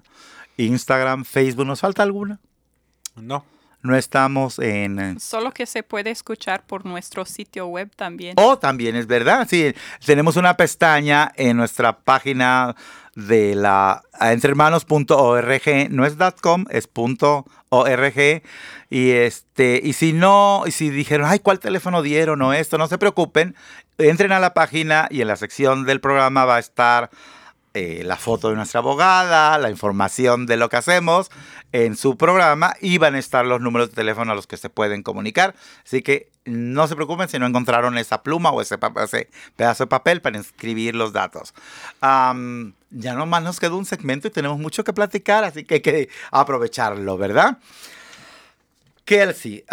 Instagram, 0.57 1.25
Facebook, 1.25 1.65
¿nos 1.65 1.81
falta 1.81 2.03
alguna? 2.03 2.39
No. 3.15 3.43
No 3.83 3.95
estamos 3.95 4.59
en... 4.59 5.19
Solo 5.19 5.51
que 5.51 5.65
se 5.65 5.81
puede 5.81 6.11
escuchar 6.11 6.65
por 6.65 6.85
nuestro 6.85 7.25
sitio 7.25 7.65
web 7.67 7.89
también. 7.95 8.35
Oh, 8.37 8.57
también 8.57 8.95
es 8.95 9.07
verdad, 9.07 9.47
sí. 9.49 9.73
Tenemos 10.05 10.35
una 10.35 10.55
pestaña 10.55 11.31
en 11.35 11.57
nuestra 11.57 11.97
página 11.99 12.75
de 13.15 13.55
la 13.55 14.03
entrehermanos.org, 14.19 15.89
no 15.89 16.05
es 16.05 16.15
.com, 16.41 16.65
es 16.69 16.89
.org. 17.69 18.43
Y, 18.89 19.11
este, 19.11 19.81
y 19.83 19.93
si 19.93 20.13
no, 20.13 20.63
y 20.65 20.71
si 20.71 20.89
dijeron, 20.89 21.27
ay, 21.29 21.39
¿cuál 21.39 21.59
teléfono 21.59 22.01
dieron 22.01 22.41
o 22.41 22.53
esto? 22.53 22.77
No 22.77 22.87
se 22.87 22.97
preocupen, 22.97 23.55
entren 23.97 24.31
a 24.31 24.39
la 24.39 24.53
página 24.53 25.07
y 25.09 25.21
en 25.21 25.27
la 25.27 25.35
sección 25.35 25.85
del 25.85 26.01
programa 26.01 26.45
va 26.45 26.57
a 26.57 26.59
estar 26.59 27.09
eh, 27.73 28.03
la 28.03 28.17
foto 28.17 28.49
de 28.49 28.55
nuestra 28.55 28.79
abogada, 28.79 29.57
la 29.57 29.69
información 29.69 30.45
de 30.45 30.57
lo 30.57 30.67
que 30.67 30.77
hacemos 30.77 31.31
en 31.71 31.95
su 31.95 32.17
programa 32.17 32.75
y 32.81 32.97
van 32.97 33.15
a 33.15 33.19
estar 33.19 33.45
los 33.45 33.61
números 33.61 33.89
de 33.89 33.95
teléfono 33.95 34.33
a 34.33 34.35
los 34.35 34.45
que 34.45 34.57
se 34.57 34.69
pueden 34.69 35.03
comunicar. 35.03 35.55
Así 35.85 36.01
que 36.01 36.29
no 36.43 36.87
se 36.87 36.95
preocupen 36.95 37.29
si 37.29 37.39
no 37.39 37.45
encontraron 37.45 37.97
esa 37.97 38.23
pluma 38.23 38.51
o 38.51 38.61
ese, 38.61 38.77
pedazo 38.77 39.83
de 39.83 39.87
papel 39.87 40.21
para 40.21 40.39
escribir 40.39 40.95
los 40.95 41.13
datos. 41.13 41.53
ya 42.01 43.13
nomás 43.13 43.43
nos 43.43 43.59
quedó 43.59 43.77
un 43.77 43.85
segmento 43.85 44.27
y 44.27 44.31
tenemos 44.31 44.59
mucho 44.59 44.83
que 44.83 44.91
platicar, 44.91 45.43
así 45.43 45.63
que 45.63 45.75
hay 45.75 45.81
que 45.81 46.09
aprovecharlo, 46.31 47.17
¿verdad? 47.17 47.57
Kelsey, 49.05 49.63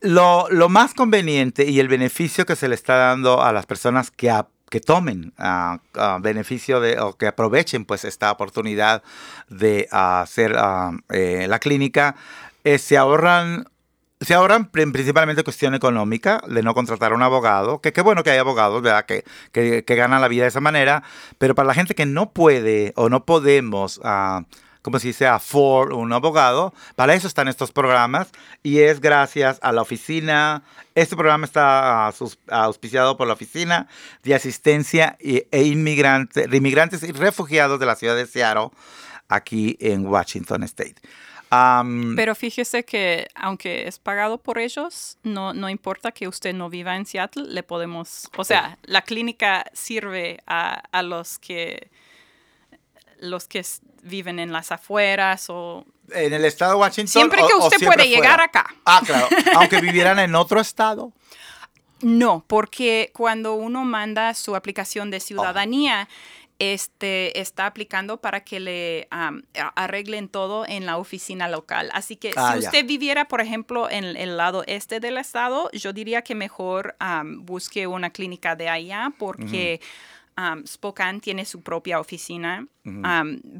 lo, 0.00 0.68
más 0.68 0.94
conveniente 0.94 1.70
y 1.70 1.80
el 1.80 1.88
beneficio 1.88 2.46
que 2.46 2.56
se 2.56 2.68
le 2.68 2.74
está 2.74 2.96
dando 2.96 3.42
a 3.42 3.52
las 3.52 3.66
personas 3.66 4.10
que, 4.10 4.30
que 4.72 4.80
tomen 4.80 5.34
uh, 5.36 5.76
beneficio 6.22 6.80
de 6.80 6.98
o 6.98 7.12
que 7.12 7.26
aprovechen 7.26 7.84
pues 7.84 8.06
esta 8.06 8.32
oportunidad 8.32 9.02
de 9.50 9.86
hacer 9.92 10.56
eh, 11.10 11.44
la 11.46 11.58
clínica 11.58 12.16
se 12.64 12.96
ahorran 12.96 13.68
se 14.22 14.32
ahorran 14.32 14.70
principalmente 14.70 15.44
cuestión 15.44 15.74
económica 15.74 16.42
de 16.48 16.62
no 16.62 16.72
contratar 16.74 17.12
a 17.12 17.14
un 17.14 17.22
abogado, 17.22 17.80
que 17.80 17.92
qué 17.92 18.00
bueno 18.02 18.22
que 18.22 18.30
hay 18.30 18.38
abogados, 18.38 18.80
¿verdad? 18.80 19.04
Que, 19.04 19.24
que, 19.50 19.94
ganan 19.96 20.20
la 20.20 20.28
vida 20.28 20.44
de 20.44 20.48
esa 20.48 20.60
manera, 20.60 21.02
pero 21.38 21.56
para 21.56 21.66
la 21.66 21.74
gente 21.74 21.96
que 21.96 22.06
no 22.06 22.30
puede 22.30 22.92
o 22.94 23.08
no 23.08 23.26
podemos 23.26 24.00
como 24.82 24.98
si 24.98 25.12
sea 25.12 25.38
for 25.38 25.92
un 25.92 26.12
abogado. 26.12 26.74
Para 26.96 27.14
eso 27.14 27.28
están 27.28 27.48
estos 27.48 27.72
programas 27.72 28.28
y 28.62 28.80
es 28.80 29.00
gracias 29.00 29.58
a 29.62 29.72
la 29.72 29.82
oficina. 29.82 30.62
Este 30.94 31.16
programa 31.16 31.46
está 31.46 32.12
auspiciado 32.48 33.16
por 33.16 33.26
la 33.26 33.32
Oficina 33.32 33.88
de 34.22 34.34
Asistencia 34.34 35.16
e 35.20 35.62
Inmigrante, 35.62 36.46
de 36.48 36.56
Inmigrantes 36.56 37.02
y 37.02 37.12
Refugiados 37.12 37.80
de 37.80 37.86
la 37.86 37.96
ciudad 37.96 38.14
de 38.14 38.26
Seattle, 38.26 38.70
aquí 39.28 39.78
en 39.80 40.06
Washington 40.06 40.64
State. 40.64 40.96
Pero 42.16 42.34
fíjese 42.34 42.82
que 42.84 43.28
aunque 43.34 43.86
es 43.86 43.98
pagado 43.98 44.38
por 44.38 44.58
ellos, 44.58 45.18
no, 45.22 45.52
no 45.52 45.68
importa 45.68 46.10
que 46.10 46.26
usted 46.26 46.54
no 46.54 46.70
viva 46.70 46.96
en 46.96 47.04
Seattle, 47.04 47.44
le 47.46 47.62
podemos, 47.62 48.30
o 48.36 48.44
sea, 48.44 48.78
la 48.84 49.02
clínica 49.02 49.66
sirve 49.74 50.40
a, 50.46 50.82
a 50.92 51.02
los 51.02 51.38
que 51.38 51.90
los 53.22 53.46
que 53.46 53.64
viven 54.02 54.38
en 54.38 54.52
las 54.52 54.72
afueras 54.72 55.46
o... 55.48 55.86
En 56.12 56.32
el 56.32 56.44
estado 56.44 56.72
de 56.72 56.78
Washington. 56.78 57.08
Siempre 57.08 57.40
que 57.46 57.54
usted 57.54 57.86
puede 57.86 58.08
llegar 58.08 58.40
acá. 58.40 58.74
Ah, 58.84 59.00
claro. 59.04 59.28
Aunque 59.54 59.80
vivieran 59.80 60.18
en 60.18 60.34
otro 60.34 60.60
estado. 60.60 61.12
No, 62.02 62.44
porque 62.48 63.12
cuando 63.14 63.54
uno 63.54 63.84
manda 63.84 64.34
su 64.34 64.56
aplicación 64.56 65.12
de 65.12 65.20
ciudadanía, 65.20 66.08
este, 66.58 67.40
está 67.40 67.66
aplicando 67.66 68.20
para 68.20 68.44
que 68.44 68.60
le 68.60 69.08
arreglen 69.10 70.28
todo 70.28 70.66
en 70.66 70.86
la 70.86 70.96
oficina 70.96 71.48
local. 71.48 71.90
Así 71.92 72.16
que 72.16 72.32
ah, 72.36 72.52
si 72.52 72.66
usted 72.66 72.86
viviera, 72.86 73.26
por 73.26 73.40
ejemplo, 73.40 73.90
en 73.90 74.04
el 74.16 74.36
lado 74.36 74.64
este 74.66 75.00
del 75.00 75.18
estado, 75.18 75.70
yo 75.72 75.92
diría 75.92 76.22
que 76.22 76.34
mejor 76.34 76.96
busque 77.38 77.86
una 77.86 78.10
clínica 78.10 78.56
de 78.56 78.68
allá 78.68 79.12
porque 79.18 79.80
um, 80.36 80.64
Spokane 80.66 81.20
tiene 81.20 81.44
su 81.44 81.60
propia 81.60 82.00
oficina, 82.00 82.66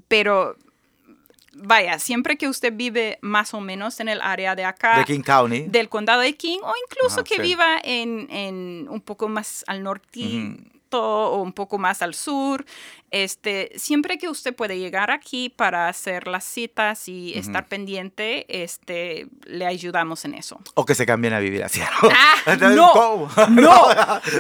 pero 0.08 0.56
vaya, 1.54 1.98
siempre 1.98 2.36
que 2.36 2.48
usted 2.48 2.72
vive 2.74 3.18
más 3.20 3.54
o 3.54 3.60
menos 3.60 4.00
en 4.00 4.08
el 4.08 4.20
área 4.20 4.54
de 4.54 4.64
acá, 4.64 4.98
de 4.98 5.04
King 5.04 5.22
County, 5.22 5.62
del 5.68 5.88
condado 5.88 6.20
de 6.20 6.34
King, 6.34 6.58
o 6.62 6.72
incluso 6.86 7.24
que 7.24 7.40
viva 7.40 7.78
en, 7.82 8.26
en, 8.30 8.86
un 8.88 9.00
poco 9.00 9.28
más 9.28 9.64
al 9.66 9.82
norte, 9.82 10.56
o 11.01 11.43
un 11.43 11.53
poco 11.53 11.78
más 11.78 12.03
al 12.03 12.14
sur. 12.14 12.64
Este, 13.12 13.70
siempre 13.76 14.16
que 14.16 14.26
usted 14.26 14.57
puede 14.57 14.78
llegar 14.78 15.11
aquí 15.11 15.51
para 15.51 15.88
hacer 15.88 16.26
las 16.26 16.45
citas 16.45 17.09
y 17.09 17.36
estar 17.36 17.68
pendiente, 17.68 18.47
este, 18.62 19.26
le 19.45 19.66
ayudamos 19.66 20.24
en 20.24 20.32
eso. 20.32 20.59
O 20.72 20.86
que 20.86 20.95
se 20.95 21.05
cambien 21.05 21.34
a 21.34 21.38
vivir 21.38 21.62
hacia 21.62 21.90
ah, 22.03 22.57
no, 22.57 23.28
no. 23.51 23.86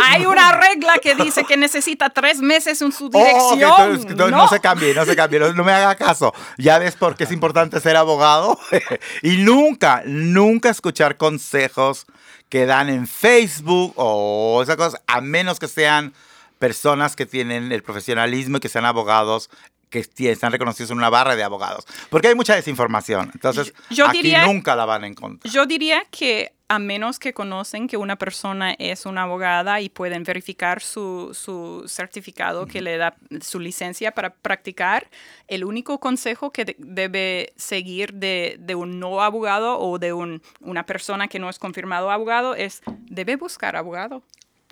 Hay 0.04 0.24
una 0.24 0.52
regla 0.52 0.96
que 1.02 1.14
dice 1.14 1.44
que 1.44 1.58
necesita 1.58 2.08
tres 2.08 2.40
meses 2.40 2.80
en 2.80 2.92
su 2.92 3.10
oh, 3.12 3.54
dirección. 3.54 4.16
no. 4.16 4.30
no. 4.30 4.48
se 4.48 4.58
cambie, 4.60 4.94
no 4.94 5.04
se 5.04 5.14
cambie, 5.14 5.38
no, 5.38 5.64
me 5.64 5.72
haga 5.72 5.94
caso. 5.94 6.32
Ya 6.56 6.78
ves 6.78 6.96
por 6.96 7.14
qué 7.14 7.24
es 7.24 7.32
importante 7.32 7.78
ser 7.78 7.98
abogado. 7.98 8.58
y 9.22 9.36
nunca, 9.36 10.02
nunca 10.06 10.70
escuchar 10.70 11.18
consejos 11.18 12.06
que 12.48 12.64
dan 12.64 12.88
en 12.88 13.06
Facebook 13.06 13.92
o 13.96 14.62
esas 14.62 14.76
cosas, 14.76 15.02
a 15.06 15.20
menos 15.20 15.58
que 15.58 15.68
sean 15.68 16.14
personas 16.62 17.16
que 17.16 17.26
tienen 17.26 17.72
el 17.72 17.82
profesionalismo 17.82 18.58
y 18.58 18.60
que 18.60 18.68
sean 18.68 18.84
abogados 18.84 19.50
que 19.90 20.06
están 20.30 20.52
reconocidos 20.52 20.92
en 20.92 20.96
una 20.96 21.10
barra 21.10 21.34
de 21.34 21.42
abogados. 21.42 21.84
Porque 22.08 22.28
hay 22.28 22.36
mucha 22.36 22.54
desinformación. 22.54 23.32
Entonces, 23.34 23.74
yo, 23.90 24.06
aquí 24.06 24.32
nunca 24.46 24.76
la 24.76 24.84
van 24.84 25.02
a 25.02 25.08
encontrar. 25.08 25.52
Yo 25.52 25.66
diría 25.66 26.06
que 26.12 26.52
a 26.68 26.78
menos 26.78 27.18
que 27.18 27.34
conocen 27.34 27.88
que 27.88 27.96
una 27.96 28.14
persona 28.14 28.76
es 28.78 29.06
una 29.06 29.24
abogada 29.24 29.80
y 29.80 29.88
pueden 29.88 30.22
verificar 30.22 30.80
su, 30.80 31.30
su 31.34 31.82
certificado 31.88 32.64
que 32.66 32.80
le 32.80 32.96
da 32.96 33.16
su 33.40 33.58
licencia 33.58 34.12
para 34.12 34.32
practicar, 34.32 35.10
el 35.48 35.64
único 35.64 35.98
consejo 35.98 36.52
que 36.52 36.76
debe 36.78 37.52
seguir 37.56 38.14
de, 38.14 38.56
de, 38.60 38.76
un 38.76 39.00
no 39.00 39.20
abogado 39.20 39.80
o 39.80 39.98
de 39.98 40.12
un, 40.12 40.42
una 40.60 40.86
persona 40.86 41.26
que 41.26 41.40
no 41.40 41.50
es 41.50 41.58
confirmado 41.58 42.08
abogado 42.12 42.54
es, 42.54 42.82
debe 43.10 43.34
buscar 43.34 43.74
abogado. 43.74 44.22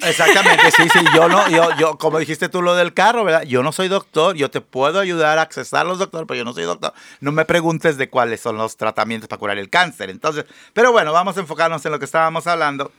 Exactamente, 0.02 0.70
sí, 0.70 0.88
sí, 0.92 0.98
yo 1.14 1.28
no, 1.28 1.48
yo, 1.48 1.68
yo, 1.78 1.98
como 1.98 2.18
dijiste 2.18 2.48
tú 2.48 2.62
lo 2.62 2.74
del 2.74 2.94
carro, 2.94 3.24
¿verdad? 3.24 3.42
Yo 3.42 3.62
no 3.62 3.72
soy 3.72 3.88
doctor, 3.88 4.34
yo 4.34 4.50
te 4.50 4.60
puedo 4.60 5.00
ayudar 5.00 5.38
a 5.38 5.42
accesar 5.42 5.86
los 5.86 5.98
doctores, 5.98 6.26
pero 6.26 6.38
yo 6.38 6.44
no 6.44 6.52
soy 6.52 6.64
doctor. 6.64 6.92
No 7.20 7.32
me 7.32 7.44
preguntes 7.44 7.96
de 7.96 8.08
cuáles 8.08 8.40
son 8.40 8.56
los 8.56 8.76
tratamientos 8.76 9.28
para 9.28 9.38
curar 9.38 9.58
el 9.58 9.68
cáncer. 9.68 10.10
Entonces, 10.10 10.46
pero 10.72 10.92
bueno, 10.92 11.12
vamos 11.12 11.36
a 11.36 11.40
enfocarnos 11.40 11.84
en 11.84 11.92
lo 11.92 11.98
que 11.98 12.04
estábamos 12.04 12.46
hablando. 12.46 12.92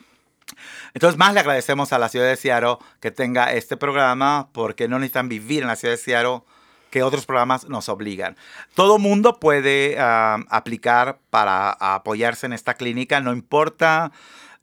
Entonces, 0.94 1.18
más 1.18 1.34
le 1.34 1.40
agradecemos 1.40 1.94
a 1.94 2.00
la 2.00 2.10
ciudad 2.10 2.28
de 2.28 2.36
Seattle 2.36 2.78
que 3.00 3.12
tenga 3.12 3.54
este 3.54 3.78
programa 3.78 4.50
porque 4.52 4.88
no 4.88 5.00
necesitan 5.00 5.30
vivir 5.30 5.62
en 5.62 5.68
la 5.68 5.76
ciudad 5.76 5.94
de 5.94 5.98
Seattle 5.98 6.42
que 6.90 7.04
otros 7.04 7.26
programas 7.26 7.70
nos 7.70 7.88
obligan. 7.90 8.36
Todo 8.76 9.00
mundo 9.00 9.40
puede 9.40 9.96
ah, 9.98 10.40
aplicar 10.50 11.20
para 11.30 11.72
apoyarse 11.72 12.46
en 12.46 12.54
esta 12.54 12.74
clínica, 12.74 13.22
no 13.22 13.32
importa 13.32 14.12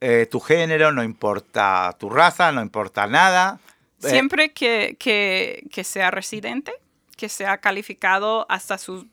eh, 0.01 0.27
tu 0.29 0.39
género, 0.39 0.91
no 0.91 1.03
importa 1.03 1.95
tu 1.99 2.09
raza, 2.09 2.51
no 2.51 2.61
importa 2.61 3.07
nada. 3.07 3.59
Eh, 4.03 4.09
Siempre 4.09 4.53
que, 4.53 4.95
que, 4.99 5.63
que 5.71 5.83
sea 5.83 6.11
residente, 6.11 6.71
que 7.17 7.29
sea 7.29 7.57
calificado 7.57 8.45
hasta 8.49 8.77
su 8.77 9.07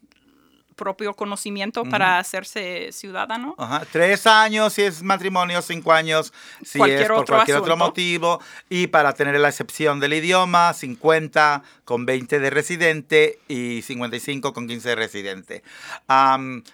propio 0.77 1.14
conocimiento 1.14 1.85
para 1.85 2.18
hacerse 2.18 2.91
ciudadano. 2.93 3.55
Ajá. 3.59 3.83
Tres 3.91 4.27
años 4.27 4.74
si 4.74 4.83
es 4.83 5.03
matrimonio, 5.03 5.62
cinco 5.62 5.93
años 5.93 6.33
si 6.62 6.79
Cualquier 6.79 7.03
es 7.03 7.09
por 7.09 7.18
otro 7.18 7.35
cualquier 7.35 7.57
otro 7.57 7.77
motivo. 7.77 8.41
Y 8.68 8.87
para 8.89 9.12
tener 9.14 9.41
la 9.41 9.49
excepción 9.49 9.99
del 9.99 10.12
idioma, 10.12 10.72
50 10.72 11.62
con 11.85 12.07
20 12.07 12.39
de 12.39 12.51
residente 12.51 13.39
y 13.49 13.83
55 13.83 14.53
con 14.53 14.68
15 14.68 14.89
de 14.91 14.95
residente. 14.95 15.62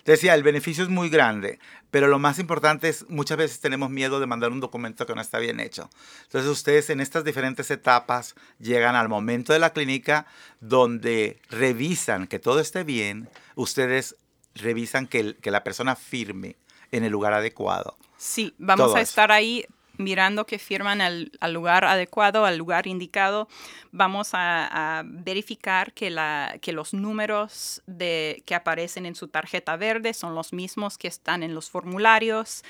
Decía, 0.04 0.34
el 0.34 0.42
beneficio 0.42 0.82
es 0.84 0.90
muy 0.90 1.08
grande, 1.08 1.58
pero 1.90 2.08
lo 2.08 2.18
más 2.18 2.38
importante 2.38 2.88
es 2.88 3.08
muchas 3.08 3.36
veces 3.36 3.60
tenemos 3.60 3.90
miedo 3.90 4.18
de 4.18 4.26
mandar 4.26 4.50
un 4.50 4.60
documento 4.60 5.06
que 5.06 5.14
no 5.14 5.20
está 5.20 5.38
bien 5.38 5.60
hecho. 5.60 5.90
Entonces 6.24 6.50
ustedes 6.50 6.90
en 6.90 7.00
estas 7.00 7.24
diferentes 7.24 7.70
etapas 7.70 8.34
llegan 8.58 8.96
al 8.96 9.08
momento 9.08 9.52
de 9.52 9.58
la 9.58 9.70
clínica 9.70 10.26
donde 10.60 11.38
revisan 11.50 12.26
que 12.26 12.38
todo 12.38 12.60
esté 12.60 12.82
bien, 12.82 13.28
ustedes 13.54 14.16
revisan 14.54 15.06
que, 15.06 15.20
el- 15.20 15.36
que 15.36 15.50
la 15.50 15.64
persona 15.64 15.96
firme 15.96 16.56
en 16.90 17.04
el 17.04 17.12
lugar 17.12 17.32
adecuado. 17.32 17.96
Sí, 18.18 18.54
vamos 18.58 18.86
Todo 18.86 18.96
a 18.96 19.00
eso. 19.00 19.10
estar 19.10 19.32
ahí 19.32 19.64
mirando 19.98 20.46
que 20.46 20.58
firman 20.58 21.00
al, 21.00 21.32
al 21.40 21.52
lugar 21.52 21.84
adecuado, 21.84 22.44
al 22.44 22.56
lugar 22.56 22.86
indicado. 22.86 23.48
Vamos 23.92 24.30
a, 24.34 24.98
a 24.98 25.02
verificar 25.04 25.92
que, 25.92 26.10
la, 26.10 26.56
que 26.60 26.72
los 26.72 26.92
números 26.94 27.82
de, 27.86 28.42
que 28.46 28.54
aparecen 28.54 29.06
en 29.06 29.14
su 29.14 29.28
tarjeta 29.28 29.76
verde 29.76 30.14
son 30.14 30.34
los 30.34 30.52
mismos 30.52 30.98
que 30.98 31.08
están 31.08 31.42
en 31.42 31.54
los 31.54 31.70
formularios, 31.70 32.62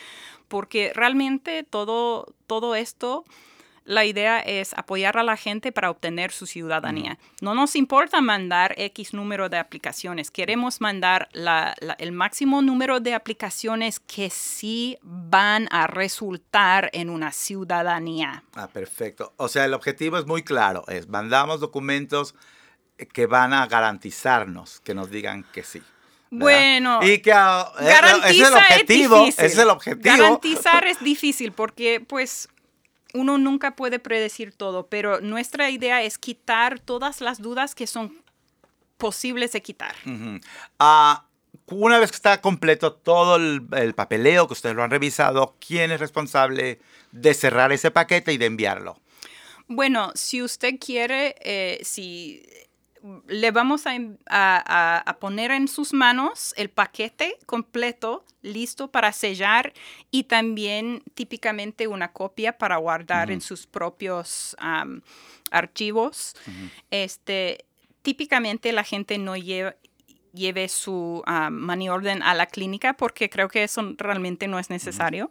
porque 0.49 0.93
realmente 0.95 1.63
todo, 1.65 2.33
todo 2.47 2.75
esto... 2.75 3.25
La 3.85 4.05
idea 4.05 4.39
es 4.39 4.75
apoyar 4.75 5.19
a 5.19 5.25
la 5.25 5.37
gente 5.37 5.73
para 5.73 5.91
obtener 5.91 6.31
su 6.31 6.47
ciudadanía. 6.47 7.19
No 7.41 7.53
nos 7.55 7.75
importa 7.75 8.21
mandar 8.21 8.75
X 8.79 9.13
número 9.13 9.49
de 9.49 9.59
aplicaciones, 9.59 10.31
queremos 10.31 10.81
mandar 10.81 11.29
la- 11.33 11.75
la- 11.81 11.95
el 11.95 12.13
máximo 12.13 12.63
número 12.63 13.01
de 13.01 13.15
aplicaciones 13.15 13.99
que 13.99 14.31
sí 14.31 14.99
van 15.03 15.67
a 15.73 15.89
resultar 15.89 16.91
en 16.93 17.11
una 17.11 17.33
ciudadanía. 17.33 18.45
Ah, 18.55 18.69
perfecto. 18.69 19.33
O 19.37 19.49
sea, 19.49 19.65
el 19.65 19.75
objetivo 19.75 20.17
es 20.17 20.27
muy 20.27 20.43
claro, 20.45 20.85
es 20.89 21.09
mandamos 21.09 21.59
documentos 21.61 22.35
que 23.13 23.27
van 23.27 23.53
a 23.53 23.67
garantizarnos 23.67 24.81
que 24.81 24.95
nos 24.95 25.11
digan 25.11 25.45
que 25.53 25.65
sí. 25.65 25.83
¿verdad? 26.31 26.45
Bueno, 26.45 27.01
y 27.03 27.19
que 27.19 27.31
Garantiza 27.31 28.29
ese 28.31 28.41
es 28.43 28.49
el 28.49 28.55
objetivo, 28.55 29.27
es 29.27 29.59
el 29.59 29.69
objetivo. 29.69 30.17
Garantizar 30.17 30.87
es 30.87 30.99
difícil 31.01 31.53
porque 31.53 32.01
pues 32.01 32.49
uno 33.15 33.39
nunca 33.39 33.77
puede 33.77 33.99
predecir 33.99 34.53
todo, 34.53 34.87
pero 34.87 35.21
nuestra 35.21 35.71
idea 35.71 36.03
es 36.03 36.19
quitar 36.19 36.79
todas 36.81 37.21
las 37.21 37.41
dudas 37.41 37.75
que 37.75 37.87
son 37.87 38.23
posibles 38.97 39.53
de 39.53 39.63
quitar. 39.63 39.95
Ah, 40.79 41.27
una 41.67 41.99
vez 41.99 42.11
que 42.11 42.17
está 42.17 42.41
completo 42.41 42.93
todo 42.93 43.37
el, 43.37 43.67
el 43.77 43.95
papeleo, 43.95 44.47
que 44.47 44.55
ustedes 44.55 44.75
lo 44.75 44.83
han 44.83 44.91
revisado, 44.91 45.57
¿quién 45.67 45.91
es 45.91 46.01
responsable 46.01 46.81
de 47.11 47.35
cerrar 47.35 47.73
ese 47.73 47.91
paquete 47.91 48.33
y 48.33 48.39
de 48.39 48.47
enviarlo? 48.47 48.99
Bueno, 49.69 50.13
si 50.15 50.43
usted 50.43 50.75
quiere, 50.79 51.35
eh, 51.41 51.81
si 51.83 52.47
le 53.27 53.51
vamos 53.51 53.87
a, 53.87 53.93
a- 54.29 55.03
a- 55.05 55.19
poner 55.19 55.51
en 55.51 55.67
sus 55.69 55.93
manos 55.93 56.55
el 56.57 56.71
paquete 56.71 57.37
completo, 57.47 58.25
listo 58.43 58.91
para 58.91 59.13
sellar 59.13 59.73
y 60.11 60.25
también 60.25 61.03
típicamente 61.15 61.89
una 61.89 62.13
copia 62.13 62.59
para 62.59 62.77
guardar 62.77 63.31
en 63.31 63.41
sus 63.41 63.67
propios 63.67 64.57
archivos. 65.51 66.35
Este, 66.91 67.65
típicamente 68.03 68.73
la 68.73 68.85
gente 68.85 69.19
no 69.19 69.37
lleva 69.37 69.75
lleve 70.35 70.69
su 70.71 71.23
am, 71.27 71.61
money 71.61 71.91
order 71.91 72.19
a 72.23 72.35
la 72.35 72.47
clínica 72.47 72.95
porque 72.95 73.29
creo 73.29 73.49
que 73.49 73.65
eso 73.65 73.83
realmente 73.99 74.49
no 74.49 74.59
es 74.59 74.71
necesario. 74.71 75.29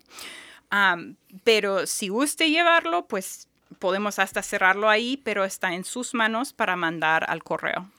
Pero 1.43 1.87
si 1.87 2.07
guste 2.09 2.49
llevarlo, 2.49 3.07
pues 3.07 3.47
podemos 3.81 4.17
hasta 4.19 4.41
cerrarlo 4.41 4.87
ahí, 4.89 5.17
pero 5.25 5.43
está 5.43 5.73
en 5.73 5.83
sus 5.83 6.13
manos 6.13 6.53
para 6.53 6.77
mandar 6.77 7.25
al 7.29 7.43
correo. 7.43 7.89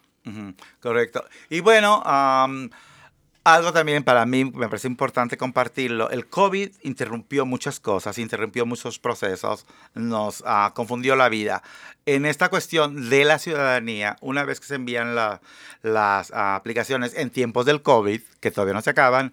Correcto. 0.80 1.24
Y 1.50 1.60
bueno, 1.60 2.00
am, 2.06 2.70
algo 3.44 3.72
también 3.72 4.04
para 4.04 4.24
mí 4.24 4.44
me 4.44 4.68
parece 4.68 4.86
importante 4.86 5.36
compartirlo. 5.36 6.08
El 6.10 6.28
COVID 6.28 6.70
interrumpió 6.82 7.44
muchas 7.44 7.80
cosas, 7.80 8.18
interrumpió 8.18 8.64
muchos 8.64 9.00
procesos, 9.00 9.66
nos 9.94 10.44
ah, 10.46 10.70
confundió 10.74 11.16
la 11.16 11.28
vida. 11.28 11.62
En 12.06 12.24
esta 12.24 12.48
cuestión 12.48 13.10
de 13.10 13.24
la 13.24 13.38
ciudadanía, 13.40 14.16
una 14.20 14.44
vez 14.44 14.60
que 14.60 14.66
se 14.66 14.76
envían 14.76 15.16
la- 15.16 15.40
las 15.82 16.30
ah, 16.32 16.54
aplicaciones 16.54 17.14
en 17.16 17.30
tiempos 17.30 17.66
del 17.66 17.82
COVID, 17.82 18.20
que 18.40 18.50
todavía 18.52 18.74
no 18.74 18.80
se 18.82 18.90
acaban, 18.90 19.32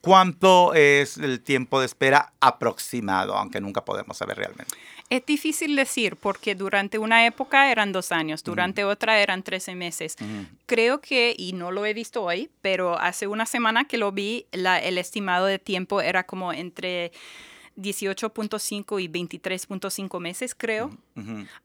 ¿cuánto 0.00 0.74
es 0.74 1.16
el 1.18 1.40
tiempo 1.40 1.80
de 1.80 1.86
espera 1.86 2.32
aproximado? 2.40 3.34
Aunque 3.36 3.60
nunca 3.60 3.84
podemos 3.84 4.16
saber 4.16 4.36
realmente. 4.38 4.74
Es 5.10 5.26
difícil 5.26 5.74
decir 5.74 6.14
porque 6.16 6.54
durante 6.54 6.96
una 6.98 7.26
época 7.26 7.72
eran 7.72 7.90
dos 7.90 8.12
años, 8.12 8.44
durante 8.44 8.84
otra 8.84 9.20
eran 9.20 9.42
13 9.42 9.74
meses. 9.74 10.14
Creo 10.66 11.00
que, 11.00 11.34
y 11.36 11.52
no 11.52 11.72
lo 11.72 11.84
he 11.84 11.94
visto 11.94 12.22
hoy, 12.22 12.48
pero 12.62 12.96
hace 12.96 13.26
una 13.26 13.44
semana 13.44 13.86
que 13.86 13.98
lo 13.98 14.12
vi, 14.12 14.46
la- 14.52 14.78
el 14.78 14.98
estimado 14.98 15.46
de 15.46 15.58
tiempo 15.58 16.00
era 16.00 16.24
como 16.24 16.52
entre 16.52 17.10
18.5 17.98 19.00
y 19.00 19.08
23.5 19.08 20.20
meses, 20.20 20.54
creo. 20.54 20.90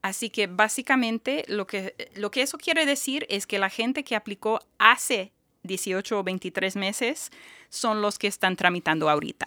Así 0.02 0.30
que 0.30 0.48
básicamente 0.48 1.46
lo 1.48 1.68
que, 1.68 1.94
lo 2.16 2.32
que 2.32 2.42
eso 2.42 2.58
quiere 2.58 2.86
decir 2.86 3.26
es 3.30 3.46
que 3.48 3.60
la 3.60 3.70
gente 3.70 4.04
que 4.04 4.16
aplicó 4.16 4.60
hace 4.80 5.32
18 5.66 6.20
o 6.20 6.24
23 6.24 6.76
meses 6.76 7.32
son 7.70 8.02
los 8.02 8.18
que 8.18 8.28
están 8.28 8.56
tramitando 8.56 9.10
ahorita. 9.10 9.46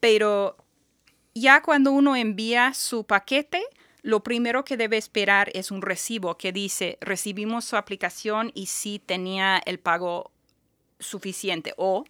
Pero 0.00 0.56
ya 1.34 1.62
cuando 1.62 1.92
uno 1.92 2.16
envía 2.16 2.72
su 2.74 3.04
paquete, 3.04 3.62
lo 4.02 4.22
primero 4.22 4.64
que 4.64 4.76
debe 4.76 4.96
esperar 4.96 5.50
es 5.52 5.70
un 5.70 5.82
recibo 5.82 6.38
que 6.38 6.52
dice, 6.52 6.96
recibimos 7.00 7.64
su 7.64 7.76
aplicación 7.76 8.52
y 8.54 8.66
si 8.66 8.98
tenía 9.00 9.60
el 9.66 9.78
pago 9.78 10.30
suficiente 10.98 11.74
o 11.76 12.04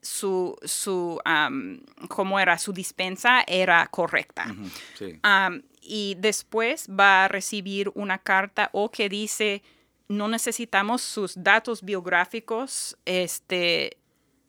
su, 0.00 0.56
su 0.64 1.20
am, 1.24 1.80
¿cómo 2.08 2.40
era? 2.40 2.58
Su 2.58 2.72
dispensa 2.72 3.44
era 3.46 3.86
correcta. 3.86 4.46
Sí. 4.98 5.20
Y 5.80 6.16
después 6.18 6.88
va 6.88 7.24
a 7.24 7.28
recibir 7.28 7.90
una 7.94 8.18
carta 8.18 8.70
o 8.72 8.90
que 8.90 9.08
dice 9.08 9.62
no 10.12 10.28
necesitamos 10.28 11.02
sus 11.02 11.42
datos 11.42 11.82
biográficos 11.82 12.96
este 13.04 13.96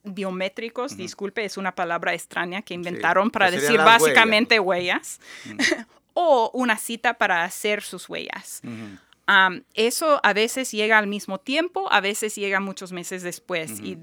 biométricos, 0.04 0.98
disculpe, 0.98 1.46
es 1.46 1.56
una 1.56 1.76
palabra 1.76 2.14
extraña 2.14 2.62
que 2.62 2.74
inventaron 2.74 3.32
para 3.32 3.50
que 3.50 3.60
decir 3.60 3.78
básicamente 3.78 4.60
huellas, 4.60 5.22
o 6.14 6.52
una 6.54 6.78
cita 6.78 7.14
para 7.14 7.44
hacer 7.44 7.82
sus 7.82 8.10
huellas. 8.10 8.62
Eso 9.74 10.20
a 10.22 10.34
veces 10.34 10.72
llega 10.72 10.98
al 10.98 11.08
mismo 11.08 11.40
tiempo, 11.40 11.92
a 11.92 12.02
veces 12.02 12.36
llega 12.36 12.60
muchos 12.60 12.92
meses 12.92 13.24
después 13.24 13.80
y 13.80 13.98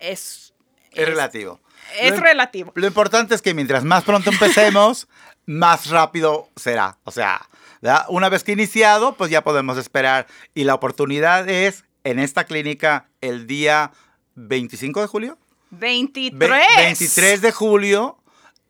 es, 0.00 0.52
Es 0.90 1.08
relativo. 1.08 1.60
Es 1.98 2.12
Lo- 2.12 2.20
relativo. 2.20 2.72
Lo 2.74 2.86
importante 2.86 3.34
es 3.34 3.42
que 3.42 3.54
mientras 3.54 3.84
más 3.84 4.04
pronto 4.04 4.30
empecemos, 4.30 5.08
más 5.46 5.88
rápido 5.90 6.48
será. 6.56 6.98
O 7.04 7.10
sea, 7.10 7.40
¿verdad? 7.80 8.04
una 8.08 8.28
vez 8.28 8.44
que 8.44 8.52
iniciado, 8.52 9.14
pues 9.16 9.30
ya 9.30 9.42
podemos 9.42 9.76
esperar. 9.78 10.26
Y 10.54 10.64
la 10.64 10.74
oportunidad 10.74 11.48
es 11.48 11.84
en 12.04 12.18
esta 12.18 12.44
clínica 12.44 13.06
el 13.20 13.46
día 13.46 13.92
25 14.36 15.00
de 15.00 15.06
julio. 15.06 15.38
23. 15.70 16.38
Ve- 16.38 16.64
23 16.76 17.40
de 17.42 17.52
julio. 17.52 18.16